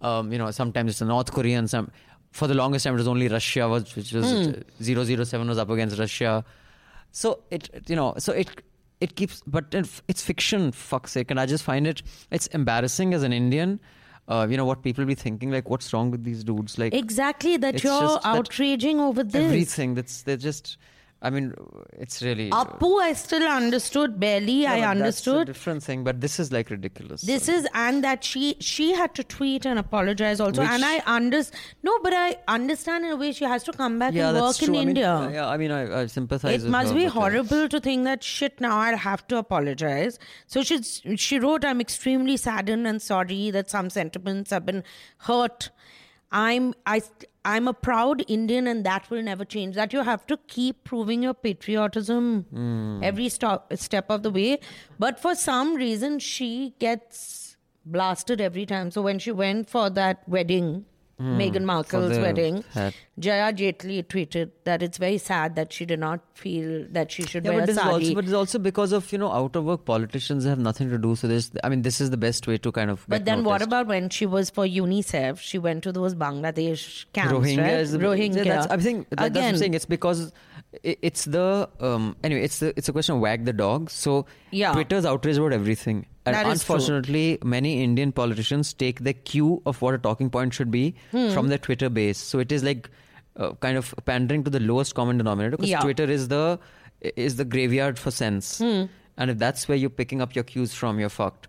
Um, 0.00 0.32
you 0.32 0.38
know, 0.38 0.50
sometimes 0.50 0.92
it's 0.92 1.02
a 1.02 1.04
North 1.04 1.32
Korean. 1.32 1.68
Some 1.68 1.90
For 2.32 2.46
the 2.46 2.54
longest 2.54 2.84
time, 2.84 2.94
it 2.94 2.98
was 2.98 3.08
only 3.08 3.28
Russia, 3.28 3.68
was, 3.68 3.94
which 3.96 4.12
was 4.12 4.24
Hmm. 4.30 5.24
007 5.24 5.48
was 5.48 5.58
up 5.58 5.68
against 5.70 5.98
Russia. 5.98 6.44
So 7.12 7.40
it, 7.50 7.68
you 7.88 7.96
know, 7.96 8.14
so 8.18 8.32
it 8.32 8.48
it 9.00 9.16
keeps, 9.16 9.42
but 9.46 9.74
it's 10.08 10.22
fiction, 10.22 10.70
fuck's 10.72 11.12
sake, 11.12 11.30
and 11.30 11.40
I 11.40 11.46
just 11.46 11.64
find 11.64 11.86
it 11.86 12.02
it's 12.30 12.46
embarrassing 12.48 13.14
as 13.14 13.22
an 13.22 13.32
Indian. 13.32 13.80
Uh, 14.28 14.46
you 14.48 14.56
know 14.56 14.64
what 14.64 14.82
people 14.82 15.04
be 15.04 15.14
thinking 15.16 15.50
like, 15.50 15.68
what's 15.68 15.92
wrong 15.92 16.10
with 16.12 16.22
these 16.22 16.44
dudes? 16.44 16.78
Like 16.78 16.94
Exactly, 16.94 17.56
that 17.56 17.82
you're 17.82 18.20
outraging 18.24 19.00
over 19.00 19.24
this. 19.24 19.34
everything. 19.44 19.94
That's 19.94 20.22
they're 20.22 20.36
just 20.36 20.76
I 21.22 21.28
mean, 21.28 21.52
it's 21.92 22.22
really. 22.22 22.48
Apu, 22.50 22.98
I 22.98 23.12
still 23.12 23.46
understood 23.46 24.18
barely. 24.18 24.62
Yeah, 24.62 24.72
I 24.72 24.76
but 24.76 24.80
That's 24.80 24.86
a 24.86 24.90
understood. 24.90 25.46
different 25.48 25.82
thing, 25.82 26.02
but 26.02 26.20
this 26.22 26.40
is 26.40 26.50
like 26.50 26.70
ridiculous. 26.70 27.20
This 27.20 27.46
is 27.46 27.66
and 27.74 28.02
that 28.04 28.24
she 28.24 28.56
she 28.60 28.94
had 28.94 29.14
to 29.16 29.24
tweet 29.24 29.66
and 29.66 29.78
apologize 29.78 30.40
also. 30.40 30.62
Which- 30.62 30.70
and 30.70 30.82
I 30.82 30.98
understand. 31.06 31.62
No, 31.82 31.98
but 32.02 32.14
I 32.14 32.36
understand 32.48 33.04
in 33.04 33.12
a 33.12 33.16
way 33.16 33.32
she 33.32 33.44
has 33.44 33.62
to 33.64 33.72
come 33.72 33.98
back 33.98 34.14
yeah, 34.14 34.30
and 34.30 34.40
work 34.40 34.62
in 34.62 34.70
I 34.70 34.72
mean, 34.72 34.88
India. 34.88 35.12
uh, 35.12 35.28
yeah, 35.28 35.48
I 35.48 35.58
mean, 35.58 35.70
I, 35.70 36.00
I 36.02 36.06
sympathize. 36.06 36.54
It 36.54 36.62
with 36.62 36.70
must 36.70 36.92
her, 36.92 36.98
be 36.98 37.06
uh, 37.06 37.10
horrible 37.10 37.68
to 37.68 37.80
think 37.80 38.04
that 38.04 38.24
shit. 38.24 38.58
Now 38.58 38.78
I'll 38.78 38.96
have 38.96 39.28
to 39.28 39.36
apologize. 39.36 40.18
So 40.46 40.62
she's 40.62 41.02
she 41.16 41.38
wrote, 41.38 41.66
"I'm 41.66 41.82
extremely 41.82 42.38
saddened 42.38 42.86
and 42.86 43.02
sorry 43.02 43.50
that 43.50 43.68
some 43.68 43.90
sentiments 43.90 44.50
have 44.52 44.64
been 44.64 44.84
hurt. 45.18 45.68
I'm 46.32 46.72
I 46.86 47.02
I'm 47.44 47.66
a 47.68 47.72
proud 47.72 48.22
Indian, 48.28 48.66
and 48.66 48.84
that 48.84 49.08
will 49.10 49.22
never 49.22 49.44
change. 49.44 49.74
That 49.74 49.92
you 49.94 50.02
have 50.02 50.26
to 50.26 50.36
keep 50.46 50.84
proving 50.84 51.22
your 51.22 51.32
patriotism 51.34 52.42
Hmm. 52.50 53.00
every 53.02 53.28
stop 53.30 53.72
step 53.76 54.10
of 54.10 54.22
the 54.22 54.30
way. 54.30 54.60
But 54.98 55.18
for 55.18 55.34
some 55.34 55.74
reason, 55.74 56.18
she 56.18 56.74
gets 56.78 57.56
blasted 57.86 58.40
every 58.40 58.66
time. 58.66 58.90
So 58.90 59.00
when 59.02 59.18
she 59.18 59.32
went 59.32 59.70
for 59.70 59.88
that 59.90 60.28
wedding. 60.28 60.84
Meghan 61.20 61.64
Markle's 61.64 62.18
wedding. 62.18 62.64
hat. 62.72 62.94
Jaya 63.18 63.52
Jaitley 63.52 64.02
tweeted 64.02 64.50
that 64.64 64.82
it's 64.82 64.96
very 64.96 65.18
sad 65.18 65.54
that 65.56 65.72
she 65.72 65.84
did 65.84 66.00
not 66.00 66.20
feel 66.34 66.86
that 66.92 67.10
she 67.12 67.22
should 67.24 67.44
Yeah, 67.44 67.50
wear 67.50 67.60
but 67.60 67.68
a 67.68 67.74
sari. 67.74 67.92
also, 67.92 68.14
but 68.14 68.24
it's 68.24 68.32
also 68.32 68.58
because 68.58 68.92
of 68.92 69.12
you 69.12 69.18
know 69.18 69.30
out 69.30 69.54
of 69.56 69.64
work 69.64 69.84
politicians 69.84 70.44
have 70.46 70.58
nothing 70.58 70.88
to 70.88 70.96
do. 70.98 71.14
So 71.16 71.28
this, 71.28 71.50
I 71.62 71.68
mean, 71.68 71.82
this 71.82 72.00
is 72.00 72.08
the 72.10 72.16
best 72.16 72.46
way 72.46 72.56
to 72.58 72.72
kind 72.72 72.90
of. 72.90 73.04
but 73.08 73.26
then 73.26 73.44
what 73.44 73.60
about 73.60 73.86
when 73.86 74.08
she 74.08 74.24
was 74.24 74.48
for 74.48 74.66
UNICEF? 74.66 75.38
She 75.40 75.58
went 75.58 75.82
to 75.84 75.92
those 75.92 76.14
Bangladesh 76.14 77.04
camps, 77.12 77.32
Rohingya? 77.34 77.58
right? 77.58 77.72
Is 77.80 77.92
the, 77.92 77.98
Rohingya. 77.98 78.44
Yeah, 78.44 78.54
that's, 78.54 78.66
I 78.68 78.76
think 78.78 79.10
that- 79.10 79.16
that's 79.16 79.22
what 79.22 79.36
Again, 79.36 79.48
I'm 79.54 79.56
saying. 79.58 79.74
It's 79.74 79.84
because 79.86 80.32
it's 80.82 81.24
the 81.26 81.68
um, 81.80 82.16
anyway. 82.24 82.42
It's 82.44 82.60
the 82.60 82.72
it's 82.78 82.88
a 82.88 82.92
question 82.92 83.16
of 83.16 83.20
wag 83.20 83.44
the 83.44 83.52
dog. 83.52 83.90
So 83.90 84.24
Yeah. 84.50 84.72
Twitter's 84.72 85.04
outraged 85.04 85.38
about 85.38 85.52
everything. 85.52 86.06
And 86.36 86.46
That 86.46 86.50
unfortunately, 86.52 87.38
many 87.44 87.82
Indian 87.82 88.12
politicians 88.12 88.72
take 88.72 89.00
the 89.04 89.12
cue 89.12 89.62
of 89.66 89.80
what 89.82 89.94
a 89.94 89.98
talking 89.98 90.30
point 90.30 90.54
should 90.54 90.70
be 90.70 90.94
Hmm. 91.12 91.30
from 91.30 91.48
their 91.48 91.58
Twitter 91.58 91.88
base. 91.88 92.18
So 92.18 92.38
it 92.38 92.52
is 92.52 92.62
like 92.62 92.88
uh, 93.36 93.52
kind 93.60 93.76
of 93.78 93.94
pandering 94.04 94.42
to 94.44 94.50
the 94.50 94.60
lowest 94.60 94.94
common 94.94 95.16
denominator 95.18 95.56
because 95.56 95.70
Yeah. 95.70 95.80
Twitter 95.80 96.04
is 96.04 96.28
the 96.28 96.58
is 97.16 97.36
the 97.36 97.44
graveyard 97.44 97.98
for 97.98 98.10
sense. 98.10 98.58
Hmm. 98.58 98.84
And 99.16 99.30
if 99.30 99.38
that's 99.38 99.68
where 99.68 99.76
you're 99.76 99.90
picking 99.90 100.20
up 100.20 100.34
your 100.34 100.44
cues 100.44 100.72
from, 100.74 100.98
you're 100.98 101.08
fucked. 101.08 101.46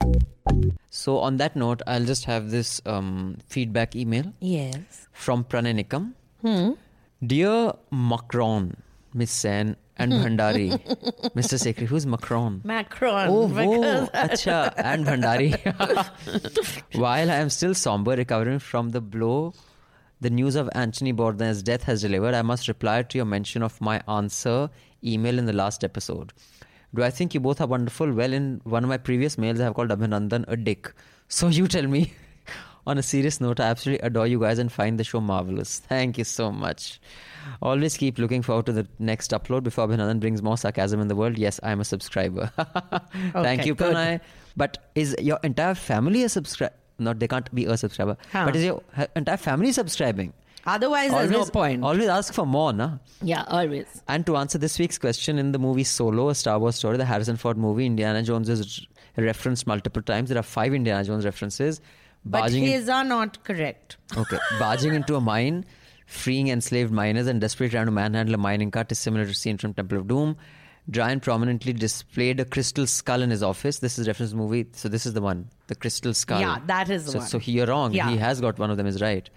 So 0.89 1.17
on 1.19 1.37
that 1.37 1.55
note, 1.55 1.81
I'll 1.87 2.05
just 2.05 2.25
have 2.25 2.51
this 2.51 2.81
um, 2.85 3.37
feedback 3.47 3.95
email 3.95 4.31
Yes. 4.39 5.07
from 5.13 5.43
Pranay 5.43 5.73
Nikam. 5.79 6.13
Hmm. 6.41 6.71
Dear 7.25 7.73
Macron, 7.91 8.75
Miss 9.13 9.31
Sen 9.31 9.75
and 10.01 10.13
hmm. 10.13 10.21
Bhandari, 10.23 10.69
Mr. 11.39 11.57
Sekhri, 11.63 11.85
who's 11.85 12.05
Macron? 12.05 12.61
Macron. 12.63 13.27
Oh, 13.29 13.47
whoa, 13.47 14.07
acha, 14.07 14.73
and 14.77 15.05
Bhandari. 15.05 15.51
While 16.95 17.29
I 17.29 17.35
am 17.35 17.49
still 17.49 17.73
somber, 17.73 18.15
recovering 18.15 18.59
from 18.59 18.89
the 18.89 19.01
blow 19.01 19.53
the 20.21 20.29
news 20.29 20.55
of 20.55 20.69
Anthony 20.75 21.11
Bourdain's 21.11 21.63
death 21.63 21.83
has 21.83 22.01
delivered, 22.01 22.35
I 22.35 22.43
must 22.43 22.67
reply 22.67 23.01
to 23.03 23.17
your 23.17 23.25
mention 23.25 23.63
of 23.63 23.81
my 23.81 24.01
answer 24.07 24.69
email 25.03 25.39
in 25.39 25.45
the 25.47 25.53
last 25.53 25.83
episode. 25.83 26.31
Do 26.93 27.03
I 27.03 27.09
think 27.09 27.33
you 27.33 27.39
both 27.39 27.61
are 27.61 27.67
wonderful? 27.67 28.11
Well, 28.11 28.33
in 28.33 28.61
one 28.63 28.83
of 28.83 28.89
my 28.89 28.97
previous 28.97 29.37
mails, 29.37 29.59
I 29.59 29.63
have 29.63 29.73
called 29.73 29.89
Abhinandan 29.89 30.45
a 30.47 30.57
dick. 30.57 30.93
So 31.27 31.47
you 31.47 31.67
tell 31.67 31.87
me. 31.87 32.13
On 32.91 32.97
a 32.97 33.01
serious 33.01 33.39
note, 33.39 33.61
I 33.61 33.67
absolutely 33.67 34.05
adore 34.05 34.27
you 34.27 34.37
guys 34.37 34.59
and 34.59 34.69
find 34.69 34.99
the 34.99 35.05
show 35.05 35.21
marvelous. 35.21 35.79
Thank 35.79 36.17
you 36.17 36.25
so 36.25 36.51
much. 36.51 36.99
Always 37.61 37.95
keep 37.95 38.19
looking 38.19 38.41
forward 38.41 38.65
to 38.65 38.73
the 38.73 38.85
next 38.99 39.31
upload 39.31 39.63
before 39.63 39.87
Abhinandan 39.87 40.19
brings 40.19 40.43
more 40.43 40.57
sarcasm 40.57 40.99
in 40.99 41.07
the 41.07 41.15
world. 41.15 41.37
Yes, 41.37 41.57
I 41.63 41.71
am 41.71 41.79
a 41.79 41.85
subscriber. 41.85 42.51
Thank 43.31 43.65
you, 43.65 43.75
good. 43.75 43.95
Pranay. 43.95 44.19
But 44.57 44.89
is 44.93 45.15
your 45.21 45.39
entire 45.41 45.73
family 45.73 46.23
a 46.23 46.27
subscriber? 46.27 46.73
Not 46.99 47.19
they 47.19 47.29
can't 47.29 47.55
be 47.55 47.63
a 47.63 47.77
subscriber. 47.77 48.17
Huh. 48.29 48.43
But 48.47 48.57
is 48.57 48.65
your 48.65 48.83
entire 49.15 49.37
family 49.37 49.71
subscribing? 49.71 50.33
Otherwise, 50.65 51.11
there's 51.11 51.31
no 51.31 51.45
point. 51.45 51.85
Always 51.85 52.09
ask 52.09 52.33
for 52.33 52.45
more, 52.45 52.73
na? 52.73 52.97
yeah, 53.21 53.45
always. 53.47 54.03
And 54.09 54.25
to 54.25 54.35
answer 54.35 54.57
this 54.57 54.77
week's 54.77 54.97
question, 54.97 55.39
in 55.39 55.53
the 55.53 55.59
movie 55.59 55.85
Solo, 55.85 56.27
a 56.27 56.35
Star 56.35 56.59
Wars 56.59 56.75
story, 56.75 56.97
the 56.97 57.05
Harrison 57.05 57.37
Ford 57.37 57.57
movie, 57.57 57.85
Indiana 57.85 58.21
Jones 58.21 58.49
is 58.49 58.85
referenced 59.15 59.65
multiple 59.65 60.01
times. 60.01 60.27
There 60.27 60.37
are 60.37 60.43
five 60.43 60.73
Indiana 60.73 61.05
Jones 61.05 61.23
references. 61.23 61.79
But 62.25 62.39
Barging 62.41 62.65
in- 62.65 62.89
are 62.89 63.03
not 63.03 63.43
correct. 63.43 63.97
Okay. 64.15 64.37
Barging 64.59 64.93
into 64.93 65.15
a 65.15 65.21
mine, 65.21 65.65
freeing 66.05 66.49
enslaved 66.49 66.91
miners, 66.91 67.27
and 67.27 67.41
desperately 67.41 67.71
trying 67.71 67.85
to 67.85 67.91
manhandle 67.91 68.35
a 68.35 68.37
mining 68.37 68.71
cart 68.71 68.91
is 68.91 68.99
similar 68.99 69.25
to 69.25 69.33
scene 69.33 69.57
from 69.57 69.73
Temple 69.73 69.97
of 69.97 70.07
Doom. 70.07 70.37
Giant 70.89 71.21
prominently 71.23 71.73
displayed 71.73 72.39
a 72.39 72.45
crystal 72.45 72.87
skull 72.87 73.21
in 73.21 73.29
his 73.29 73.43
office. 73.43 73.79
This 73.79 73.99
is 73.99 74.07
reference 74.07 74.33
movie. 74.33 74.65
So 74.73 74.89
this 74.89 75.05
is 75.05 75.13
the 75.13 75.21
one, 75.21 75.49
the 75.67 75.75
crystal 75.75 76.13
skull. 76.13 76.39
Yeah, 76.39 76.57
that 76.65 76.89
is 76.89 77.05
the 77.05 77.11
so, 77.11 77.17
one. 77.19 77.27
So 77.27 77.39
he, 77.39 77.53
you're 77.53 77.67
wrong. 77.67 77.93
Yeah. 77.93 78.09
He 78.09 78.17
has 78.17 78.41
got 78.41 78.57
one 78.57 78.71
of 78.71 78.77
them 78.77 78.87
is 78.87 79.01
right. 79.01 79.29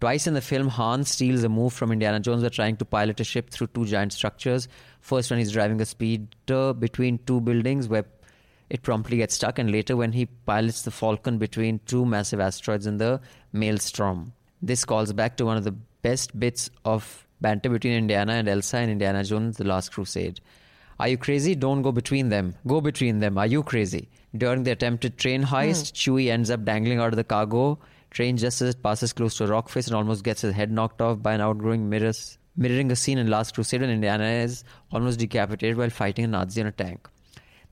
Twice 0.00 0.26
in 0.26 0.34
the 0.34 0.40
film, 0.40 0.68
Han 0.68 1.04
steals 1.04 1.44
a 1.44 1.48
move 1.48 1.72
from 1.72 1.92
Indiana 1.92 2.18
Jones 2.18 2.42
by 2.42 2.48
trying 2.48 2.76
to 2.78 2.84
pilot 2.84 3.20
a 3.20 3.24
ship 3.24 3.50
through 3.50 3.68
two 3.68 3.86
giant 3.86 4.12
structures. 4.12 4.68
First, 5.00 5.30
when 5.30 5.38
he's 5.38 5.52
driving 5.52 5.80
a 5.80 5.86
speeder 5.86 6.74
between 6.74 7.18
two 7.18 7.40
buildings 7.40 7.88
where 7.88 8.04
it 8.72 8.80
promptly 8.80 9.18
gets 9.18 9.34
stuck, 9.34 9.58
and 9.58 9.70
later 9.70 9.98
when 9.98 10.12
he 10.12 10.24
pilots 10.24 10.80
the 10.80 10.90
Falcon 10.90 11.36
between 11.36 11.78
two 11.84 12.06
massive 12.06 12.40
asteroids 12.40 12.86
in 12.86 12.96
the 12.96 13.20
Maelstrom. 13.52 14.32
This 14.62 14.86
calls 14.86 15.12
back 15.12 15.36
to 15.36 15.44
one 15.44 15.58
of 15.58 15.64
the 15.64 15.72
best 16.00 16.40
bits 16.40 16.70
of 16.86 17.26
banter 17.42 17.68
between 17.68 17.92
Indiana 17.92 18.32
and 18.32 18.48
Elsa 18.48 18.80
in 18.80 18.88
Indiana 18.88 19.24
Jones 19.24 19.58
The 19.58 19.64
Last 19.64 19.92
Crusade. 19.92 20.40
Are 20.98 21.08
you 21.08 21.18
crazy? 21.18 21.54
Don't 21.54 21.82
go 21.82 21.92
between 21.92 22.30
them. 22.30 22.54
Go 22.66 22.80
between 22.80 23.18
them. 23.18 23.36
Are 23.36 23.46
you 23.46 23.62
crazy? 23.62 24.08
During 24.34 24.62
the 24.62 24.70
attempted 24.70 25.18
train 25.18 25.42
heist, 25.42 25.90
hmm. 25.90 26.14
Chewie 26.14 26.30
ends 26.30 26.50
up 26.50 26.64
dangling 26.64 26.98
out 26.98 27.12
of 27.12 27.16
the 27.16 27.24
cargo 27.24 27.78
train 28.10 28.38
just 28.38 28.62
as 28.62 28.74
it 28.74 28.82
passes 28.82 29.12
close 29.12 29.36
to 29.36 29.44
a 29.44 29.48
rock 29.48 29.68
face 29.68 29.86
and 29.86 29.96
almost 29.96 30.24
gets 30.24 30.40
his 30.40 30.54
head 30.54 30.72
knocked 30.72 31.02
off 31.02 31.22
by 31.22 31.34
an 31.34 31.42
outgrowing 31.42 31.90
mirrors, 31.90 32.38
mirroring 32.56 32.90
a 32.90 32.96
scene 32.96 33.18
in 33.18 33.28
Last 33.28 33.54
Crusade 33.54 33.82
when 33.82 33.90
Indiana 33.90 34.24
is 34.24 34.64
almost 34.90 35.18
decapitated 35.18 35.76
while 35.76 35.90
fighting 35.90 36.24
a 36.24 36.28
Nazi 36.28 36.62
in 36.62 36.66
a 36.66 36.72
tank. 36.72 37.06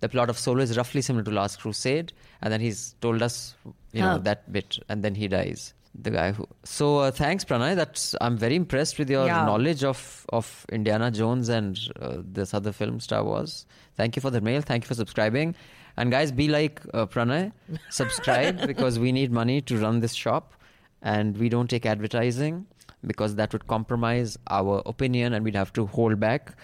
The 0.00 0.08
plot 0.08 0.30
of 0.30 0.38
Solo 0.38 0.62
is 0.62 0.76
roughly 0.76 1.02
similar 1.02 1.24
to 1.24 1.30
Last 1.30 1.60
Crusade, 1.60 2.12
and 2.42 2.52
then 2.52 2.60
he's 2.60 2.94
told 3.00 3.22
us, 3.22 3.54
you 3.92 4.00
know, 4.00 4.12
Huh. 4.12 4.18
that 4.18 4.50
bit, 4.52 4.78
and 4.88 5.02
then 5.04 5.14
he 5.14 5.28
dies. 5.28 5.74
The 5.94 6.10
guy 6.12 6.30
who. 6.32 6.46
So 6.64 6.98
uh, 6.98 7.10
thanks, 7.10 7.44
Pranay. 7.44 7.74
That's 7.76 8.14
I'm 8.20 8.36
very 8.38 8.54
impressed 8.54 8.98
with 8.98 9.10
your 9.10 9.26
Yeah. 9.26 9.44
knowledge 9.44 9.82
of 9.84 10.24
of 10.32 10.64
Indiana 10.70 11.10
Jones 11.10 11.48
and 11.48 11.78
uh, 12.00 12.18
this 12.22 12.54
other 12.54 12.72
film, 12.72 13.00
Star 13.00 13.24
Wars. 13.24 13.66
Thank 13.96 14.14
you 14.16 14.22
for 14.22 14.30
the 14.30 14.40
mail. 14.40 14.62
Thank 14.62 14.84
you 14.84 14.88
for 14.88 14.94
subscribing. 14.94 15.54
And 15.96 16.10
guys, 16.12 16.30
be 16.32 16.46
like 16.48 16.80
uh, 16.94 17.06
Pranay, 17.06 17.52
subscribe 17.90 18.66
because 18.68 18.98
we 19.00 19.10
need 19.12 19.32
money 19.32 19.60
to 19.62 19.76
run 19.78 19.98
this 20.00 20.14
shop, 20.14 20.54
and 21.02 21.36
we 21.36 21.48
don't 21.48 21.68
take 21.68 21.84
advertising 21.84 22.66
because 23.06 23.34
that 23.34 23.52
would 23.52 23.66
compromise 23.66 24.38
our 24.48 24.80
opinion, 24.86 25.32
and 25.34 25.44
we'd 25.44 25.56
have 25.56 25.72
to 25.72 25.86
hold 25.86 26.20
back, 26.20 26.54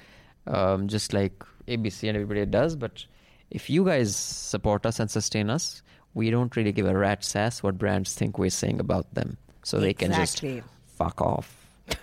um, 0.46 0.86
just 0.86 1.12
like 1.12 1.42
ABC 1.66 2.08
and 2.08 2.16
everybody 2.16 2.46
does. 2.46 2.76
But 2.76 3.04
if 3.50 3.70
you 3.70 3.84
guys 3.84 4.14
support 4.16 4.86
us 4.86 5.00
and 5.00 5.10
sustain 5.10 5.50
us, 5.50 5.82
we 6.14 6.30
don't 6.30 6.56
really 6.56 6.72
give 6.72 6.86
a 6.86 6.96
rat's 6.96 7.34
ass 7.36 7.62
what 7.62 7.78
brands 7.78 8.14
think 8.14 8.38
we're 8.38 8.50
saying 8.50 8.80
about 8.80 9.12
them. 9.14 9.36
So 9.62 9.78
they 9.78 9.94
can 9.94 10.12
just 10.12 10.42
fuck 10.86 11.20
off. 11.20 11.66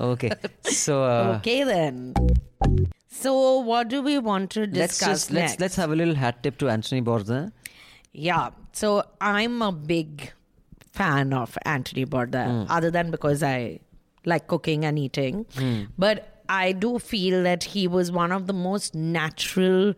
Okay. 0.00 0.32
So 0.64 1.04
uh, 1.04 1.36
okay, 1.38 1.62
then. 1.62 2.14
So, 3.08 3.60
what 3.60 3.86
do 3.86 4.02
we 4.02 4.18
want 4.18 4.50
to 4.50 4.62
let's 4.62 4.98
discuss 4.98 5.08
just 5.08 5.30
next? 5.30 5.52
let's 5.52 5.60
let's 5.60 5.76
have 5.76 5.92
a 5.92 5.94
little 5.94 6.16
hat 6.16 6.42
tip 6.42 6.58
to 6.58 6.68
Anthony 6.68 7.00
Bourdain. 7.00 7.52
Yeah. 8.12 8.50
So 8.72 9.04
I'm 9.20 9.62
a 9.62 9.70
big 9.70 10.32
fan 10.90 11.32
of 11.32 11.56
Anthony. 11.64 12.04
Bourdain, 12.06 12.66
other 12.68 12.90
than 12.90 13.12
because 13.12 13.44
I 13.44 13.78
like 14.24 14.48
cooking 14.48 14.84
and 14.84 14.98
eating. 14.98 15.46
Hmm. 15.54 15.82
But 15.96 16.42
I 16.48 16.72
do 16.72 16.98
feel 16.98 17.44
that 17.44 17.62
he 17.62 17.86
was 17.86 18.10
one 18.10 18.32
of 18.32 18.48
the 18.48 18.52
most 18.52 18.96
natural 18.96 19.94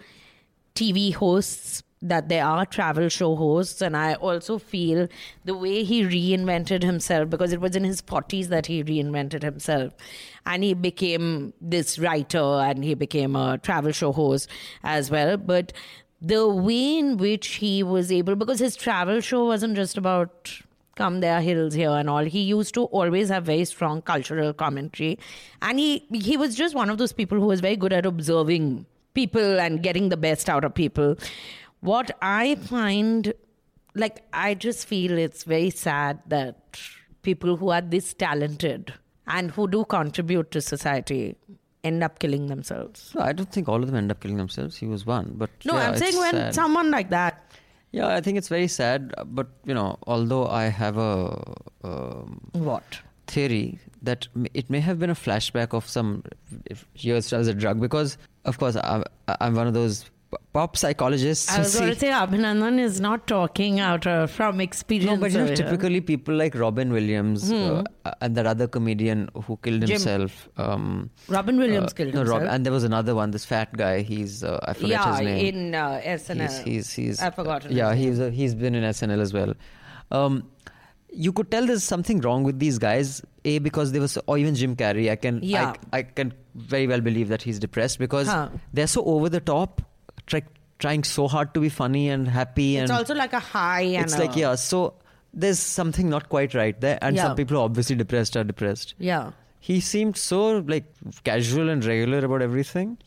TV 0.77 1.13
hosts 1.15 1.83
that 2.03 2.29
there 2.29 2.45
are 2.45 2.67
travel 2.67 3.09
show 3.09 3.35
hosts 3.37 3.81
and 3.81 3.97
i 3.97 4.15
also 4.15 4.59
feel 4.59 5.09
the 5.45 5.55
way 5.55 5.83
he 5.83 6.03
reinvented 6.03 6.83
himself 6.83 7.31
because 7.31 7.53
it 7.53 7.61
was 7.61 7.75
in 7.75 7.85
his 7.85 8.03
40s 8.03 8.49
that 8.49 8.67
he 8.67 8.85
reinvented 8.85 9.43
himself. 9.43 9.95
And 10.45 10.63
he 10.63 10.75
became 10.75 11.55
this 11.61 11.99
writer 11.99 12.39
and 12.39 12.85
he 12.85 12.95
became 12.95 13.35
a 13.35 13.59
travel 13.59 13.93
show 13.93 14.13
host 14.13 14.49
as 14.85 15.11
well. 15.11 15.37
But 15.37 15.73
the 16.21 16.49
way 16.49 16.99
in 16.99 17.17
which 17.17 17.47
he 17.57 17.83
was 17.83 18.13
able 18.13 18.37
because 18.37 18.59
his 18.59 18.77
travel 18.77 19.21
show 19.21 19.45
wasn't 19.47 19.77
just 19.77 19.97
about 19.97 20.61
come 20.97 21.21
there 21.21 21.41
hills 21.41 21.75
here 21.75 21.91
and 21.91 22.09
all. 22.09 22.25
He 22.25 22.41
used 22.41 22.75
to 22.75 22.85
always 22.85 23.29
have 23.29 23.45
very 23.45 23.65
strong 23.65 24.03
cultural 24.03 24.53
commentary. 24.53 25.19
And 25.63 25.79
he 25.79 26.07
he 26.13 26.37
was 26.37 26.55
just 26.55 26.75
one 26.75 26.91
of 26.91 26.99
those 26.99 27.13
people 27.13 27.39
who 27.39 27.47
was 27.47 27.61
very 27.61 27.77
good 27.77 27.93
at 27.93 28.07
observing 28.07 28.87
people 29.19 29.61
and 29.67 29.83
getting 29.89 30.09
the 30.15 30.21
best 30.27 30.49
out 30.55 30.65
of 30.69 30.75
people 30.83 31.17
what 31.93 32.11
i 32.23 32.55
find 32.71 33.33
like 34.05 34.23
i 34.47 34.55
just 34.67 34.87
feel 34.93 35.19
it's 35.27 35.45
very 35.55 35.71
sad 35.71 36.19
that 36.37 36.81
people 37.29 37.57
who 37.57 37.71
are 37.77 37.85
this 37.97 38.13
talented 38.15 38.93
and 39.27 39.51
who 39.53 39.67
do 39.69 39.85
contribute 39.97 40.51
to 40.57 40.61
society 40.61 41.21
end 41.85 42.03
up 42.03 42.19
killing 42.19 42.47
themselves. 42.49 43.13
No, 43.15 43.23
I 43.23 43.33
don't 43.33 43.51
think 43.57 43.69
all 43.69 43.81
of 43.83 43.87
them 43.89 43.97
end 43.97 44.11
up 44.11 44.21
killing 44.21 44.37
themselves. 44.37 44.77
He 44.77 44.87
was 44.87 45.07
one, 45.07 45.33
but 45.37 45.51
No, 45.65 45.75
yeah, 45.75 45.89
I'm 45.89 45.97
saying 45.97 46.17
when 46.17 46.33
sad. 46.33 46.55
someone 46.55 46.91
like 46.91 47.11
that. 47.11 47.53
Yeah, 47.93 48.09
I 48.09 48.21
think 48.21 48.39
it's 48.39 48.49
very 48.49 48.69
sad. 48.69 49.15
But 49.27 49.49
you 49.65 49.75
know, 49.75 49.99
although 50.07 50.47
I 50.47 50.65
have 50.65 50.99
a 50.99 51.43
um, 51.85 52.41
What? 52.53 52.99
theory 53.27 53.79
that 54.03 54.29
it 54.55 54.69
may 54.71 54.81
have 54.81 54.99
been 54.99 55.11
a 55.11 55.15
flashback 55.15 55.73
of 55.75 55.89
some 55.89 56.25
years 56.95 57.33
as 57.33 57.49
a 57.49 57.55
drug, 57.55 57.81
because 57.81 58.19
of 58.47 58.59
course 58.59 58.77
I, 58.77 59.03
I'm 59.41 59.55
one 59.55 59.67
of 59.67 59.75
those 59.75 60.11
pop 60.53 60.77
psychologists. 60.77 61.51
I 61.53 61.59
was 61.61 61.75
going 61.79 61.91
to 61.93 61.99
say 61.99 62.09
Abhinandan 62.09 62.79
is 62.81 63.01
not 63.01 63.27
talking 63.27 63.79
out 63.81 64.07
uh, 64.07 64.27
from 64.27 64.61
experience. 64.61 65.11
No, 65.13 65.17
but 65.17 65.31
you 65.33 65.39
know, 65.39 65.55
typically 65.55 66.01
people 66.01 66.35
like 66.35 66.55
Robin 66.55 66.93
Williams 66.93 67.51
uh, 67.53 67.85
and 68.21 68.35
that 68.37 68.47
other 68.47 68.67
comedian 68.67 69.29
who 69.45 69.57
killed 69.63 69.83
Hmm. 69.83 69.87
Jim. 69.87 69.95
himself. 70.01 70.49
Um, 70.57 71.11
Robin 71.29 71.57
Williams 71.59 71.93
uh, 71.93 71.97
killed 71.97 72.15
no, 72.15 72.21
himself. 72.21 72.43
Rob, 72.43 72.51
and 72.53 72.67
there 72.67 72.73
was 72.73 72.85
another 72.85 73.15
one, 73.15 73.31
this 73.31 73.45
fat 73.45 73.73
guy. 73.77 74.01
He's 74.03 74.43
uh, 74.43 74.59
I 74.63 74.73
forget 74.73 74.91
yeah, 74.91 75.11
his 75.17 75.21
name. 75.27 75.55
in 75.55 75.75
uh, 75.75 76.01
SNL. 76.05 76.43
He's 76.51 76.59
he's 76.65 76.93
he's 76.93 77.23
I've 77.23 77.35
forgotten. 77.35 77.73
Yeah, 77.73 77.95
he's 77.95 78.19
he's 78.41 78.55
been 78.55 78.75
in 78.75 78.85
SNL 78.85 79.21
as 79.21 79.33
well. 79.33 79.55
Um, 80.11 80.49
you 81.13 81.33
could 81.33 81.51
tell 81.51 81.67
there's 81.67 81.85
something 81.85 82.21
wrong 82.21 82.43
with 82.43 82.59
these 82.59 82.79
guys. 82.79 83.23
A 83.47 83.59
because 83.67 83.93
they 83.93 84.01
was 84.01 84.19
or 84.27 84.37
even 84.39 84.55
Jim 84.55 84.77
Carrey. 84.77 85.11
I 85.11 85.17
can 85.17 85.41
Yeah. 85.43 85.73
I, 85.93 85.99
I 85.99 86.03
can 86.21 86.33
very 86.55 86.87
well 86.87 87.01
believe 87.01 87.29
that 87.29 87.43
he's 87.43 87.59
depressed 87.59 87.99
because 87.99 88.27
Huh. 88.29 88.49
they're 88.75 88.87
so 88.87 89.05
over 89.05 89.29
the 89.29 89.41
top, 89.41 89.83
try, 90.27 90.43
trying 90.79 91.05
so 91.05 91.27
hard 91.29 91.55
to 91.55 91.61
be 91.61 91.69
funny 91.69 92.09
and 92.11 92.29
happy 92.29 92.77
And 92.77 92.91
It's 92.91 92.99
also 92.99 93.15
like 93.15 93.33
a 93.33 93.39
high 93.41 93.83
and 93.83 94.05
it's 94.05 94.19
like 94.19 94.37
yeah. 94.37 94.55
So 94.57 94.95
there's 95.33 95.59
something 95.59 96.09
not 96.11 96.29
quite 96.31 96.55
right 96.55 96.81
there, 96.81 96.99
and 97.03 97.15
Yeah. 97.17 97.25
some 97.25 97.37
people 97.37 97.59
are 97.59 97.65
obviously 97.65 97.97
depressed 97.97 98.37
are 98.37 98.45
depressed. 98.45 98.95
Yeah. 98.99 99.33
He 99.61 99.81
seemed 99.81 100.17
so 100.17 100.59
like 100.75 100.85
casual 101.25 101.69
and 101.69 101.85
regular 101.85 102.25
about 102.25 102.41
everything. 102.43 102.99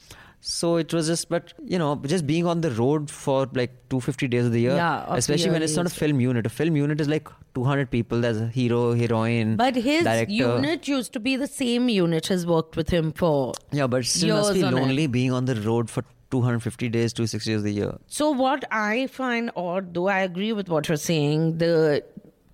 So 0.42 0.78
it 0.78 0.94
was 0.94 1.08
just, 1.08 1.28
but 1.30 1.54
you 1.66 1.78
know, 1.78 1.96
just 2.06 2.26
being 2.26 2.46
on 2.48 2.62
the 2.62 2.72
road 2.72 3.10
for 3.12 3.48
like 3.54 3.72
250 3.90 4.28
days 4.30 4.46
of 4.46 4.52
the 4.54 4.62
year, 4.62 4.76
Yeah, 4.76 5.06
especially 5.10 5.52
when 5.52 5.62
it's 5.64 5.76
not 5.76 5.86
a 5.86 5.90
film 5.90 6.20
unit. 6.22 6.46
A 6.46 6.50
film 6.50 6.76
unit 6.78 7.02
is 7.02 7.10
like 7.10 7.28
200 7.56 7.92
people. 7.92 8.22
There's 8.22 8.40
a 8.40 8.48
hero, 8.48 8.94
heroine, 8.94 9.58
But 9.58 9.76
his 9.76 10.04
director. 10.04 10.32
unit 10.32 10.88
used 10.88 11.12
to 11.14 11.20
be 11.20 11.36
the 11.36 11.48
same 11.48 11.90
unit 11.90 12.28
has 12.28 12.46
worked 12.48 12.78
with 12.78 12.90
him 12.90 13.12
for. 13.12 13.54
yeah, 13.72 13.88
but 13.88 14.02
it 14.02 14.06
still 14.06 14.38
must 14.38 14.54
be 14.54 14.60
years 14.60 14.68
on 14.72 14.78
end. 14.78 14.88
lonely 14.88 15.08
being 15.08 15.34
on 15.34 15.44
the 15.46 15.56
road 15.56 15.90
for 15.90 16.04
250 16.32 16.88
days, 16.90 17.12
260 17.12 17.50
days 17.52 17.58
of 17.58 17.64
the 17.64 17.74
year. 17.74 17.98
So 18.08 18.30
what 18.32 18.64
I 18.72 19.08
find 19.08 19.52
odd, 19.58 19.94
though 19.94 20.08
I 20.08 20.20
agree 20.20 20.54
with 20.54 20.70
what 20.70 20.88
you're 20.88 20.96
saying, 20.98 21.58
the 21.58 22.04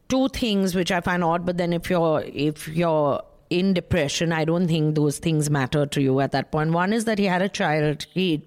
two 0.09 0.27
things 0.29 0.73
which 0.75 0.91
I 0.91 1.01
find 1.01 1.23
odd, 1.23 1.45
but 1.45 1.57
then 1.57 1.71
if 1.73 1.89
you're 1.89 2.23
if 2.25 2.67
you're 2.67 3.21
in 3.49 3.73
depression, 3.73 4.31
I 4.31 4.45
don't 4.45 4.67
think 4.67 4.95
those 4.95 5.19
things 5.19 5.49
matter 5.49 5.85
to 5.85 6.01
you 6.01 6.19
at 6.19 6.31
that 6.31 6.51
point. 6.51 6.71
One 6.71 6.93
is 6.93 7.05
that 7.05 7.19
he 7.19 7.25
had 7.25 7.41
a 7.41 7.49
child. 7.49 8.05
He 8.13 8.43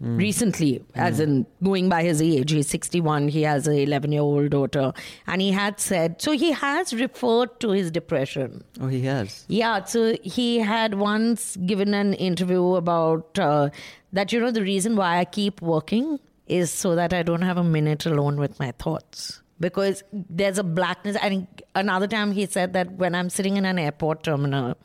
recently, 0.00 0.84
as 0.94 1.18
in 1.20 1.46
going 1.62 1.88
by 1.88 2.02
his 2.02 2.22
age, 2.22 2.50
he's 2.52 2.68
61. 2.68 3.28
He 3.28 3.42
has 3.42 3.66
a 3.66 3.82
11 3.82 4.12
year 4.12 4.22
old 4.22 4.50
daughter, 4.50 4.92
and 5.26 5.40
he 5.40 5.50
had 5.50 5.80
said 5.80 6.20
so. 6.22 6.32
He 6.32 6.52
has 6.52 6.94
referred 6.94 7.58
to 7.60 7.70
his 7.70 7.90
depression. 7.90 8.64
Oh, 8.80 8.88
he 8.88 9.02
has. 9.02 9.44
Yeah, 9.48 9.84
so 9.84 10.16
he 10.22 10.58
had 10.58 10.94
once 10.94 11.56
given 11.56 11.94
an 11.94 12.14
interview 12.14 12.74
about 12.74 13.38
uh, 13.38 13.70
that, 14.12 14.32
you 14.32 14.40
know, 14.40 14.50
the 14.50 14.62
reason 14.62 14.96
why 14.96 15.18
I 15.18 15.24
keep 15.24 15.60
working 15.60 16.18
is 16.46 16.70
so 16.70 16.94
that 16.94 17.12
I 17.12 17.22
don't 17.22 17.42
have 17.42 17.58
a 17.58 17.64
minute 17.64 18.06
alone 18.06 18.36
with 18.36 18.58
my 18.58 18.72
thoughts. 18.72 19.42
Because 19.60 20.02
there's 20.12 20.58
a 20.58 20.64
blackness. 20.64 21.16
And 21.20 21.46
another 21.74 22.06
time 22.06 22.32
he 22.32 22.46
said 22.46 22.72
that 22.74 22.92
when 22.92 23.14
I'm 23.14 23.30
sitting 23.30 23.56
in 23.56 23.64
an 23.64 23.78
airport 23.78 24.22
terminal 24.22 24.76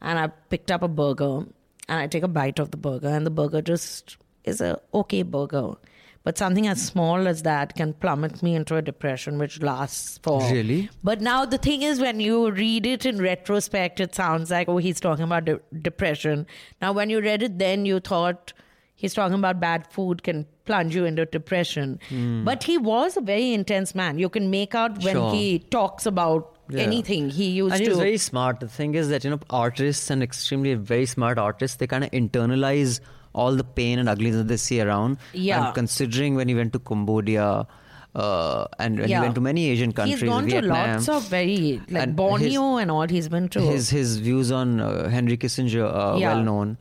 and 0.00 0.18
I 0.18 0.28
picked 0.48 0.70
up 0.70 0.82
a 0.82 0.88
burger 0.88 1.44
and 1.88 2.00
I 2.00 2.06
take 2.06 2.22
a 2.22 2.28
bite 2.28 2.58
of 2.58 2.70
the 2.70 2.76
burger 2.76 3.08
and 3.08 3.26
the 3.26 3.30
burger 3.30 3.60
just 3.60 4.16
is 4.44 4.60
a 4.60 4.80
okay 4.94 5.22
burger. 5.22 5.74
But 6.24 6.36
something 6.36 6.66
as 6.66 6.82
small 6.84 7.26
as 7.26 7.42
that 7.44 7.74
can 7.74 7.94
plummet 7.94 8.42
me 8.42 8.54
into 8.54 8.76
a 8.76 8.82
depression 8.82 9.38
which 9.38 9.62
lasts 9.62 10.18
for 10.22 10.40
Really? 10.42 10.90
but 11.02 11.22
now 11.22 11.46
the 11.46 11.56
thing 11.56 11.82
is, 11.82 12.00
when 12.00 12.20
you 12.20 12.50
read 12.50 12.84
it 12.86 13.06
in 13.06 13.18
retrospect, 13.18 13.98
it 14.00 14.14
sounds 14.14 14.50
like, 14.50 14.68
oh, 14.68 14.76
he's 14.76 15.00
talking 15.00 15.24
about 15.24 15.46
de- 15.46 15.60
depression. 15.80 16.46
Now, 16.82 16.92
when 16.92 17.08
you 17.08 17.20
read 17.22 17.42
it 17.42 17.58
then, 17.58 17.86
you 17.86 18.00
thought 18.00 18.52
he's 19.02 19.14
talking 19.16 19.38
about 19.38 19.58
bad 19.64 19.86
food 19.96 20.22
can 20.28 20.44
plunge 20.68 20.94
you 20.98 21.04
into 21.08 21.24
depression. 21.34 21.98
But 22.46 22.64
he 22.70 22.76
was 22.86 23.16
a 23.16 23.20
very 23.32 23.52
intense 23.58 23.94
man. 24.00 24.18
You 24.22 24.28
can 24.36 24.48
make 24.54 24.74
out 24.84 25.02
when 25.04 25.14
Sure. 25.18 25.32
he 25.34 25.44
talks 25.76 26.06
about 26.12 26.48
Yeah. 26.76 26.82
anything. 26.86 27.28
He 27.36 27.46
used 27.58 27.74
and 27.76 27.84
to. 27.84 27.90
he's 27.90 27.98
very 28.06 28.18
smart. 28.24 28.60
The 28.64 28.68
thing 28.78 28.94
is 29.02 29.08
that 29.14 29.24
you 29.28 29.30
know 29.34 29.40
artists 29.60 30.10
and 30.16 30.22
extremely 30.26 30.74
very 30.94 31.06
smart 31.12 31.38
artists 31.44 31.78
they 31.82 31.86
kind 31.94 32.04
of 32.08 32.10
internalize 32.22 32.98
all 33.44 33.54
the 33.62 33.64
pain 33.80 33.98
and 34.02 34.08
ugliness 34.14 34.36
that 34.42 34.48
they 34.54 34.58
see 34.64 34.80
around. 34.86 35.16
Yeah. 35.32 35.66
And 35.66 35.74
considering 35.82 36.34
when 36.42 36.48
he 36.54 36.58
went 36.62 36.72
to 36.78 36.78
Cambodia. 36.92 37.50
Uh, 38.14 38.66
and 38.84 38.98
when 38.98 39.08
Yeah. 39.10 39.18
he 39.18 39.22
went 39.22 39.34
to 39.36 39.40
many 39.40 39.64
Asian 39.72 39.92
countries, 39.92 40.20
he's 40.20 40.28
gone 40.28 40.46
Vietnam, 40.46 40.86
to 40.86 40.92
lots 40.94 41.08
of 41.16 41.28
very, 41.28 41.80
like 41.90 42.02
and 42.04 42.16
Borneo 42.16 42.62
his- 42.76 42.82
and 42.82 42.90
all, 42.90 43.06
he's 43.06 43.28
been 43.34 43.48
to. 43.50 43.60
his 43.60 43.90
his 43.90 44.16
views 44.28 44.50
on 44.60 44.80
uh, 44.80 45.08
Henry 45.16 45.36
Kissinger 45.36 45.84
are 46.02 46.18
Yeah. 46.18 46.32
well 46.34 46.42
known. 46.42 46.78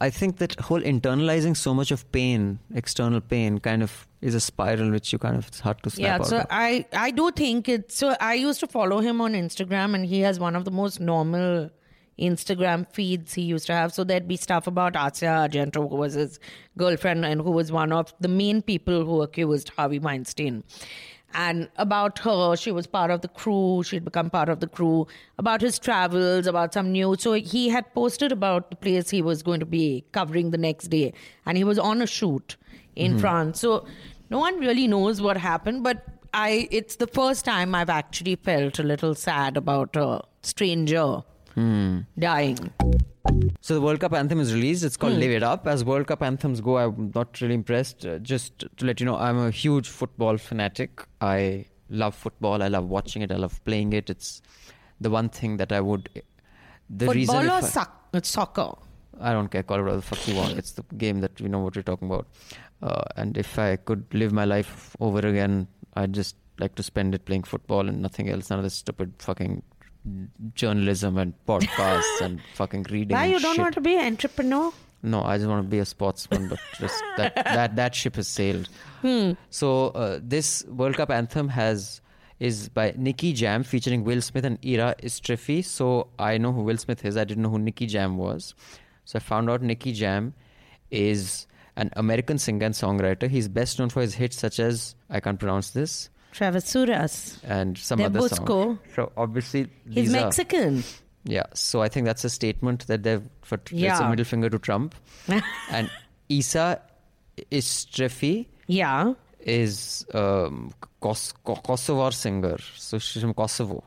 I 0.00 0.10
think 0.10 0.36
that 0.38 0.58
whole 0.60 0.80
internalizing 0.80 1.56
so 1.56 1.74
much 1.74 1.90
of 1.90 2.10
pain, 2.12 2.60
external 2.74 3.20
pain, 3.20 3.58
kind 3.58 3.82
of 3.82 4.06
is 4.20 4.34
a 4.34 4.40
spiral 4.40 4.90
which 4.90 5.12
you 5.12 5.18
kind 5.18 5.36
of 5.36 5.48
it's 5.48 5.60
hard 5.60 5.82
to 5.82 5.90
snap 5.90 6.04
yeah, 6.04 6.14
out 6.16 6.26
so 6.26 6.38
of. 6.38 6.46
I 6.50 6.86
I 6.92 7.10
do 7.10 7.30
think 7.32 7.68
it's 7.68 7.96
so 7.96 8.16
I 8.20 8.34
used 8.34 8.60
to 8.60 8.66
follow 8.66 9.00
him 9.00 9.20
on 9.20 9.32
Instagram 9.32 9.94
and 9.94 10.06
he 10.06 10.20
has 10.20 10.38
one 10.38 10.54
of 10.54 10.64
the 10.64 10.70
most 10.70 11.00
normal 11.00 11.70
Instagram 12.18 12.86
feeds 12.92 13.34
he 13.34 13.42
used 13.42 13.66
to 13.66 13.72
have. 13.72 13.92
So 13.92 14.04
there'd 14.04 14.28
be 14.28 14.36
stuff 14.36 14.66
about 14.66 14.94
Asia 14.94 15.48
Argento, 15.48 15.88
who 15.88 15.96
was 15.96 16.14
his 16.14 16.38
girlfriend 16.78 17.24
and 17.24 17.40
who 17.40 17.50
was 17.50 17.72
one 17.72 17.92
of 17.92 18.14
the 18.20 18.28
main 18.28 18.62
people 18.62 19.04
who 19.04 19.22
accused 19.22 19.70
Harvey 19.70 19.98
Weinstein. 19.98 20.62
And 21.34 21.68
about 21.76 22.18
her, 22.20 22.56
she 22.56 22.72
was 22.72 22.86
part 22.86 23.10
of 23.10 23.22
the 23.22 23.28
crew, 23.28 23.82
she'd 23.82 24.04
become 24.04 24.30
part 24.30 24.48
of 24.48 24.60
the 24.60 24.66
crew, 24.66 25.06
about 25.38 25.60
his 25.60 25.78
travels, 25.78 26.46
about 26.46 26.74
some 26.74 26.92
news. 26.92 27.22
So 27.22 27.32
he 27.34 27.68
had 27.68 27.92
posted 27.94 28.32
about 28.32 28.70
the 28.70 28.76
place 28.76 29.10
he 29.10 29.22
was 29.22 29.42
going 29.42 29.60
to 29.60 29.66
be 29.66 30.04
covering 30.12 30.50
the 30.50 30.58
next 30.58 30.88
day. 30.88 31.12
And 31.46 31.56
he 31.56 31.64
was 31.64 31.78
on 31.78 32.02
a 32.02 32.06
shoot 32.06 32.56
in 32.96 33.12
hmm. 33.12 33.18
France. 33.18 33.60
So 33.60 33.86
no 34.30 34.38
one 34.38 34.58
really 34.58 34.86
knows 34.86 35.20
what 35.20 35.36
happened, 35.36 35.82
but 35.82 36.04
I 36.34 36.68
it's 36.70 36.96
the 36.96 37.06
first 37.06 37.44
time 37.44 37.74
I've 37.74 37.90
actually 37.90 38.36
felt 38.36 38.78
a 38.78 38.82
little 38.82 39.14
sad 39.14 39.56
about 39.56 39.96
a 39.96 40.22
stranger 40.42 41.22
dying. 42.18 42.58
So 43.60 43.74
the 43.74 43.80
World 43.80 44.00
Cup 44.00 44.12
anthem 44.12 44.40
is 44.40 44.52
released. 44.54 44.84
It's 44.84 44.96
called 44.96 45.14
"Live 45.14 45.30
It 45.30 45.42
Up." 45.42 45.66
As 45.66 45.84
World 45.84 46.06
Cup 46.06 46.22
anthems 46.22 46.60
go, 46.60 46.78
I'm 46.78 47.12
not 47.14 47.40
really 47.40 47.54
impressed. 47.54 48.04
Uh, 48.04 48.18
just 48.18 48.64
to 48.76 48.84
let 48.86 49.00
you 49.00 49.06
know, 49.06 49.16
I'm 49.16 49.38
a 49.38 49.50
huge 49.50 49.88
football 49.88 50.36
fanatic. 50.36 51.06
I 51.20 51.66
love 51.88 52.14
football. 52.14 52.62
I 52.62 52.68
love 52.68 52.88
watching 52.88 53.22
it. 53.22 53.30
I 53.32 53.36
love 53.36 53.62
playing 53.64 53.92
it. 53.92 54.10
It's 54.10 54.42
the 55.00 55.10
one 55.10 55.28
thing 55.28 55.56
that 55.58 55.72
I 55.72 55.80
would. 55.80 56.08
The 56.90 57.06
reason 57.08 57.34
Football 57.36 57.54
or 57.54 57.58
if 57.58 57.64
I- 57.64 57.68
soc- 57.68 58.08
uh, 58.12 58.20
soccer? 58.22 58.72
I 59.20 59.32
don't 59.32 59.48
care. 59.48 59.62
Call 59.62 59.78
it 59.78 59.82
whatever 59.82 59.96
the 59.96 60.02
fuck 60.02 60.26
you 60.28 60.34
want. 60.34 60.58
It's 60.58 60.72
the 60.72 60.82
game 60.96 61.20
that 61.20 61.40
we 61.40 61.48
know 61.48 61.60
what 61.60 61.76
we're 61.76 61.82
talking 61.82 62.08
about. 62.08 62.26
Uh, 62.82 63.02
and 63.16 63.36
if 63.38 63.58
I 63.58 63.76
could 63.76 64.04
live 64.12 64.32
my 64.32 64.44
life 64.44 64.96
over 65.00 65.20
again, 65.20 65.68
I'd 65.94 66.12
just 66.12 66.34
like 66.58 66.74
to 66.74 66.82
spend 66.82 67.14
it 67.14 67.24
playing 67.24 67.44
football 67.44 67.88
and 67.88 68.02
nothing 68.02 68.28
else. 68.28 68.50
None 68.50 68.58
of 68.58 68.64
this 68.64 68.74
stupid 68.74 69.14
fucking 69.18 69.62
journalism 70.54 71.18
and 71.18 71.34
podcasts 71.46 72.20
and 72.20 72.40
fucking 72.54 72.84
reading. 72.90 73.16
Why 73.16 73.26
you 73.26 73.40
don't 73.40 73.54
shit. 73.54 73.62
want 73.62 73.74
to 73.74 73.80
be 73.80 73.94
an 73.94 74.06
entrepreneur? 74.06 74.72
No, 75.02 75.22
I 75.22 75.36
just 75.36 75.48
want 75.48 75.64
to 75.64 75.68
be 75.68 75.80
a 75.80 75.84
sportsman, 75.84 76.48
but 76.48 76.60
just 76.78 77.02
that 77.16 77.34
that 77.34 77.76
that 77.76 77.94
ship 77.94 78.16
has 78.16 78.28
sailed. 78.28 78.68
So 79.50 79.88
uh, 79.88 80.20
this 80.22 80.64
World 80.66 80.96
Cup 80.96 81.10
anthem 81.10 81.48
has 81.48 82.00
is 82.38 82.68
by 82.68 82.94
Nicky 82.96 83.32
Jam 83.32 83.62
featuring 83.62 84.04
Will 84.04 84.20
Smith 84.20 84.44
and 84.44 84.64
Era 84.64 84.94
Istrefi. 85.02 85.64
So 85.64 86.08
I 86.18 86.38
know 86.38 86.52
who 86.52 86.62
Will 86.62 86.76
Smith 86.76 87.04
is. 87.04 87.16
I 87.16 87.24
didn't 87.24 87.42
know 87.42 87.50
who 87.50 87.58
Nicky 87.58 87.86
Jam 87.86 88.16
was. 88.16 88.54
So 89.04 89.16
I 89.16 89.20
found 89.20 89.50
out 89.50 89.62
Nicky 89.62 89.92
Jam 89.92 90.34
is 90.90 91.46
an 91.76 91.90
American 91.96 92.38
singer 92.38 92.66
and 92.66 92.74
songwriter. 92.74 93.28
He's 93.28 93.48
best 93.48 93.78
known 93.78 93.88
for 93.90 94.02
his 94.02 94.14
hits 94.14 94.38
such 94.38 94.60
as 94.60 94.94
I 95.10 95.20
can't 95.20 95.38
pronounce 95.38 95.70
this 95.70 96.10
Travesuras. 96.32 97.36
and 97.44 97.76
some 97.78 97.98
They're 97.98 98.06
other 98.06 98.28
songs. 98.28 98.40
cool. 98.46 98.78
So 98.94 99.12
obviously 99.16 99.68
He's 99.90 100.12
are- 100.14 100.24
Mexican. 100.24 100.82
yeah, 101.24 101.44
so 101.54 101.82
I 101.82 101.88
think 101.88 102.06
that's 102.06 102.24
a 102.24 102.30
statement 102.30 102.86
that 102.86 103.02
they've 103.02 103.22
for 103.42 103.58
it's 103.70 104.00
a 104.00 104.08
middle 104.08 104.24
finger 104.24 104.48
to 104.50 104.58
Trump. 104.58 104.94
and 105.70 105.90
Isa 106.28 106.80
Istrefi 107.50 108.46
Yeah. 108.66 109.14
is 109.40 110.06
um, 110.14 110.72
Kos- 111.00 111.34
Kosovar 111.44 112.12
singer, 112.12 112.56
so 112.76 112.98
she's 112.98 113.22
from 113.22 113.34
Kosovo. 113.34 113.84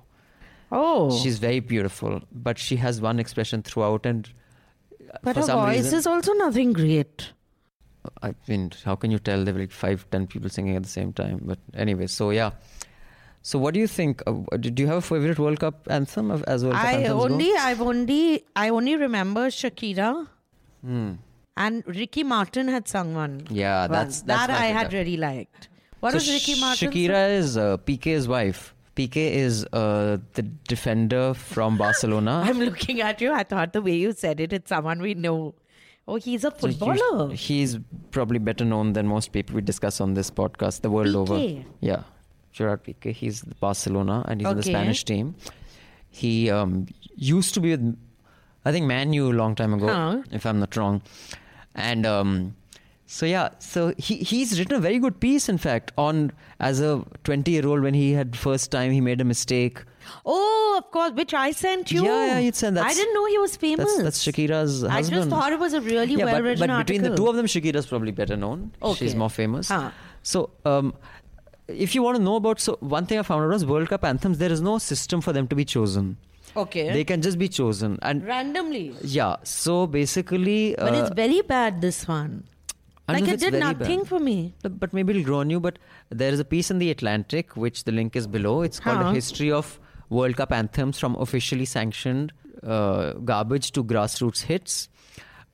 Oh. 0.71 1.11
She's 1.21 1.39
very 1.39 1.59
beautiful, 1.59 2.21
but 2.31 2.57
she 2.57 2.75
has 2.77 2.99
one 3.01 3.19
expression 3.19 3.61
throughout, 3.63 4.05
and 4.05 4.29
uh, 5.13 5.17
but 5.23 5.35
her 5.35 5.43
voice 5.43 5.77
reason, 5.77 5.97
is 5.99 6.07
also 6.07 6.33
nothing 6.33 6.73
great. 6.73 7.31
I 8.21 8.33
mean, 8.47 8.71
how 8.83 8.95
can 8.95 9.11
you 9.11 9.19
tell 9.19 9.43
there 9.43 9.53
were 9.53 9.59
like 9.61 9.71
five, 9.71 10.05
ten 10.11 10.27
people 10.27 10.49
singing 10.49 10.75
at 10.75 10.83
the 10.83 10.89
same 10.89 11.13
time? 11.13 11.41
But 11.43 11.59
anyway, 11.73 12.07
so 12.07 12.29
yeah. 12.31 12.51
So 13.41 13.59
what 13.59 13.73
do 13.75 13.79
you 13.79 13.87
think? 13.87 14.23
Uh, 14.25 14.33
did 14.59 14.79
you 14.79 14.87
have 14.87 14.97
a 14.97 15.01
favorite 15.01 15.37
World 15.37 15.59
Cup 15.59 15.87
anthem 15.89 16.31
of- 16.31 16.43
as 16.43 16.63
Cup 16.63 16.73
I 16.73 16.93
anthems 16.93 17.09
go? 17.09 17.23
only, 17.25 17.51
I've 17.55 17.81
only, 17.81 18.43
I 18.55 18.69
only 18.69 18.95
remember 18.95 19.47
Shakira 19.49 20.27
And 21.57 21.83
Ricky 21.87 22.23
Martin 22.23 22.67
had 22.67 22.87
sung 22.87 23.13
one. 23.15 23.47
Yeah, 23.49 23.87
that's- 23.87 24.21
that's 24.21 24.47
that 24.47 24.49
I 24.61 24.65
had 24.77 24.91
really 24.93 25.15
liked. 25.17 25.69
What 25.99 26.11
so 26.11 26.17
was 26.17 26.29
Ricky 26.31 26.59
Martin? 26.59 26.91
Shakira 26.91 27.29
is 27.37 27.55
uh, 27.57 27.77
Piqué's 27.77 28.27
wife. 28.27 28.73
Piqué 28.95 29.31
is 29.43 29.65
uh, 29.73 30.17
the 30.33 30.41
defender 30.73 31.33
from 31.33 31.77
Barcelona. 31.83 32.43
I'm 32.45 32.59
looking 32.59 33.01
at 33.01 33.21
you. 33.21 33.31
I 33.33 33.43
thought 33.43 33.73
the 33.73 33.81
way 33.81 33.95
you 33.95 34.11
said 34.13 34.39
it, 34.39 34.53
it's 34.53 34.69
someone 34.69 35.01
we 35.01 35.13
know. 35.13 35.55
Oh, 36.07 36.15
he's 36.17 36.43
a 36.43 36.51
So 36.51 36.69
footballer. 36.71 37.33
he's 37.33 37.77
probably 38.11 38.37
better 38.39 38.63
known 38.63 38.93
than 38.93 39.07
most 39.07 39.31
people 39.31 39.55
we 39.55 39.61
discuss 39.61 39.99
on 39.99 40.13
this 40.13 40.29
podcast 40.29 40.81
the 40.81 40.89
world 40.91 41.15
over. 41.15 41.63
Yeah, 41.81 42.03
Gerard 42.51 42.83
Piqué. 42.83 43.11
He's 43.11 43.41
the 43.41 43.55
Barcelona 43.55 44.23
and 44.27 44.39
he's 44.41 44.49
in 44.49 44.57
the 44.57 44.63
Spanish 44.63 45.03
team. 45.03 45.35
He 46.09 46.49
um, 46.51 46.87
used 47.15 47.53
to 47.55 47.59
be 47.59 47.71
with, 47.71 47.97
I 48.63 48.71
think, 48.71 48.85
Man 48.85 49.13
U 49.13 49.31
a 49.31 49.33
long 49.33 49.55
time 49.55 49.73
ago, 49.73 49.87
Huh. 49.87 50.21
if 50.31 50.45
I'm 50.45 50.59
not 50.59 50.75
wrong. 50.75 51.01
And 51.73 52.05
um, 52.05 52.55
so 53.07 53.25
yeah, 53.25 53.49
so 53.59 53.93
he 53.97 54.17
he's 54.17 54.57
written 54.59 54.75
a 54.75 54.79
very 54.79 54.99
good 54.99 55.19
piece, 55.19 55.49
in 55.49 55.57
fact, 55.57 55.91
on 55.97 56.31
as 56.59 56.79
a 56.79 57.03
20 57.23 57.51
year 57.51 57.65
old 57.67 57.81
when 57.81 57.93
he 57.95 58.11
had 58.13 58.35
first 58.37 58.71
time 58.71 58.91
he 58.91 59.01
made 59.01 59.19
a 59.21 59.25
mistake. 59.25 59.83
Oh, 60.25 60.75
of 60.83 60.91
course, 60.91 61.11
which 61.13 61.33
I 61.33 61.51
sent 61.51 61.91
you. 61.91 62.03
Yeah, 62.05 62.25
yeah, 62.27 62.39
you'd 62.39 62.55
send- 62.55 62.77
I 62.79 62.93
didn't 62.93 63.13
know 63.13 63.25
he 63.25 63.37
was 63.37 63.55
famous. 63.55 63.85
That's 63.85 64.03
that's 64.03 64.23
Shakira's 64.25 64.83
I 64.83 64.89
husband. 64.93 65.19
just 65.21 65.29
thought 65.29 65.51
it 65.53 65.59
was 65.59 65.73
a 65.73 65.81
really 65.81 66.13
yeah, 66.15 66.25
well 66.25 66.35
but, 66.35 66.43
written 66.43 66.67
but 66.67 66.77
between 66.85 67.03
the 67.03 67.15
two 67.15 67.27
of 67.27 67.35
them, 67.35 67.45
Shakira's 67.45 67.85
probably 67.85 68.11
better 68.11 68.35
known. 68.35 68.71
Okay. 68.81 68.99
She's 69.05 69.15
more 69.15 69.29
famous. 69.29 69.69
Huh. 69.69 69.91
So, 70.23 70.49
um, 70.65 70.93
if 71.67 71.95
you 71.95 72.01
want 72.03 72.17
to 72.17 72.23
know 72.23 72.35
about, 72.35 72.59
so 72.59 72.77
one 72.79 73.05
thing 73.05 73.19
I 73.19 73.23
found 73.23 73.43
out 73.43 73.49
was 73.49 73.65
World 73.65 73.89
Cup 73.89 74.03
anthems. 74.03 74.37
There 74.37 74.51
is 74.51 74.61
no 74.61 74.77
system 74.77 75.21
for 75.21 75.33
them 75.33 75.47
to 75.47 75.55
be 75.55 75.65
chosen. 75.65 76.17
Okay. 76.57 76.91
They 76.93 77.03
can 77.03 77.21
just 77.21 77.37
be 77.37 77.49
chosen, 77.49 77.99
and 78.01 78.23
Randomly. 78.25 78.95
yeah. 79.01 79.37
So 79.43 79.87
basically, 79.87 80.75
But 80.77 80.93
uh, 80.93 80.97
it's 81.03 81.09
very 81.15 81.41
bad, 81.41 81.81
this 81.81 82.07
one. 82.07 82.43
Like 83.07 83.17
don't 83.19 83.27
know 83.27 83.33
if 83.33 83.41
it 83.43 83.51
did 83.51 83.59
nothing 83.59 83.99
bad. 83.99 84.07
for 84.07 84.19
me. 84.19 84.55
But 84.63 84.79
but 84.79 84.93
maybe 84.93 85.11
it'll 85.13 85.23
grow 85.25 85.39
on 85.39 85.49
you. 85.51 85.59
But 85.59 85.77
there 86.09 86.31
is 86.31 86.39
a 86.39 86.45
piece 86.45 86.71
in 86.71 86.79
the 86.79 86.89
Atlantic, 86.89 87.55
which 87.55 87.83
the 87.83 87.91
link 87.91 88.15
is 88.15 88.25
below. 88.25 88.61
It's 88.63 88.79
called 88.79 88.97
Huh. 88.97 89.09
a 89.09 89.13
history 89.13 89.51
of 89.51 89.79
World 90.09 90.35
Cup 90.37 90.51
anthems 90.51 90.99
from 90.99 91.15
officially 91.15 91.65
sanctioned 91.65 92.31
uh, 92.63 93.13
garbage 93.13 93.71
to 93.71 93.83
grassroots 93.83 94.41
hits. 94.43 94.89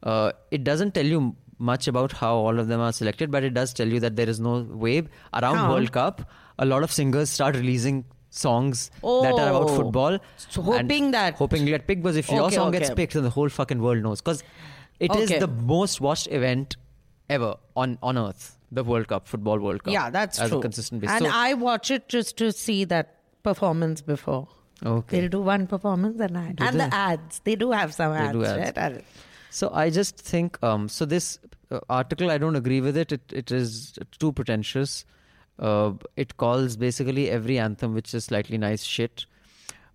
Uh, 0.04 0.32
it 0.52 0.64
doesn't 0.64 0.94
tell 0.94 1.06
you 1.06 1.36
much 1.58 1.88
about 1.88 2.12
how 2.12 2.36
all 2.36 2.60
of 2.60 2.68
them 2.68 2.80
are 2.80 2.92
selected, 2.92 3.30
but 3.32 3.44
it 3.44 3.54
does 3.54 3.74
tell 3.74 3.88
you 3.88 4.00
that 4.00 4.16
there 4.16 4.28
is 4.30 4.40
no 4.40 4.62
wave 4.70 5.08
around 5.34 5.58
Huh. 5.58 5.70
World 5.70 5.92
Cup. 5.92 6.30
A 6.60 6.66
lot 6.66 6.84
of 6.84 6.92
singers 6.92 7.30
start 7.30 7.56
releasing 7.56 8.06
songs 8.30 8.90
that 9.02 9.34
are 9.34 9.50
about 9.50 9.70
Oh. 9.70 9.76
football, 9.76 10.18
So 10.38 10.62
hoping 10.62 11.12
that- 11.12 11.36
hoping 11.36 11.62
you 11.68 11.72
get 11.74 11.86
picked. 11.88 12.02
Because 12.02 12.18
if 12.18 12.30
your 12.30 12.44
Okay, 12.44 12.56
song 12.56 12.72
gets 12.72 12.90
picked, 12.90 13.14
then 13.14 13.24
the 13.24 13.30
whole 13.30 13.50
fucking 13.50 13.82
world 13.82 14.02
knows. 14.04 14.22
Because 14.22 14.44
it 15.00 15.16
is 15.16 15.30
Okay. 15.30 15.40
the 15.40 15.48
most 15.48 16.02
watched 16.02 16.28
event 16.32 16.78
ever 17.30 17.56
on 17.76 17.98
on 18.02 18.18
earth. 18.18 18.58
The 18.72 18.84
World 18.86 19.08
Cup, 19.10 19.28
football 19.28 19.60
World 19.60 19.84
Cup. 19.84 19.94
Yeah, 19.94 20.10
that's 20.10 20.40
as 20.40 20.50
true. 20.50 20.60
a 20.60 20.62
consistent 20.62 21.02
basis. 21.02 21.16
And 21.18 21.26
So- 21.26 21.32
I 21.34 21.54
watch 21.56 21.92
it 21.92 22.08
just 22.08 22.38
to 22.38 22.52
see 22.54 22.86
that 22.86 23.16
performance 23.44 24.02
before. 24.02 24.48
Okay. 24.84 25.20
They'll 25.22 25.30
do 25.30 25.42
one 25.42 25.68
performance 25.68 26.20
and 26.20 26.38
I 26.38 26.48
and 26.58 26.58
they? 26.60 26.88
the 26.90 26.94
ads. 26.94 27.40
They 27.44 27.56
do 27.56 27.72
have 27.72 27.94
some 27.94 28.14
They 28.14 28.20
ads, 28.20 28.34
do 28.34 28.46
ads. 28.46 28.78
right? 28.78 29.06
So 29.50 29.70
I 29.74 29.90
just 29.90 30.18
think 30.18 30.62
um, 30.64 30.90
so. 30.90 31.06
This 31.06 31.40
uh, 31.70 31.80
article, 31.90 32.32
I 32.32 32.38
don't 32.38 32.56
agree 32.56 32.82
with 32.82 32.98
it. 32.98 33.12
It 33.12 33.22
it 33.32 33.52
is 33.52 33.98
too 34.18 34.32
pretentious. 34.32 35.06
Uh, 35.60 35.94
it 36.16 36.38
calls 36.38 36.76
basically 36.78 37.30
every 37.30 37.60
anthem 37.60 37.94
which 37.94 38.14
is 38.14 38.26
slightly 38.26 38.58
nice 38.58 38.84
shit. 38.84 39.26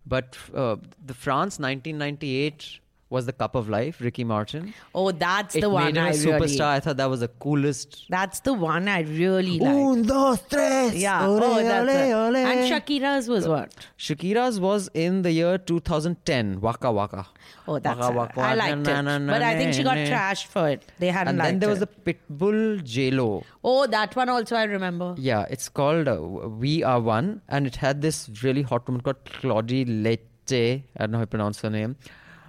But 0.07 0.37
uh, 0.55 0.77
the 1.05 1.15
France 1.15 1.59
1998 1.59 2.79
was 3.09 3.25
the 3.27 3.33
Cup 3.33 3.55
of 3.55 3.69
Life. 3.69 4.01
Ricky 4.01 4.25
Martin. 4.25 4.75
Oh, 4.95 5.13
that's 5.13 5.55
It 5.55 5.61
the 5.61 5.71
one 5.71 5.85
made 5.85 5.97
him 5.97 6.05
a 6.05 6.09
I 6.09 6.11
superstar. 6.13 6.41
really. 6.41 6.61
I 6.77 6.81
thought 6.81 6.97
that 6.97 7.09
was 7.09 7.21
the 7.21 7.29
coolest. 7.29 8.07
That's 8.09 8.41
the 8.41 8.53
one 8.53 8.89
I 8.89 9.01
really 9.03 9.59
like. 9.61 10.07
dos, 10.07 10.41
tres. 10.51 10.97
Yeah. 10.97 11.25
Ole, 11.27 11.41
oh, 11.45 11.63
that's 11.63 11.89
ole, 11.89 12.15
ole. 12.27 12.37
And 12.37 12.71
Shakira's 12.73 13.29
was 13.29 13.47
what? 13.47 13.73
Shakira's 13.97 14.59
was 14.59 14.89
in 14.93 15.23
the 15.23 15.31
year 15.31 15.57
2010. 15.57 16.61
Waka 16.61 16.91
Waka. 16.91 17.27
Oh, 17.69 17.79
that's 17.79 17.99
Waka. 17.99 18.13
Waka, 18.17 18.41
I 18.41 18.55
liked 18.55 18.79
na, 18.79 18.99
it, 18.99 19.03
na, 19.03 19.19
na, 19.19 19.33
but 19.35 19.43
I 19.43 19.57
think 19.57 19.75
she 19.75 19.85
got 19.85 19.97
trashed 19.99 20.47
for 20.47 20.69
it. 20.69 20.83
They 20.99 21.09
hadn't 21.09 21.29
And 21.29 21.41
then 21.41 21.59
there 21.61 21.69
was 21.69 21.81
it. 21.83 22.05
the 22.05 22.13
Pitbull 22.15 22.83
J-Lo. 22.83 23.45
Oh, 23.63 23.87
that 23.87 24.17
one 24.17 24.29
also 24.29 24.57
I 24.57 24.65
remember. 24.65 25.15
Yeah, 25.17 25.47
it's 25.49 25.69
called 25.69 26.09
uh, 26.09 26.21
We 26.21 26.83
Are 26.83 27.01
One, 27.01 27.43
and 27.49 27.67
it 27.69 27.77
had 27.77 28.03
this 28.03 28.29
really 28.43 28.63
hot 28.63 28.87
woman 28.89 29.01
called 29.01 29.25
Claudia 29.27 29.85
Leitte. 29.85 30.83
I 30.97 31.01
don't 31.01 31.13
know 31.13 31.19
how 31.19 31.25
to 31.25 31.29
pronounce 31.29 31.61
her 31.61 31.71
name. 31.71 31.97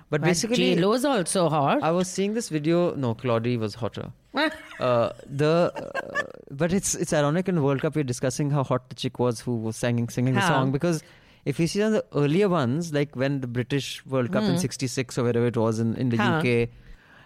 But 0.10 0.22
basically, 0.22 0.76
J 0.76 0.82
Lo's 0.82 1.04
also 1.04 1.50
hot. 1.50 1.84
I 1.84 1.92
was 1.92 2.08
seeing 2.10 2.34
this 2.34 2.50
video. 2.50 2.96
No, 2.96 3.14
Claudie 3.14 3.58
was 3.58 3.76
hotter. 3.76 4.12
Uh, 4.80 5.10
the 5.26 5.72
uh, 5.76 6.22
but 6.52 6.72
it's 6.72 6.94
it's 6.94 7.12
ironic 7.12 7.48
in 7.50 7.64
World 7.64 7.82
Cup 7.82 7.96
we're 7.96 8.04
discussing 8.04 8.52
how 8.52 8.64
hot 8.64 8.88
the 8.90 8.96
chick 9.04 9.18
was 9.18 9.40
who 9.42 9.56
was 9.56 9.76
singing 9.76 10.08
singing 10.10 10.36
the 10.36 10.48
song 10.48 10.72
because 10.72 11.02
if 11.46 11.60
you 11.60 11.66
see 11.66 11.82
on 11.82 11.94
the 11.94 12.04
earlier 12.16 12.48
ones 12.48 12.94
like 12.94 13.16
when 13.16 13.40
the 13.42 13.48
British 13.48 14.06
World 14.06 14.32
Cup 14.32 14.44
in 14.44 14.60
'66 14.60 15.18
or 15.18 15.24
wherever 15.24 15.48
it 15.48 15.58
was 15.58 15.80
in 15.80 15.96
in 15.96 16.10
the 16.10 16.18
Huh. 16.18 16.38
UK 16.38 16.70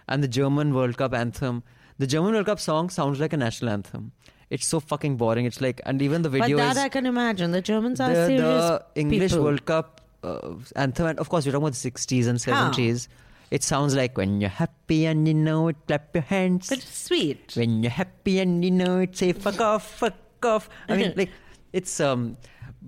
and 0.08 0.24
the 0.24 0.28
German 0.38 0.72
World 0.74 0.96
Cup 0.96 1.12
anthem, 1.12 1.62
the 1.98 2.06
German 2.06 2.32
World 2.32 2.46
Cup 2.46 2.58
song 2.68 2.88
sounds 2.88 3.20
like 3.20 3.34
a 3.34 3.36
national 3.36 3.70
anthem. 3.70 4.12
It's 4.48 4.66
so 4.66 4.80
fucking 4.80 5.16
boring. 5.18 5.44
It's 5.44 5.60
like 5.60 5.82
and 5.84 6.00
even 6.00 6.22
the 6.22 6.30
video. 6.30 6.56
but 6.56 6.62
that 6.68 6.76
is 6.78 6.82
I 6.86 6.88
can 6.88 7.04
imagine. 7.04 7.50
The 7.50 7.60
Germans 7.60 8.00
are 8.00 8.08
the, 8.14 8.26
serious 8.26 8.70
the 8.70 8.82
English 9.04 9.32
people. 9.32 9.44
World 9.44 9.66
Cup 9.66 10.00
uh, 10.23 10.55
anthem, 10.75 11.07
and 11.07 11.19
of 11.19 11.29
course, 11.29 11.45
we're 11.45 11.51
talking 11.51 11.67
about 11.67 11.73
the 11.73 11.91
60s 11.91 12.27
and 12.27 12.39
70s. 12.39 13.07
It 13.49 13.63
sounds 13.63 13.95
like 13.95 14.17
when 14.17 14.41
you're 14.41 14.49
happy 14.49 15.05
and 15.05 15.27
you 15.27 15.33
know 15.33 15.69
it, 15.69 15.77
clap 15.87 16.13
your 16.13 16.23
hands. 16.23 16.67
But 16.69 16.79
it's 16.79 16.97
sweet. 17.05 17.53
when 17.55 17.81
you're 17.81 17.91
happy 17.91 18.39
and 18.39 18.63
you 18.65 18.71
know 18.71 18.99
it, 18.99 19.15
say 19.15 19.31
fuck 19.31 19.61
off, 19.61 19.89
fuck 19.99 20.45
off. 20.45 20.69
I 20.89 20.97
mean, 20.97 21.13
like, 21.15 21.29
it's 21.73 21.99
um. 21.99 22.37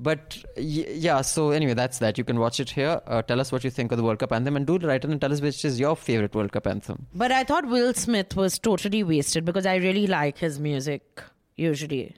But 0.02 0.38
y- 0.56 0.86
yeah, 1.06 1.22
so 1.22 1.50
anyway, 1.52 1.74
that's 1.74 1.98
that. 2.00 2.18
You 2.18 2.24
can 2.24 2.40
watch 2.40 2.60
it 2.60 2.70
here. 2.70 3.02
Uh, 3.08 3.22
tell 3.22 3.40
us 3.42 3.52
what 3.52 3.64
you 3.64 3.70
think 3.70 3.92
of 3.92 3.98
the 3.98 4.04
World 4.04 4.20
Cup 4.20 4.32
anthem, 4.32 4.56
and 4.56 4.66
do 4.68 4.78
write 4.78 5.04
in 5.04 5.12
and 5.12 5.20
tell 5.20 5.34
us 5.34 5.42
which 5.42 5.64
is 5.66 5.80
your 5.80 5.96
favorite 5.96 6.36
World 6.36 6.52
Cup 6.52 6.68
anthem. 6.68 7.08
But 7.14 7.32
I 7.32 7.44
thought 7.44 7.66
Will 7.66 7.94
Smith 7.94 8.36
was 8.36 8.60
totally 8.60 9.02
wasted 9.04 9.46
because 9.46 9.66
I 9.66 9.76
really 9.76 10.08
like 10.08 10.38
his 10.38 10.60
music 10.60 11.24
usually. 11.56 12.16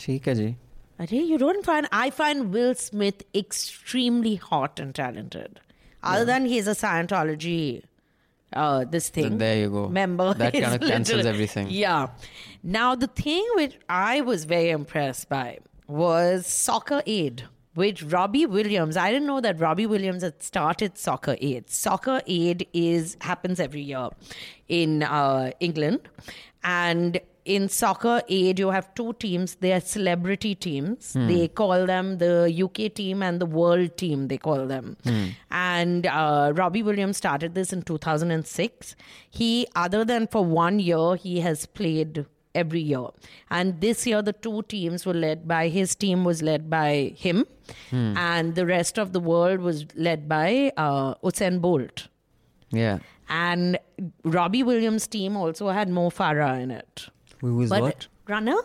ठीक 0.00 0.28
है 0.28 0.34
जी. 0.34 0.54
are 0.97 1.05
you 1.05 1.37
don't 1.37 1.65
find 1.65 1.87
I 1.91 2.09
find 2.09 2.53
Will 2.53 2.73
Smith 2.75 3.23
extremely 3.33 4.35
hot 4.35 4.79
and 4.79 4.95
talented. 4.95 5.59
Other 6.03 6.25
than 6.25 6.45
he's 6.45 6.67
a 6.67 6.71
Scientology 6.71 7.83
uh 8.53 8.85
this 8.85 9.09
thing. 9.09 9.23
Then 9.23 9.37
there 9.39 9.57
you 9.57 9.69
go. 9.69 9.89
Member. 9.89 10.33
That 10.33 10.53
kind 10.53 10.75
of 10.75 10.81
cancels 10.81 11.25
everything. 11.25 11.67
Yeah. 11.69 12.07
Now 12.63 12.95
the 12.95 13.07
thing 13.07 13.45
which 13.55 13.77
I 13.89 14.21
was 14.21 14.45
very 14.45 14.69
impressed 14.69 15.27
by 15.29 15.59
was 15.87 16.47
Soccer 16.47 17.01
Aid. 17.05 17.43
Which 17.75 18.01
Robbie 18.03 18.45
Williams, 18.45 18.95
I 18.97 19.11
didn't 19.11 19.27
know 19.27 19.41
that 19.41 19.59
Robbie 19.59 19.85
Williams 19.85 20.23
had 20.23 20.41
started 20.41 20.97
Soccer 20.97 21.35
Aid. 21.41 21.69
Soccer 21.69 22.21
Aid 22.25 22.67
is 22.73 23.15
happens 23.21 23.59
every 23.59 23.81
year 23.81 24.09
in 24.69 25.03
uh, 25.03 25.51
England, 25.59 26.07
and 26.63 27.19
in 27.43 27.67
Soccer 27.69 28.21
Aid 28.27 28.57
you 28.59 28.69
have 28.71 28.93
two 28.95 29.13
teams. 29.13 29.55
They 29.55 29.73
are 29.73 29.81
celebrity 29.81 30.55
teams. 30.55 31.11
They 31.27 31.47
call 31.49 31.85
them 31.85 32.17
the 32.17 32.33
UK 32.63 32.93
team 32.95 33.21
and 33.21 33.39
the 33.39 33.45
World 33.45 33.97
team. 33.97 34.29
They 34.29 34.37
call 34.39 34.65
them. 34.67 34.97
And 35.51 36.07
uh, 36.07 36.53
Robbie 36.55 36.81
Williams 36.81 37.17
started 37.17 37.53
this 37.55 37.71
in 37.73 37.83
2006. 37.83 38.95
He, 39.29 39.67
other 39.75 40.03
than 40.05 40.25
for 40.27 40.43
one 40.43 40.79
year, 40.79 41.15
he 41.17 41.41
has 41.41 41.65
played 41.67 42.25
every 42.55 42.81
year. 42.81 43.05
And 43.49 43.79
this 43.81 44.07
year, 44.07 44.21
the 44.21 44.33
two 44.33 44.61
teams 44.63 45.05
were 45.05 45.13
led 45.13 45.47
by 45.47 45.67
his 45.67 45.93
team 45.95 46.23
was 46.23 46.41
led 46.41 46.69
by 46.69 47.13
him, 47.15 47.45
and 47.91 48.55
the 48.55 48.65
rest 48.65 48.97
of 48.97 49.13
the 49.13 49.19
world 49.19 49.59
was 49.59 49.85
led 49.95 50.27
by 50.29 50.71
uh, 50.77 51.15
Usain 51.23 51.61
Bolt. 51.61 52.07
Yeah. 52.71 52.99
And 53.29 53.77
Robbie 54.23 54.63
Williams' 54.63 55.07
team 55.07 55.35
also 55.37 55.69
had 55.69 55.89
Mo 55.89 56.09
Farah 56.09 56.61
in 56.61 56.71
it. 56.71 57.07
Who 57.41 57.61
is 57.61 57.69
But 57.69 57.81
what? 57.81 58.07
runner? 58.27 58.57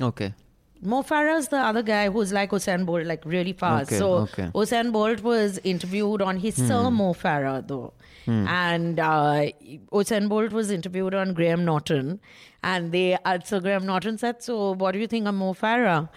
Okay. 0.00 0.34
Mo 0.80 1.02
Farah's 1.02 1.48
the 1.48 1.56
other 1.56 1.82
guy 1.82 2.08
who's 2.08 2.32
like 2.32 2.50
Usain 2.50 2.86
Bolt, 2.86 3.04
like 3.06 3.24
really 3.24 3.52
fast. 3.52 3.88
Okay, 3.90 3.98
so 3.98 4.12
okay. 4.26 4.44
Hmm. 4.46 4.56
Usain 4.58 4.92
Bolt 4.92 5.22
was 5.24 5.58
interviewed 5.64 6.22
on 6.22 6.36
his 6.36 6.54
Sir 6.54 6.90
Mo 6.90 7.12
Farah 7.14 7.66
though, 7.66 7.92
and 8.28 9.00
uh, 9.00 9.46
Usain 9.92 10.28
Bolt 10.28 10.52
was 10.52 10.70
interviewed 10.70 11.14
on 11.14 11.32
Graham 11.34 11.64
Norton, 11.64 12.20
And 12.62 12.90
they, 12.92 13.16
uh, 13.24 13.38
so 13.44 13.60
Graham 13.60 13.86
Norton 13.86 14.18
said, 14.18 14.42
So, 14.42 14.72
what 14.74 14.92
do 14.92 14.98
you 14.98 15.06
think 15.06 15.26
of 15.28 15.34
Mo 15.34 15.54
Farah? 15.54 16.08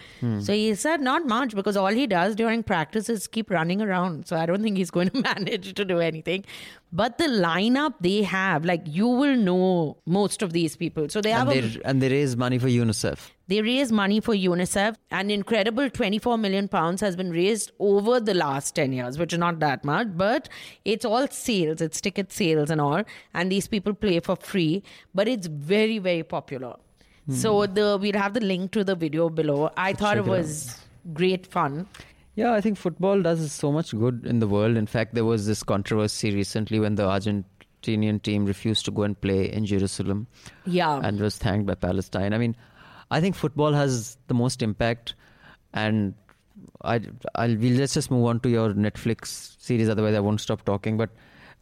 So 0.42 0.52
he 0.52 0.74
said, 0.74 1.00
Not 1.00 1.26
much, 1.26 1.54
because 1.54 1.76
all 1.76 1.88
he 2.00 2.06
does 2.06 2.34
during 2.34 2.62
practice 2.62 3.08
is 3.08 3.26
keep 3.26 3.50
running 3.50 3.80
around. 3.80 4.26
So 4.26 4.36
I 4.36 4.46
don't 4.46 4.62
think 4.62 4.76
he's 4.76 4.90
going 4.90 5.10
to 5.10 5.20
manage 5.30 5.74
to 5.74 5.84
do 5.84 6.00
anything. 6.00 6.44
But 6.92 7.18
the 7.18 7.24
lineup 7.24 7.94
they 8.00 8.22
have, 8.22 8.64
like, 8.64 8.82
you 8.86 9.06
will 9.06 9.36
know 9.36 9.96
most 10.04 10.42
of 10.42 10.52
these 10.52 10.76
people. 10.76 11.08
So 11.08 11.20
they 11.20 11.30
have 11.30 11.48
And 11.48 11.76
a 11.76 11.86
and 11.88 12.02
they 12.02 12.10
raise 12.10 12.36
money 12.36 12.58
for 12.58 12.68
UNICEF. 12.68 13.30
They 13.52 13.60
raise 13.66 13.92
money 14.00 14.18
for 14.28 14.34
UNICEF. 14.34 14.96
An 15.20 15.30
incredible 15.30 15.90
24 15.90 16.38
million 16.38 16.68
pounds 16.68 17.00
has 17.06 17.16
been 17.16 17.30
raised 17.30 17.72
over 17.78 18.18
the 18.20 18.34
last 18.34 18.74
10 18.76 18.92
years, 18.92 19.18
which 19.18 19.32
is 19.32 19.38
not 19.38 19.58
that 19.60 19.84
much, 19.84 20.08
but 20.22 20.48
it's 20.84 21.04
all 21.04 21.26
sales, 21.28 21.80
it's 21.80 22.00
ticket 22.00 22.32
sales 22.32 22.70
and 22.70 22.80
all. 22.80 23.02
And 23.34 23.52
these 23.56 23.68
people 23.68 23.94
play 23.94 24.20
for 24.20 24.36
free, 24.36 24.82
but 25.14 25.28
it's 25.28 25.46
very, 25.48 25.98
very 25.98 26.22
popular. 26.22 26.74
Hmm. 27.26 27.34
So 27.34 27.66
the 27.66 27.98
we'll 28.00 28.18
have 28.24 28.32
the 28.34 28.40
link 28.40 28.72
to 28.72 28.84
the 28.84 28.96
video 28.96 29.28
below. 29.28 29.70
I 29.76 29.92
thought 29.92 30.16
it 30.16 30.20
check 30.22 30.26
it 30.26 30.30
out. 30.30 30.38
was 30.38 30.80
great 31.12 31.46
fun. 31.46 31.86
Yeah, 32.34 32.52
I 32.54 32.60
think 32.62 32.78
football 32.78 33.20
does 33.22 33.52
so 33.52 33.70
much 33.70 33.92
good 34.04 34.24
in 34.24 34.38
the 34.38 34.48
world. 34.48 34.76
In 34.78 34.86
fact, 34.86 35.14
there 35.14 35.24
was 35.24 35.46
this 35.46 35.62
controversy 35.62 36.34
recently 36.34 36.80
when 36.80 36.94
the 36.94 37.02
Argentinian 37.14 38.22
team 38.22 38.46
refused 38.46 38.86
to 38.86 38.90
go 38.90 39.02
and 39.02 39.20
play 39.20 39.52
in 39.52 39.66
Jerusalem 39.66 40.26
Yeah. 40.64 41.00
and 41.02 41.20
was 41.20 41.36
thanked 41.36 41.66
by 41.66 41.74
Palestine. 41.74 42.32
I 42.32 42.38
mean, 42.38 42.56
I 43.16 43.20
think 43.20 43.34
football 43.36 43.72
has 43.78 44.16
the 44.32 44.34
most 44.34 44.62
impact, 44.66 45.14
and 45.72 46.14
I, 46.92 47.00
I'll 47.34 47.56
we'll 47.64 47.78
let's 47.80 47.94
just 47.98 48.10
move 48.10 48.24
on 48.32 48.40
to 48.46 48.48
your 48.54 48.72
Netflix 48.86 49.34
series. 49.68 49.88
Otherwise, 49.94 50.14
I 50.14 50.20
won't 50.28 50.40
stop 50.46 50.64
talking. 50.70 50.96
But 51.02 51.10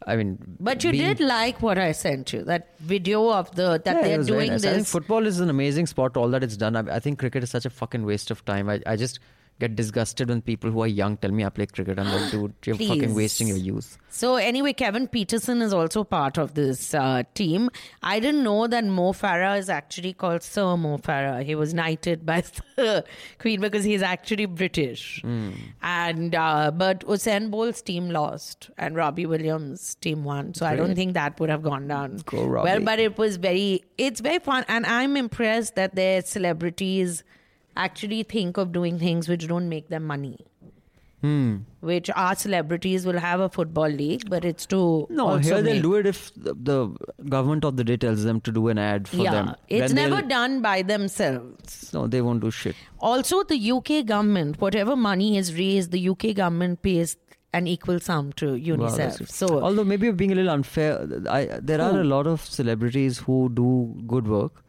I 0.07 0.15
mean, 0.19 0.37
but 0.59 0.83
you 0.83 0.91
being- 0.91 1.13
did 1.15 1.19
like 1.31 1.61
what 1.61 1.77
I 1.77 1.91
sent 2.03 2.33
you, 2.33 2.43
that 2.51 2.69
video 2.79 3.31
of 3.39 3.51
the 3.59 3.67
that 3.85 3.95
Yeah, 3.97 4.01
they're 4.01 4.23
doing 4.31 4.49
nice. 4.51 4.65
I 4.65 4.69
think 4.69 4.83
this. 4.85 4.91
football 4.91 5.27
is 5.33 5.39
an 5.39 5.49
amazing 5.55 5.87
sport. 5.95 6.17
All 6.23 6.29
that 6.29 6.43
it's 6.49 6.57
done. 6.57 6.75
I, 6.75 6.95
I 6.95 6.99
think 6.99 7.19
cricket 7.19 7.43
is 7.43 7.51
such 7.57 7.65
a 7.65 7.69
fucking 7.81 8.05
waste 8.13 8.31
of 8.31 8.43
time. 8.45 8.69
I, 8.69 8.81
I 8.85 8.95
just 8.95 9.19
get 9.61 9.75
disgusted 9.75 10.29
when 10.29 10.41
people 10.41 10.71
who 10.71 10.81
are 10.81 10.87
young 10.87 11.17
tell 11.17 11.31
me 11.31 11.45
I 11.45 11.49
play 11.49 11.67
cricket. 11.67 11.99
I'm 11.99 12.11
like, 12.11 12.31
dude, 12.31 12.53
you're 12.65 12.75
Please. 12.75 12.89
fucking 12.89 13.13
wasting 13.15 13.47
your 13.47 13.57
youth. 13.57 13.97
So 14.09 14.35
anyway, 14.35 14.73
Kevin 14.73 15.07
Pietersen 15.07 15.61
is 15.61 15.73
also 15.73 16.03
part 16.03 16.37
of 16.37 16.53
this 16.55 16.93
uh, 16.93 17.23
team. 17.33 17.69
I 18.03 18.19
didn't 18.19 18.43
know 18.43 18.67
that 18.67 18.83
Mo 18.85 19.13
Farah 19.13 19.57
is 19.57 19.69
actually 19.69 20.13
called 20.13 20.43
Sir 20.43 20.75
Mo 20.75 20.97
Farah. 20.97 21.43
He 21.43 21.55
was 21.55 21.73
knighted 21.73 22.25
by 22.25 22.41
the 22.75 23.05
Queen 23.39 23.61
because 23.61 23.83
he's 23.83 24.01
actually 24.01 24.47
British. 24.47 25.23
And 25.81 26.35
uh, 26.35 26.71
but 26.71 27.05
Usain 27.05 27.51
Bolt's 27.51 27.81
team 27.81 28.09
lost, 28.09 28.69
and 28.77 28.95
Robbie 28.95 29.25
Williams' 29.25 29.95
team 29.95 30.23
won. 30.23 30.53
So 30.53 30.65
I 30.65 30.75
don't 30.75 30.95
think 30.95 31.13
that 31.13 31.39
would 31.39 31.49
have 31.49 31.61
gone 31.61 31.87
down 31.87 32.17
Go, 32.25 32.47
well. 32.47 32.79
But 32.81 32.99
it 32.99 33.17
was 33.17 33.37
very, 33.37 33.83
it's 33.97 34.19
very 34.19 34.39
fun, 34.39 34.65
and 34.67 34.85
I'm 34.85 35.15
impressed 35.15 35.75
that 35.75 35.95
their 35.95 36.21
celebrities 36.21 37.23
actually 37.75 38.23
think 38.23 38.57
of 38.57 38.71
doing 38.71 38.99
things 38.99 39.27
which 39.27 39.47
don't 39.47 39.69
make 39.69 39.89
them 39.89 40.03
money 40.03 40.37
hmm. 41.21 41.57
which 41.79 42.09
our 42.15 42.35
celebrities 42.35 43.05
will 43.05 43.19
have 43.19 43.39
a 43.39 43.49
football 43.49 43.87
league, 43.87 44.29
but 44.29 44.43
it's 44.43 44.65
to 44.67 45.07
No, 45.09 45.29
also 45.29 45.39
here 45.39 45.61
they'll 45.61 45.81
do 45.81 45.95
it 45.95 46.05
if 46.05 46.31
the, 46.35 46.53
the 46.55 46.89
government 47.29 47.63
of 47.63 47.77
the 47.77 47.83
day 47.83 47.97
tells 47.97 48.23
them 48.23 48.41
to 48.41 48.51
do 48.51 48.67
an 48.67 48.77
ad 48.77 49.07
for 49.07 49.17
yeah, 49.17 49.31
them. 49.31 49.55
it's 49.67 49.93
Then 49.93 50.09
never 50.09 50.21
done 50.27 50.61
by 50.61 50.81
themselves. 50.81 51.91
No, 51.93 52.07
they 52.07 52.21
won't 52.21 52.41
do 52.41 52.51
shit. 52.51 52.75
Also, 52.99 53.43
the 53.43 53.71
UK 53.71 54.05
government, 54.05 54.59
whatever 54.59 54.95
money 54.95 55.37
is 55.37 55.55
raised, 55.57 55.91
the 55.91 56.09
UK 56.09 56.35
government 56.35 56.81
pays 56.81 57.17
an 57.53 57.67
equal 57.67 57.99
sum 57.99 58.31
to 58.33 58.53
UNICEF. 58.53 59.17
good. 59.19 59.29
so, 59.29 59.61
although 59.61 59.83
maybe 59.83 60.05
you're 60.05 60.13
being 60.13 60.31
a 60.31 60.35
little 60.35 60.51
unfair, 60.51 61.05
I, 61.29 61.59
there 61.61 61.81
are 61.81 61.99
a 61.99 62.03
lot 62.03 62.25
of 62.25 62.41
celebrities 62.41 63.19
who 63.19 63.49
do 63.49 64.01
good 64.07 64.27
work. 64.27 64.63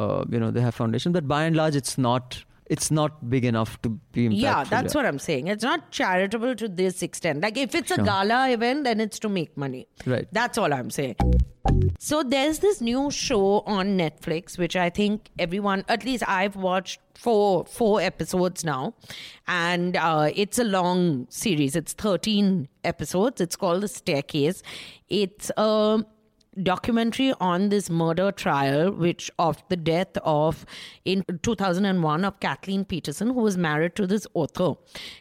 Uh, 0.00 0.24
you 0.30 0.40
know, 0.40 0.50
they 0.50 0.60
have 0.60 0.74
foundation, 0.74 1.12
but 1.12 1.28
by 1.28 1.44
and 1.44 1.56
large, 1.56 1.76
it's 1.76 1.98
not. 1.98 2.42
It's 2.74 2.88
not 2.96 3.28
big 3.28 3.44
enough 3.44 3.82
to 3.82 3.88
be 4.12 4.28
impactful. 4.28 4.40
yeah, 4.40 4.64
that's 4.72 4.94
what 4.94 5.04
I'm 5.04 5.18
saying. 5.18 5.48
It's 5.48 5.64
not 5.64 5.90
charitable 5.90 6.54
to 6.60 6.68
this 6.68 7.02
extent. 7.02 7.40
Like, 7.46 7.56
if 7.62 7.74
it's 7.74 7.90
a 7.90 7.96
gala 8.08 8.48
event, 8.56 8.84
then 8.84 9.00
it's 9.00 9.18
to 9.24 9.28
make 9.28 9.56
money. 9.56 9.88
Right. 10.06 10.28
That's 10.30 10.56
all 10.56 10.72
I'm 10.72 10.88
saying. 10.88 11.16
So 11.98 12.22
there's 12.22 12.60
this 12.60 12.80
new 12.80 13.10
show 13.10 13.60
on 13.66 13.98
Netflix, 13.98 14.56
which 14.56 14.76
I 14.76 14.88
think 14.88 15.30
everyone, 15.38 15.84
at 15.88 16.04
least 16.04 16.22
I've 16.28 16.54
watched 16.54 17.00
four 17.16 17.64
four 17.66 18.00
episodes 18.00 18.64
now, 18.64 18.94
and 19.48 19.96
uh, 19.96 20.30
it's 20.34 20.58
a 20.60 20.64
long 20.64 21.26
series. 21.28 21.74
It's 21.76 21.92
13 21.92 22.68
episodes. 22.84 23.40
It's 23.40 23.56
called 23.56 23.82
The 23.82 23.88
Staircase. 23.88 24.62
It's 25.08 25.50
a 25.56 26.04
documentary 26.62 27.32
on 27.40 27.68
this 27.68 27.88
murder 27.88 28.32
trial 28.32 28.90
which 28.90 29.30
of 29.38 29.62
the 29.68 29.76
death 29.76 30.16
of 30.24 30.66
in 31.04 31.24
2001 31.42 32.24
of 32.24 32.40
Kathleen 32.40 32.84
Peterson 32.84 33.28
who 33.28 33.40
was 33.40 33.56
married 33.56 33.94
to 33.94 34.06
this 34.06 34.26
author 34.34 34.74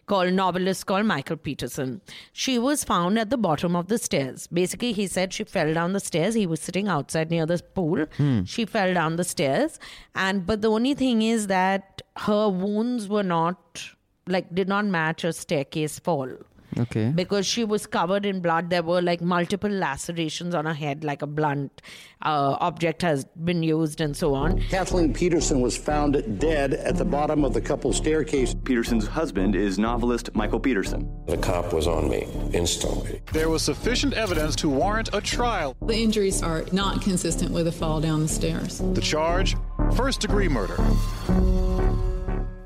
called 0.07 0.33
novelist 0.33 0.87
called 0.87 1.05
Michael 1.05 1.37
Peterson. 1.37 2.01
She 2.33 2.57
was 2.57 2.83
found 2.83 3.19
at 3.19 3.29
the 3.29 3.37
bottom 3.37 3.75
of 3.75 3.87
the 3.87 3.99
stairs. 3.99 4.47
Basically 4.47 4.91
he 4.91 5.05
said 5.05 5.31
she 5.31 5.43
fell 5.43 5.73
down 5.73 5.93
the 5.93 5.99
stairs. 5.99 6.33
He 6.33 6.47
was 6.47 6.61
sitting 6.61 6.87
outside 6.87 7.29
near 7.29 7.45
the 7.45 7.61
pool. 7.75 8.05
Hmm. 8.17 8.43
She 8.43 8.65
fell 8.65 8.93
down 8.93 9.15
the 9.17 9.23
stairs. 9.23 9.79
And 10.15 10.45
but 10.45 10.61
the 10.61 10.71
only 10.71 10.95
thing 10.95 11.21
is 11.21 11.47
that 11.47 12.01
her 12.17 12.49
wounds 12.49 13.07
were 13.07 13.23
not 13.23 13.83
like 14.27 14.53
did 14.53 14.67
not 14.67 14.85
match 14.85 15.23
a 15.23 15.33
staircase 15.33 15.99
fall 15.99 16.29
Okay. 16.77 17.11
because 17.15 17.45
she 17.45 17.63
was 17.63 17.87
covered 17.87 18.25
in 18.25 18.41
blood. 18.41 18.69
There 18.69 18.83
were 18.83 19.01
like 19.01 19.21
multiple 19.21 19.69
lacerations 19.69 20.53
on 20.53 20.65
her 20.65 20.73
head, 20.73 21.03
like 21.03 21.21
a 21.21 21.27
blunt 21.27 21.81
uh, 22.21 22.57
object 22.59 23.01
has 23.01 23.25
been 23.25 23.63
used, 23.63 24.01
and 24.01 24.15
so 24.15 24.33
on. 24.33 24.61
Kathleen 24.69 25.13
Peterson 25.13 25.61
was 25.61 25.77
found 25.77 26.39
dead 26.39 26.73
at 26.73 26.97
the 26.97 27.05
bottom 27.05 27.43
of 27.43 27.53
the 27.53 27.61
couple's 27.61 27.97
staircase. 27.97 28.53
Peterson's 28.63 29.07
husband 29.07 29.55
is 29.55 29.79
novelist 29.79 30.33
Michael 30.35 30.59
Peterson. 30.59 31.09
The 31.27 31.37
cop 31.37 31.73
was 31.73 31.87
on 31.87 32.09
me 32.09 32.27
instantly. 32.53 33.21
There 33.31 33.49
was 33.49 33.63
sufficient 33.63 34.13
evidence 34.13 34.55
to 34.57 34.69
warrant 34.69 35.09
a 35.13 35.21
trial. 35.21 35.75
The 35.85 35.95
injuries 35.95 36.43
are 36.43 36.65
not 36.71 37.01
consistent 37.01 37.51
with 37.51 37.67
a 37.67 37.71
fall 37.71 38.01
down 38.01 38.21
the 38.21 38.27
stairs. 38.27 38.79
The 38.93 39.01
charge 39.01 39.55
first 39.95 40.21
degree 40.21 40.47
murder. 40.47 40.77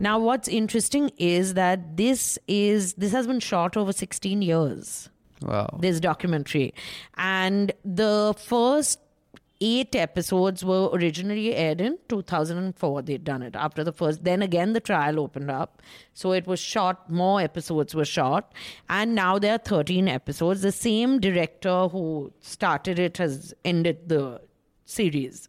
Now, 0.04 0.20
what's 0.20 0.50
interesting 0.50 1.12
is 1.18 1.54
that 1.54 1.96
this 1.96 2.38
is 2.46 2.96
this 2.96 3.14
has 3.14 3.26
been 3.26 3.40
shot 3.40 3.78
over 3.78 3.94
16 3.94 4.42
years. 4.42 5.10
Wow. 5.42 5.78
This 5.80 6.02
documentary, 6.02 6.74
and 7.16 7.72
the 7.86 8.36
first 8.38 9.00
eight 9.62 9.96
episodes 9.96 10.66
were 10.66 10.90
originally 10.92 11.56
aired 11.56 11.80
in 11.80 11.98
2004 12.10 13.02
they'd 13.04 13.24
done 13.24 13.42
it 13.42 13.56
after 13.56 13.82
the 13.82 13.94
first 13.94 14.26
then 14.26 14.42
again 14.42 14.74
the 14.74 14.82
trial 14.82 15.22
opened 15.22 15.50
up. 15.50 15.82
So 16.14 16.34
it 16.34 16.46
was 16.48 16.60
shot 16.60 17.10
more 17.10 17.40
episodes 17.40 17.96
were 17.96 18.04
shot. 18.04 18.52
And 18.90 19.16
now 19.16 19.40
there 19.40 19.56
are 19.56 19.66
13 19.70 20.10
episodes. 20.10 20.64
The 20.64 20.74
same 20.74 21.20
director 21.22 21.88
who 21.88 22.34
started 22.42 23.00
it 23.00 23.18
has 23.20 23.54
ended 23.64 24.10
the 24.10 24.42
series 24.86 25.48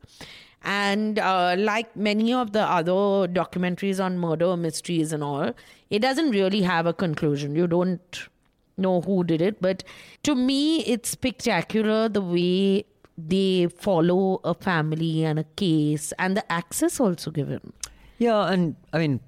and 0.64 1.18
uh, 1.18 1.54
like 1.58 1.94
many 1.96 2.32
of 2.32 2.52
the 2.52 2.62
other 2.62 2.92
documentaries 3.38 4.02
on 4.04 4.18
murder 4.18 4.56
mysteries 4.56 5.12
and 5.12 5.22
all 5.22 5.52
it 5.90 5.98
doesn't 6.00 6.30
really 6.30 6.62
have 6.62 6.86
a 6.86 6.92
conclusion. 6.92 7.54
You 7.54 7.66
don't 7.66 8.28
know 8.76 9.00
who 9.02 9.22
did 9.24 9.40
it. 9.42 9.60
But 9.60 9.84
to 10.24 10.34
me 10.34 10.80
it's 10.80 11.10
spectacular 11.10 12.08
the 12.08 12.22
way 12.22 12.84
they 13.16 13.68
follow 13.68 14.40
a 14.42 14.54
family 14.54 15.24
and 15.24 15.38
a 15.38 15.44
case 15.56 16.12
and 16.18 16.36
the 16.36 16.50
access 16.52 16.98
also 16.98 17.30
given. 17.30 17.72
Yeah, 18.18 18.46
and 18.50 18.74
I 18.92 18.98
mean, 18.98 19.20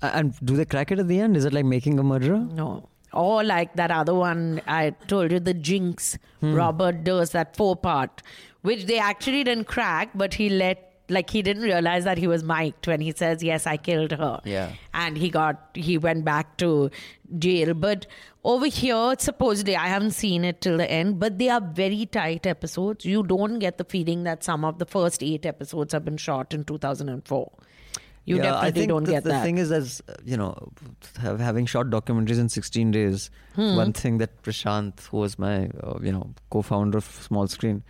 and 0.00 0.34
do 0.44 0.56
they 0.56 0.64
crack 0.64 0.92
it 0.92 0.98
at 0.98 1.08
the 1.08 1.18
end? 1.20 1.36
Is 1.36 1.44
it 1.44 1.52
like 1.52 1.64
making 1.64 1.98
a 1.98 2.02
murderer? 2.02 2.38
no. 2.38 2.88
Or 3.10 3.42
like 3.42 3.74
that 3.76 3.90
other 3.90 4.14
one 4.14 4.60
i 4.66 4.90
told 5.06 5.32
you 5.32 5.40
the 5.40 5.54
jinx 5.54 6.18
robert 6.42 7.04
durst 7.04 7.32
that 7.32 7.56
four 7.56 7.74
part 7.74 8.22
which 8.68 8.84
they 8.90 8.98
actually 9.12 9.42
didn't 9.48 9.66
crack 9.74 10.10
but 10.22 10.34
he 10.42 10.48
let 10.62 10.84
like 11.16 11.30
he 11.34 11.40
didn't 11.44 11.62
realize 11.62 12.04
that 12.06 12.18
he 12.22 12.26
was 12.30 12.42
mic'd 12.48 12.86
when 12.90 13.00
he 13.08 13.12
says 13.20 13.42
yes 13.42 13.66
i 13.66 13.76
killed 13.84 14.10
her. 14.22 14.32
Yeah. 14.54 14.72
and 15.02 15.16
he 15.16 15.30
got 15.36 15.70
he 15.88 15.96
went 16.06 16.24
back 16.26 16.56
to 16.62 16.90
jail. 17.44 17.72
But 17.84 18.06
over 18.44 18.66
here 18.66 19.14
supposedly 19.18 19.76
i 19.84 19.86
haven't 19.92 20.12
seen 20.18 20.44
it 20.50 20.60
till 20.66 20.76
the 20.82 20.90
end 20.98 21.18
but 21.22 21.38
they 21.38 21.48
are 21.54 21.62
very 21.78 22.04
tight 22.18 22.46
episodes. 22.52 23.06
You 23.14 23.22
don't 23.32 23.58
get 23.64 23.78
the 23.78 23.86
feeling 23.94 24.24
that 24.28 24.44
some 24.44 24.66
of 24.72 24.78
the 24.84 24.86
first 24.96 25.22
eight 25.30 25.46
episodes 25.52 25.92
have 25.98 26.04
been 26.10 26.18
shot 26.26 26.52
in 26.58 26.64
2004 26.64 27.50
you 28.28 28.36
yeah, 28.36 28.42
definitely 28.42 28.68
I 28.68 28.70
think 28.72 28.88
don't 28.90 29.04
the, 29.04 29.12
get 29.12 29.24
the 29.24 29.30
that. 29.30 29.42
thing 29.42 29.56
is, 29.56 29.72
as 29.72 30.02
you 30.22 30.36
know, 30.36 30.50
have, 31.18 31.40
having 31.40 31.64
shot 31.64 31.86
documentaries 31.86 32.38
in 32.38 32.50
16 32.50 32.90
days, 32.90 33.30
Hmm. 33.54 33.76
one 33.76 33.92
thing 33.94 34.18
that 34.18 34.42
Prashant, 34.42 35.00
who 35.06 35.16
was 35.22 35.38
my, 35.38 35.70
uh, 35.82 35.94
you 36.02 36.12
know, 36.12 36.34
co-founder 36.50 36.98
of 36.98 37.04
Small 37.28 37.46
Screen, 37.48 37.82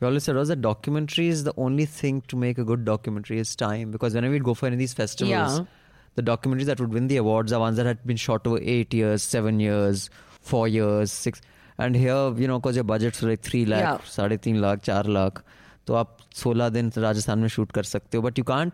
we 0.00 0.06
always 0.06 0.24
said 0.24 0.36
was 0.36 0.48
that 0.48 0.60
documentary 0.62 1.28
is 1.28 1.44
the 1.44 1.52
only 1.56 1.84
thing 1.84 2.22
to 2.28 2.36
make 2.36 2.58
a 2.58 2.64
good 2.64 2.84
documentary 2.84 3.38
is 3.38 3.54
time. 3.54 3.90
Because 3.90 4.14
whenever 4.14 4.32
we'd 4.32 4.44
go 4.44 4.54
for 4.54 4.66
any 4.66 4.74
of 4.74 4.78
these 4.78 4.94
festivals, 4.94 5.58
Yeah. 5.58 5.64
the 6.16 6.22
documentaries 6.22 6.66
that 6.72 6.80
would 6.80 6.92
win 6.98 7.08
the 7.08 7.18
awards 7.18 7.52
are 7.52 7.60
ones 7.60 7.76
that 7.76 7.86
had 7.86 8.04
been 8.12 8.16
shot 8.16 8.46
over 8.46 8.58
eight 8.62 8.94
years, 8.94 9.22
seven 9.22 9.60
years, 9.60 10.08
four 10.40 10.66
years, 10.68 11.12
six. 11.12 11.40
And 11.78 11.94
here, 11.96 12.32
you 12.44 12.48
know, 12.48 12.58
because 12.58 12.76
your 12.76 12.84
budget's 12.84 13.22
like 13.22 13.40
three 13.50 13.64
lakh, 13.74 13.82
Yeah. 13.84 13.98
साढ़े 14.16 14.38
तीन 14.46 14.60
lakh, 14.60 14.82
चार 14.90 15.04
lakh, 15.18 15.42
तो 15.86 15.94
आप 15.94 16.16
16 16.34 16.70
दिन 16.70 16.90
राजस्थान 17.02 17.38
में 17.38 17.48
shoot 17.48 17.70
कर 17.72 17.82
सकते 17.90 18.16
हो 18.16 18.22
but 18.22 18.38
you 18.38 18.44
can't 18.44 18.72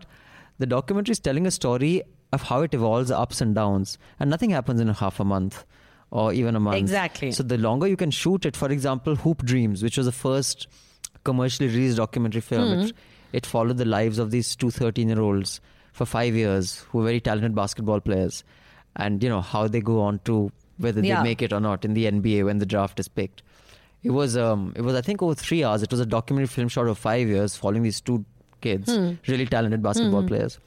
the 0.61 0.65
documentary 0.73 1.11
is 1.11 1.21
telling 1.23 1.45
a 1.47 1.49
story 1.57 1.91
of 2.35 2.41
how 2.47 2.55
it 2.67 2.73
evolves 2.77 3.11
ups 3.17 3.37
and 3.43 3.55
downs 3.57 3.91
and 4.23 4.29
nothing 4.35 4.53
happens 4.53 4.81
in 4.85 4.89
a 4.93 4.95
half 5.01 5.19
a 5.23 5.25
month 5.27 5.59
or 6.21 6.23
even 6.39 6.57
a 6.59 6.61
month 6.63 6.77
Exactly. 6.79 7.29
so 7.37 7.43
the 7.51 7.57
longer 7.65 7.87
you 7.91 7.99
can 8.01 8.13
shoot 8.17 8.47
it 8.49 8.57
for 8.61 8.69
example 8.75 9.15
hoop 9.25 9.45
dreams 9.51 9.83
which 9.87 9.99
was 10.01 10.09
the 10.09 10.15
first 10.17 10.65
commercially 11.24 11.68
released 11.68 11.96
documentary 11.96 12.40
film 12.40 12.72
Hmm. 12.74 12.84
it, 12.86 12.92
it 13.32 13.46
followed 13.46 13.76
the 13.78 13.84
lives 13.84 14.18
of 14.18 14.30
these 14.30 14.54
two 14.56 14.70
13 14.70 15.08
year 15.08 15.20
olds 15.20 15.60
for 15.92 16.06
five 16.06 16.34
years 16.34 16.78
who 16.90 16.98
were 16.98 17.04
very 17.04 17.20
talented 17.20 17.54
basketball 17.54 18.00
players 18.00 18.42
and 18.96 19.22
you 19.22 19.28
know 19.28 19.40
how 19.40 19.66
they 19.68 19.80
go 19.80 20.00
on 20.00 20.18
to 20.30 20.50
whether 20.78 21.00
Yeah. 21.00 21.16
they 21.22 21.28
make 21.30 21.42
it 21.42 21.52
or 21.52 21.60
not 21.60 21.84
in 21.84 21.94
the 21.94 22.04
nba 22.10 22.44
when 22.44 22.58
the 22.58 22.66
draft 22.66 22.98
is 23.00 23.08
picked 23.08 23.42
it 24.02 24.10
was 24.10 24.36
um 24.36 24.72
it 24.76 24.82
was 24.82 24.94
i 24.96 25.00
think 25.00 25.22
over 25.22 25.34
three 25.34 25.62
hours 25.64 25.82
it 25.82 25.90
was 25.90 26.00
a 26.00 26.06
documentary 26.06 26.48
film 26.48 26.68
shot 26.68 26.88
of 26.88 26.98
five 26.98 27.28
years 27.28 27.56
following 27.56 27.82
these 27.82 28.00
two 28.00 28.24
kids 28.60 28.94
Hmm. 28.94 29.12
really 29.28 29.46
talented 29.46 29.82
basketball 29.82 30.22
Hmm. 30.22 30.28
players 30.28 30.58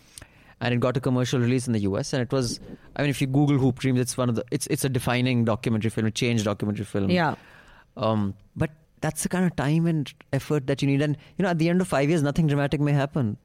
and 0.62 0.74
it 0.74 0.80
got 0.80 0.96
a 0.96 1.02
commercial 1.02 1.40
release 1.40 1.68
in 1.68 1.74
the 1.74 1.80
US. 1.82 2.14
And 2.14 2.22
it 2.22 2.32
was, 2.32 2.62
I 2.96 3.02
mean, 3.02 3.10
if 3.10 3.20
you 3.20 3.28
Google 3.28 3.58
Hoop 3.58 3.78
Dreams, 3.80 4.00
it's 4.00 4.16
one 4.18 4.30
of 4.30 4.36
the, 4.36 4.46
it's 4.52 4.68
it's 4.68 4.86
a 4.86 4.90
defining 4.90 5.44
documentary 5.44 5.90
film, 5.96 6.08
a 6.08 6.12
change 6.12 6.46
documentary 6.46 6.86
film. 6.86 7.10
Yeah. 7.12 7.36
Um, 7.98 8.36
but 8.56 8.72
that's 9.06 9.22
the 9.22 9.30
kind 9.30 9.46
of 9.46 9.56
time 9.56 9.86
and 9.86 10.12
effort 10.34 10.66
that 10.66 10.82
you 10.82 10.88
need. 10.88 11.02
And 11.02 11.16
you 11.38 11.44
know, 11.44 11.50
at 11.50 11.60
the 11.60 11.70
end 11.70 11.80
of 11.80 11.88
five 11.88 12.10
years, 12.10 12.24
nothing 12.24 12.48
dramatic 12.48 12.82
may 12.82 12.92
happen. 12.92 13.38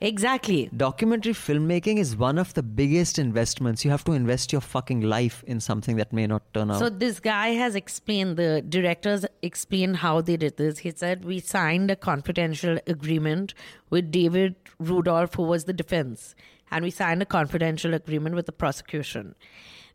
Exactly. 0.00 0.70
Documentary 0.76 1.34
filmmaking 1.34 1.98
is 1.98 2.16
one 2.16 2.38
of 2.38 2.54
the 2.54 2.62
biggest 2.62 3.18
investments. 3.18 3.84
You 3.84 3.90
have 3.90 4.04
to 4.04 4.12
invest 4.12 4.50
your 4.50 4.62
fucking 4.62 5.02
life 5.02 5.44
in 5.46 5.60
something 5.60 5.96
that 5.96 6.12
may 6.12 6.26
not 6.26 6.42
turn 6.54 6.70
out. 6.70 6.78
So 6.78 6.88
this 6.88 7.20
guy 7.20 7.48
has 7.48 7.74
explained 7.74 8.38
the 8.38 8.62
directors 8.66 9.26
explained 9.42 9.98
how 9.98 10.22
they 10.22 10.38
did 10.38 10.56
this. 10.56 10.78
He 10.78 10.90
said 10.90 11.24
we 11.24 11.38
signed 11.38 11.90
a 11.90 11.96
confidential 11.96 12.78
agreement 12.86 13.52
with 13.90 14.10
David 14.10 14.56
Rudolph, 14.78 15.34
who 15.34 15.42
was 15.42 15.64
the 15.64 15.74
defense, 15.74 16.34
and 16.70 16.82
we 16.82 16.90
signed 16.90 17.20
a 17.20 17.26
confidential 17.26 17.92
agreement 17.92 18.34
with 18.34 18.46
the 18.46 18.52
prosecution 18.52 19.34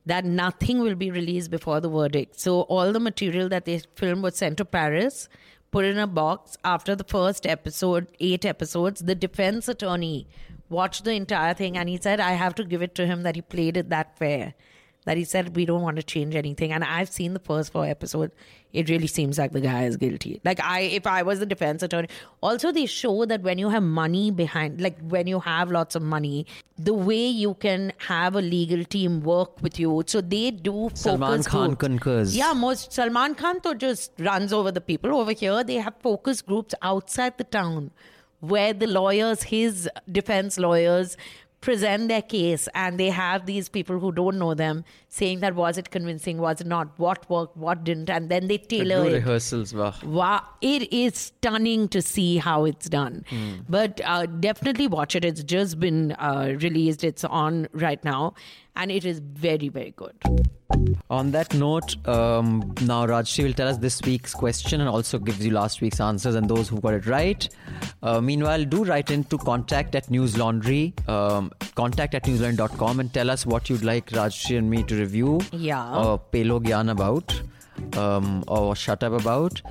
that 0.10 0.26
nothing 0.26 0.80
will 0.80 0.96
be 0.96 1.12
released 1.12 1.52
before 1.52 1.80
the 1.80 1.90
verdict. 1.90 2.40
So 2.40 2.62
all 2.62 2.92
the 2.92 3.00
material 3.00 3.48
that 3.50 3.66
they 3.66 3.82
filmed 3.96 4.24
was 4.24 4.38
sent 4.38 4.58
to 4.58 4.66
Paris, 4.66 5.30
put 5.72 5.86
in 5.86 6.00
a 6.00 6.08
box. 6.08 6.58
After 6.64 6.96
the 6.96 7.04
first 7.04 7.46
episode, 7.46 8.08
eight 8.20 8.44
episodes, 8.44 9.02
the 9.02 9.16
defense 9.16 9.68
attorney 9.68 10.28
watched 10.68 11.04
the 11.04 11.14
entire 11.14 11.54
thing 11.54 11.78
and 11.78 11.88
he 11.90 11.98
said, 11.98 12.20
I 12.20 12.32
have 12.32 12.56
to 12.56 12.64
give 12.64 12.82
it 12.82 12.96
to 12.96 13.06
him 13.06 13.24
that 13.24 13.36
he 13.36 13.42
played 13.42 13.78
it 13.78 13.90
that 13.90 14.18
fair. 14.18 14.56
That 15.06 15.18
he 15.18 15.24
said, 15.24 15.56
we 15.56 15.66
don't 15.66 15.82
want 15.82 15.96
to 15.96 16.04
change 16.04 16.36
anything. 16.36 16.72
And 16.72 16.84
I've 16.84 17.10
seen 17.10 17.34
the 17.34 17.40
first 17.40 17.72
four 17.72 17.86
episodes. 17.86 18.34
It 18.74 18.90
really 18.90 19.08
seems 19.08 19.40
like 19.40 19.54
the 19.54 19.62
guy 19.62 19.86
is 19.86 19.98
guilty. 19.98 20.42
Like 20.46 20.60
I, 20.60 20.82
if 20.82 21.08
I 21.08 21.24
was 21.24 21.40
the 21.40 21.46
defense 21.46 21.82
attorney. 21.82 22.10
Also, 22.42 22.72
they 22.72 22.86
show 22.86 23.26
that 23.26 23.42
when 23.42 23.58
you 23.58 23.70
have 23.70 23.82
money 23.82 24.30
behind, 24.30 24.80
like 24.80 25.00
when 25.00 25.26
you 25.26 25.40
have 25.40 25.72
lots 25.72 25.96
of 25.96 26.04
money, 26.04 26.46
the 26.78 26.94
way 26.94 27.26
you 27.28 27.56
can 27.56 27.94
have 27.98 28.36
a 28.36 28.42
legal 28.42 28.84
team 28.84 29.22
work 29.22 29.62
with 29.62 29.80
you. 29.80 30.04
So 30.06 30.22
they 30.22 30.52
do 30.52 30.90
focus 30.90 31.02
Salman 31.02 31.44
Khan 31.44 31.68
groups. 31.70 31.80
concurs. 31.80 32.38
Yeah, 32.38 32.54
most 32.54 32.94
Salman 32.94 33.36
Khan 33.36 33.60
though 33.64 33.74
just 33.74 34.12
runs 34.20 34.54
over 34.54 34.72
the 34.72 34.82
people. 34.82 35.16
Over 35.16 35.32
here, 35.32 35.64
they 35.64 35.76
have 35.76 35.96
focus 36.02 36.42
groups 36.42 36.76
outside 36.82 37.38
the 37.38 37.46
town 37.46 37.92
where 38.42 38.74
the 38.74 38.88
lawyers, 38.88 39.44
his 39.44 39.90
defense 40.12 40.58
lawyers, 40.60 41.18
present 41.62 42.08
their 42.08 42.22
case 42.22 42.70
and 42.74 43.00
they 43.00 43.10
have 43.10 43.46
these 43.46 43.68
people 43.68 44.00
who 44.00 44.12
don't 44.12 44.38
know 44.40 44.54
them 44.54 44.84
saying 45.10 45.42
that 45.42 45.56
was 45.56 45.78
it 45.78 45.90
convincing, 45.92 46.38
was 46.38 46.62
it 46.62 46.68
not, 46.68 46.88
what 46.98 47.30
worked, 47.30 47.58
what 47.58 47.84
didn't, 47.84 48.10
and 48.10 48.30
then 48.30 48.48
they 48.48 48.58
The 48.58 48.66
tailor 48.66 49.06
it. 49.06 49.14
rehearsals, 49.14 49.74
wow. 49.74 49.94
Wow, 50.04 50.44
it 50.62 50.92
is 50.94 51.18
stunning 51.18 51.88
to 51.90 52.02
see 52.02 52.38
how 52.38 52.66
it's 52.66 52.88
done. 52.88 53.26
Hmm. 53.30 53.52
But 53.68 54.00
uh, 54.06 54.26
definitely 54.28 54.88
watch 54.88 55.16
it. 55.16 55.26
It's 55.26 55.44
just 55.44 55.80
been 55.80 56.14
uh, 56.14 56.56
released. 56.62 57.04
It's 57.04 57.24
on 57.26 57.68
right 57.74 58.04
now, 58.06 58.36
and 58.80 58.92
it 58.92 59.06
is 59.06 59.20
very, 59.20 59.68
very 59.70 59.92
good. 59.96 60.14
On 61.10 61.32
that 61.32 61.54
note, 61.54 61.96
um, 62.08 62.74
now 62.82 63.06
Rajyasree 63.06 63.44
will 63.44 63.54
tell 63.54 63.68
us 63.68 63.78
this 63.78 64.02
week's 64.04 64.34
question 64.34 64.80
and 64.80 64.90
also 64.90 65.18
gives 65.20 65.44
you 65.46 65.52
last 65.52 65.82
week's 65.82 66.00
answers 66.00 66.36
and 66.36 66.48
those 66.50 66.70
who 66.70 66.80
got 66.80 66.94
it 66.94 67.06
right. 67.06 67.48
Uh, 68.02 68.22
meanwhile, 68.22 68.64
do 68.64 68.84
write 68.86 69.12
in 69.12 69.24
to 69.26 69.38
contact 69.38 69.96
at 69.96 70.08
Newslaundry, 70.08 70.84
um, 71.10 71.52
contact 71.76 72.16
at 72.16 72.24
newslaundry.com 72.24 73.00
and 73.02 73.14
tell 73.14 73.30
us 73.30 73.46
what 73.46 73.70
you'd 73.70 73.84
like 73.84 74.10
Rajyasree 74.12 74.58
and 74.58 74.70
me 74.70 74.84
to 74.84 74.96
review 74.96 75.42
Yeah. 75.52 75.96
or 75.98 76.20
Pelo 76.20 76.60
Gyan 76.60 76.92
about 76.92 77.42
um, 77.98 78.44
or 78.48 78.76
shut 78.76 79.04
up 79.04 79.14
about. 79.20 79.62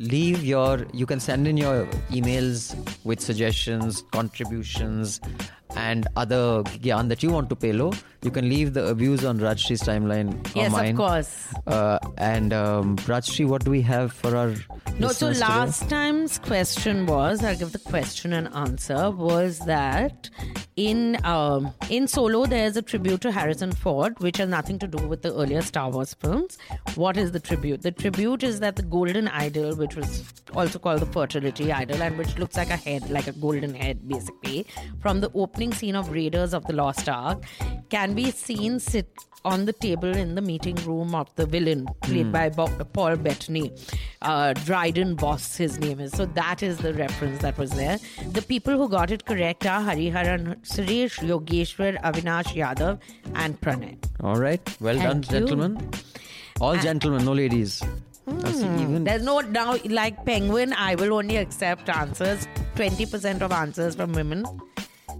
Leave 0.00 0.44
your, 0.44 0.86
you 0.92 1.06
can 1.06 1.20
send 1.20 1.46
in 1.48 1.56
your 1.56 1.86
emails 2.10 2.74
with 3.04 3.20
suggestions, 3.20 4.02
contributions, 4.12 5.20
and 5.76 6.06
other 6.16 6.62
gyan 6.84 7.08
that 7.08 7.22
you 7.22 7.30
want 7.30 7.48
to 7.50 7.56
pay 7.56 7.72
low, 7.72 7.92
You 8.26 8.30
can 8.32 8.48
leave 8.48 8.74
the 8.74 8.84
abuse 8.88 9.24
on 9.24 9.38
Rajyasree's 9.38 9.82
timeline 9.82 10.30
or 10.56 10.60
Yes, 10.60 10.72
of 10.76 10.96
course. 10.96 11.54
Uh, 11.68 11.98
and 12.16 12.52
um, 12.52 12.96
Rajyasree, 12.96 13.46
what 13.46 13.64
do 13.64 13.70
we 13.70 13.80
have 13.82 14.12
for 14.12 14.36
our 14.36 14.48
No, 14.98 15.08
so 15.08 15.28
listeners 15.28 15.34
today? 15.36 15.46
last 15.48 15.88
time's 15.88 16.38
question 16.40 17.06
was 17.06 17.44
I'll 17.44 17.54
give 17.56 17.70
the 17.70 17.78
question 17.78 18.32
and 18.32 18.48
answer 18.54 19.10
was 19.12 19.60
that 19.66 20.30
in 20.76 21.16
um, 21.24 21.72
in 21.90 22.08
Solo 22.08 22.46
there's 22.46 22.76
a 22.76 22.82
tribute 22.82 23.20
to 23.20 23.30
Harrison 23.30 23.70
Ford, 23.70 24.18
which 24.18 24.38
has 24.38 24.48
nothing 24.48 24.80
to 24.80 24.88
do 24.88 25.06
with 25.06 25.22
the 25.22 25.32
earlier 25.34 25.62
Star 25.62 25.88
Wars 25.90 26.14
films. 26.14 26.58
What 26.96 27.16
is 27.16 27.30
the 27.32 27.40
tribute? 27.40 27.82
The 27.82 27.92
tribute 27.92 28.42
is 28.42 28.58
that 28.60 28.74
the 28.76 28.82
golden 28.82 29.28
idol, 29.28 29.76
which 29.76 29.94
was 29.94 30.24
also 30.54 30.78
called 30.80 31.00
the 31.00 31.06
fertility 31.06 31.72
idol, 31.72 32.02
and 32.02 32.18
which 32.18 32.36
looks 32.36 32.56
like 32.56 32.70
a 32.70 32.76
head, 32.76 33.08
like 33.10 33.28
a 33.28 33.32
golden 33.32 33.74
head, 33.74 34.08
basically, 34.08 34.66
from 35.00 35.20
the 35.20 35.30
opening 35.58 35.72
scene 35.74 35.96
of 35.96 36.08
Raiders 36.12 36.54
of 36.54 36.64
the 36.66 36.72
Lost 36.72 37.08
Ark, 37.08 37.42
can 37.90 38.14
be 38.14 38.30
seen 38.30 38.78
sit 38.78 39.08
on 39.44 39.64
the 39.64 39.72
table 39.72 40.14
in 40.16 40.36
the 40.36 40.40
meeting 40.40 40.76
room 40.86 41.16
of 41.16 41.34
the 41.34 41.46
villain, 41.46 41.84
played 42.02 42.26
Hmm. 42.26 42.32
by 42.32 42.48
Bo- 42.48 42.84
Paul 42.92 43.16
Bettany. 43.16 43.72
Uh, 44.22 44.52
Dryden 44.52 45.16
Vos, 45.16 45.56
his 45.56 45.80
name 45.80 45.98
is. 45.98 46.12
So 46.12 46.26
that 46.26 46.62
is 46.62 46.78
the 46.78 46.94
reference 46.94 47.40
that 47.42 47.58
was 47.58 47.72
there. 47.72 47.98
The 48.38 48.42
people 48.42 48.76
who 48.76 48.88
got 48.88 49.10
it 49.10 49.24
correct 49.24 49.66
are 49.66 49.80
Hariharan 49.82 50.44
Suresh, 50.74 51.18
Yogeshwar, 51.32 52.00
Avinash 52.02 52.54
Yadav, 52.62 53.00
and 53.34 53.60
Pranay. 53.60 53.96
All 54.20 54.36
right. 54.36 54.76
Well 54.80 54.94
done, 55.06 55.24
you. 55.24 55.28
gentlemen. 55.38 55.90
All 56.60 56.72
And- 56.74 56.82
gentlemen, 56.82 57.24
no 57.24 57.32
ladies. 57.32 57.82
Even 58.28 59.04
There's 59.04 59.22
no 59.22 59.40
now 59.40 59.76
like 59.88 60.24
Penguin. 60.24 60.72
I 60.86 60.94
will 60.94 61.14
only 61.14 61.36
accept 61.38 61.88
answers. 61.88 62.46
Twenty 62.76 63.06
percent 63.06 63.42
of 63.42 63.50
answers 63.52 63.94
from 64.00 64.12
women, 64.12 64.44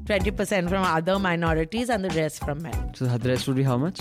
twenty 0.09 0.31
percent 0.43 0.69
from 0.75 0.83
other 0.97 1.17
minorities, 1.31 1.91
and 1.97 2.05
the 2.09 2.13
rest 2.21 2.45
from 2.45 2.63
men. 2.67 2.79
so 3.01 3.05
the 3.25 3.29
rest 3.33 3.47
would 3.49 3.57
be 3.63 3.67
how 3.73 3.77
much? 3.87 4.01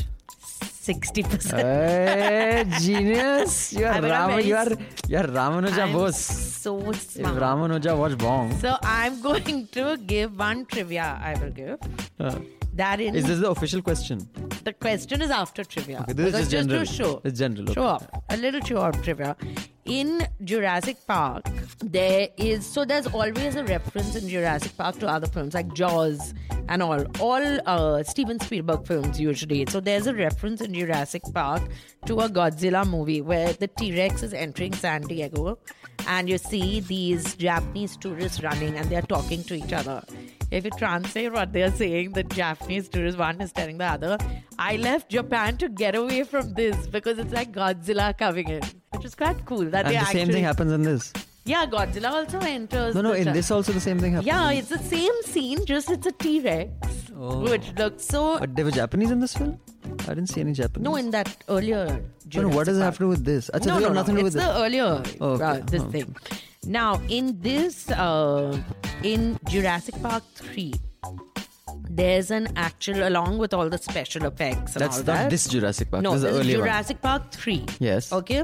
Sixty 0.88 1.22
percent. 1.32 1.64
Hey, 1.68 2.64
genius! 2.84 3.74
You 3.78 3.86
are 3.88 3.96
I 3.96 4.00
mean, 4.04 4.12
Ram, 4.12 4.30
very 4.32 4.46
you 4.50 4.56
are 4.62 4.70
you 5.14 5.18
are 5.22 5.28
Ramanuja 5.38 5.84
I'm 5.88 5.94
boss. 5.98 6.20
So 6.66 6.76
If. 6.92 7.26
Ramanuja 7.46 7.96
was 8.04 8.14
wrong. 8.24 8.54
So 8.62 8.78
I'm 8.98 9.22
going 9.28 9.68
to 9.80 9.98
give 10.14 10.38
one 10.48 10.66
trivia. 10.66 11.08
I 11.32 11.34
will 11.42 11.52
give 11.62 11.78
Uh, 12.20 12.36
that 12.78 13.00
in 13.00 13.16
is 13.16 13.26
this 13.26 13.40
the 13.40 13.50
official 13.50 13.82
question? 13.82 14.28
the 14.68 14.74
question 14.74 15.22
is 15.22 15.32
after 15.32 15.64
trivia. 15.64 16.00
Okay, 16.02 16.14
this 16.14 16.36
is 16.36 16.50
just 16.50 16.70
general. 16.70 16.86
to 16.86 16.94
show. 16.94 17.22
It's 17.24 17.40
general. 17.40 17.74
Show 17.74 17.84
off. 17.84 18.08
A 18.30 18.38
little 18.38 18.62
show 18.62 18.78
off 18.78 19.02
trivia. 19.02 19.36
In 19.86 20.28
Jurassic 20.44 20.98
Park, 21.08 21.46
there 21.80 22.28
is 22.38 22.66
so 22.66 22.84
there's 22.84 23.08
always 23.08 23.56
a 23.56 23.64
reference 23.64 24.16
in 24.16 24.28
Jurassic 24.28 24.76
Park 24.78 25.00
to 25.00 25.08
other 25.08 25.28
films 25.28 25.54
like 25.54 25.74
Jaws 25.74 26.34
and 26.68 26.84
all. 26.84 27.06
All 27.22 27.46
uh, 27.66 28.04
Steven 28.04 28.40
Spielberg 28.42 28.86
films 28.86 29.20
usually. 29.20 29.66
So 29.70 29.80
there's 29.80 30.08
a 30.08 30.14
reference 30.14 30.60
in 30.60 30.74
Jurassic 30.74 31.24
Park 31.34 31.64
to 32.06 32.20
a 32.20 32.30
Godzilla 32.30 32.86
movie 32.86 33.22
where 33.22 33.54
the 33.54 33.68
T 33.68 33.98
Rex 33.98 34.22
is 34.24 34.34
entering 34.34 34.74
San 34.74 35.02
Diego 35.04 35.58
and 36.08 36.30
you 36.30 36.38
see 36.38 36.82
these 36.82 37.36
Japanese 37.36 37.96
tourists 37.96 38.44
running 38.44 38.76
and 38.76 38.90
they're 38.90 39.02
talking 39.02 39.44
to 39.46 39.56
each 39.56 39.72
other. 39.72 40.04
If 40.50 40.64
you 40.64 40.72
translate 40.72 41.34
what 41.34 41.52
they're 41.52 41.72
saying, 41.72 42.14
the 42.14 42.24
Japanese 42.24 42.88
tourist 42.88 43.18
one 43.18 43.42
is 43.42 43.52
telling 43.52 43.78
the 43.78 43.86
other, 43.86 44.18
I 44.58 44.78
left 44.78 45.10
Japan 45.10 45.58
to 45.58 45.68
get 45.70 45.94
away 45.96 46.24
from 46.24 46.54
this 46.54 46.88
because 46.88 47.20
it's 47.20 47.34
like 47.34 47.52
Godzilla 47.52 48.18
coming 48.18 48.48
in. 48.48 48.62
Which 48.92 49.06
is 49.06 49.14
quite 49.16 49.46
cool. 49.46 49.66
That 49.66 49.86
And 49.88 49.96
the 49.96 50.06
same 50.06 50.30
thing 50.30 50.44
happens 50.46 50.72
in 50.72 50.84
this. 50.84 51.12
Yeah, 51.44 51.66
Godzilla 51.66 52.12
also 52.12 52.40
enters. 52.40 52.96
No, 52.96 53.02
no, 53.02 53.12
in 53.14 53.32
this 53.34 53.52
also 53.52 53.72
the 53.74 53.80
same 53.82 54.00
thing 54.00 54.14
happens. 54.14 54.28
Yeah, 54.28 54.52
it's 54.52 54.70
the 54.70 54.80
same 54.80 55.14
scene, 55.24 55.66
just 55.66 55.90
it's 55.90 56.06
a 56.08 56.12
T 56.12 56.40
Rex, 56.42 56.70
Oh. 57.18 57.40
which 57.42 57.74
looks 57.78 58.06
so. 58.06 58.40
But 58.40 58.56
there 58.56 58.66
were 58.66 58.72
Japanese 58.72 59.12
in 59.12 59.20
this 59.20 59.34
film? 59.34 59.60
I 60.02 60.14
didn't 60.14 60.28
see 60.28 60.42
any 60.42 60.54
Japanese. 60.54 60.84
No, 60.84 60.96
in 60.98 61.12
that 61.12 61.36
earlier. 61.50 62.02
No, 62.36 62.42
no, 62.44 62.50
what 62.50 62.66
does 62.66 62.78
it 62.78 62.82
have 62.82 62.96
to 62.98 63.04
do 63.06 63.08
with 63.10 63.24
this? 63.24 63.50
Achha, 63.54 63.66
no, 63.68 63.80
no, 63.80 63.88
no. 63.88 63.94
nothing 63.94 64.16
to 64.16 64.22
do 64.22 64.28
it's 64.28 64.36
with 64.36 64.44
the 64.44 64.50
this. 64.50 64.62
earlier 64.62 65.04
Oh, 65.22 65.30
okay. 65.32 65.44
uh, 65.44 65.66
this 65.66 65.82
Oh. 65.84 65.90
thing. 65.92 66.16
Now, 66.68 67.02
in 67.08 67.40
this, 67.40 67.90
uh, 67.92 68.60
in 69.02 69.40
Jurassic 69.48 69.96
Park 70.04 70.24
three, 70.36 70.74
there's 71.98 72.30
an 72.32 72.48
actual 72.56 73.08
along 73.08 73.38
with 73.44 73.54
all 73.54 73.70
the 73.70 73.78
special 73.78 74.26
effects 74.26 74.76
and 74.76 74.82
That's 74.84 74.98
all 75.00 75.04
not 75.04 75.14
that. 75.24 75.30
this 75.30 75.48
Jurassic 75.48 75.90
Park. 75.92 76.04
No, 76.04 76.12
this 76.12 76.18
is 76.18 76.24
this 76.24 76.32
the 76.34 76.40
is 76.40 76.46
earlier 76.46 76.58
Jurassic 76.64 77.02
Park 77.02 77.32
three. 77.32 77.66
Yes. 77.80 78.12
Okay. 78.14 78.44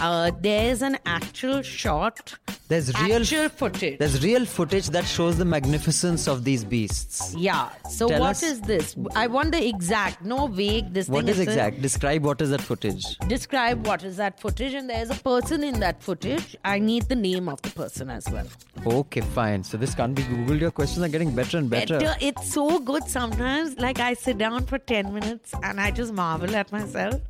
Uh, 0.00 0.30
there's 0.40 0.82
an 0.82 0.98
actual 1.06 1.62
shot 1.62 2.34
There's 2.68 2.88
real 3.02 3.22
actual 3.22 3.48
footage. 3.48 3.98
There's 3.98 4.22
real 4.24 4.44
footage 4.44 4.88
that 4.96 5.06
shows 5.06 5.38
the 5.38 5.44
magnificence 5.44 6.26
of 6.28 6.44
these 6.44 6.64
beasts. 6.64 7.34
Yeah. 7.34 7.70
So 7.88 8.08
Tell 8.08 8.20
what 8.20 8.30
us- 8.30 8.42
is 8.42 8.60
this? 8.72 8.94
I 9.16 9.26
want 9.26 9.52
the 9.52 9.62
exact, 9.66 10.24
no 10.24 10.46
vague. 10.48 10.92
This 10.92 11.08
What 11.08 11.24
thing 11.24 11.34
is 11.34 11.38
a- 11.38 11.42
exact? 11.42 11.80
Describe 11.82 12.24
what 12.24 12.40
is 12.40 12.50
that 12.50 12.60
footage. 12.60 13.04
Describe 13.36 13.86
what 13.86 14.02
is 14.10 14.16
that 14.16 14.38
footage, 14.40 14.74
and 14.74 14.90
there's 14.90 15.10
a 15.10 15.14
person 15.30 15.64
in 15.70 15.80
that 15.80 16.02
footage. 16.02 16.56
I 16.64 16.78
need 16.78 17.04
the 17.14 17.16
name 17.16 17.48
of 17.48 17.62
the 17.62 17.70
person 17.70 18.10
as 18.10 18.28
well. 18.28 18.46
Okay, 18.86 19.20
fine. 19.38 19.64
So 19.64 19.76
this 19.76 19.94
can't 19.94 20.14
be 20.14 20.22
Googled. 20.22 20.60
Your 20.60 20.70
questions 20.70 21.04
are 21.06 21.08
getting 21.16 21.34
better 21.34 21.58
and 21.58 21.70
better. 21.70 21.98
Better. 21.98 22.16
It's 22.20 22.52
so 22.52 22.78
good 22.88 23.08
sometimes. 23.08 23.78
Like 23.78 24.00
I 24.00 24.14
sit 24.14 24.38
down 24.38 24.64
for 24.64 24.78
ten 24.78 25.12
minutes 25.12 25.54
and 25.62 25.80
I 25.86 25.90
just 25.90 26.12
marvel 26.12 26.56
at 26.56 26.72
myself, 26.72 27.20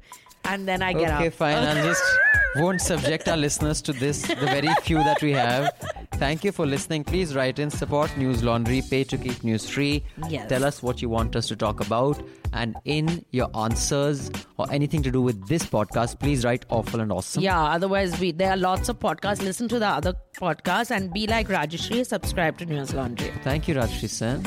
and 0.45 0.69
then 0.69 0.83
I 0.83 0.93
get 0.93 1.15
okay, 1.15 1.27
up. 1.29 1.33
fine. 1.35 1.57
I'll 1.57 1.85
just 1.85 2.03
won't 2.57 2.81
subject 2.81 3.29
our 3.29 3.37
listeners 3.37 3.83
to 3.83 3.93
this, 3.93 4.23
the 4.23 4.37
very 4.57 4.75
few 4.83 4.99
that 4.99 5.23
we 5.23 5.33
have. 5.33 5.73
Thank 6.13 6.45
you 6.45 6.53
for 6.53 6.67
listening. 6.67 7.05
Please 7.05 7.35
write 7.35 7.59
in 7.59 7.71
support 7.71 8.11
Newslaundry, 8.23 8.89
pay 8.91 9.05
to 9.05 9.17
keep 9.17 9.45
news 9.45 9.69
free. 9.69 10.05
Yes. 10.29 10.49
Tell 10.49 10.65
us 10.65 10.83
what 10.83 11.03
you 11.03 11.09
want 11.09 11.37
us 11.37 11.47
to 11.49 11.57
talk 11.57 11.81
about. 11.81 12.21
And 12.53 12.77
in 12.85 13.25
your 13.31 13.49
answers 13.57 14.31
or 14.57 14.67
anything 14.73 15.03
to 15.03 15.11
do 15.11 15.21
with 15.21 15.47
this 15.49 15.65
podcast, 15.65 16.19
please 16.19 16.45
write 16.45 16.65
awful 16.71 17.01
and 17.01 17.13
awesome. 17.13 17.43
Yeah, 17.43 17.63
otherwise 17.63 18.19
we 18.19 18.33
there 18.33 18.51
are 18.51 18.57
lots 18.57 18.89
of 18.89 18.99
podcasts. 18.99 19.43
Listen 19.43 19.69
to 19.69 19.79
the 19.79 19.87
other 19.87 20.15
podcasts 20.41 20.91
and 20.91 21.13
be 21.13 21.27
like 21.27 21.49
Rajyasree, 21.49 22.07
subscribe 22.07 22.59
to 22.59 22.67
Newslaundry. 22.67 23.31
Thank 23.43 23.69
you, 23.69 23.75
Rajyasree 23.75 24.09
Sen. 24.09 24.47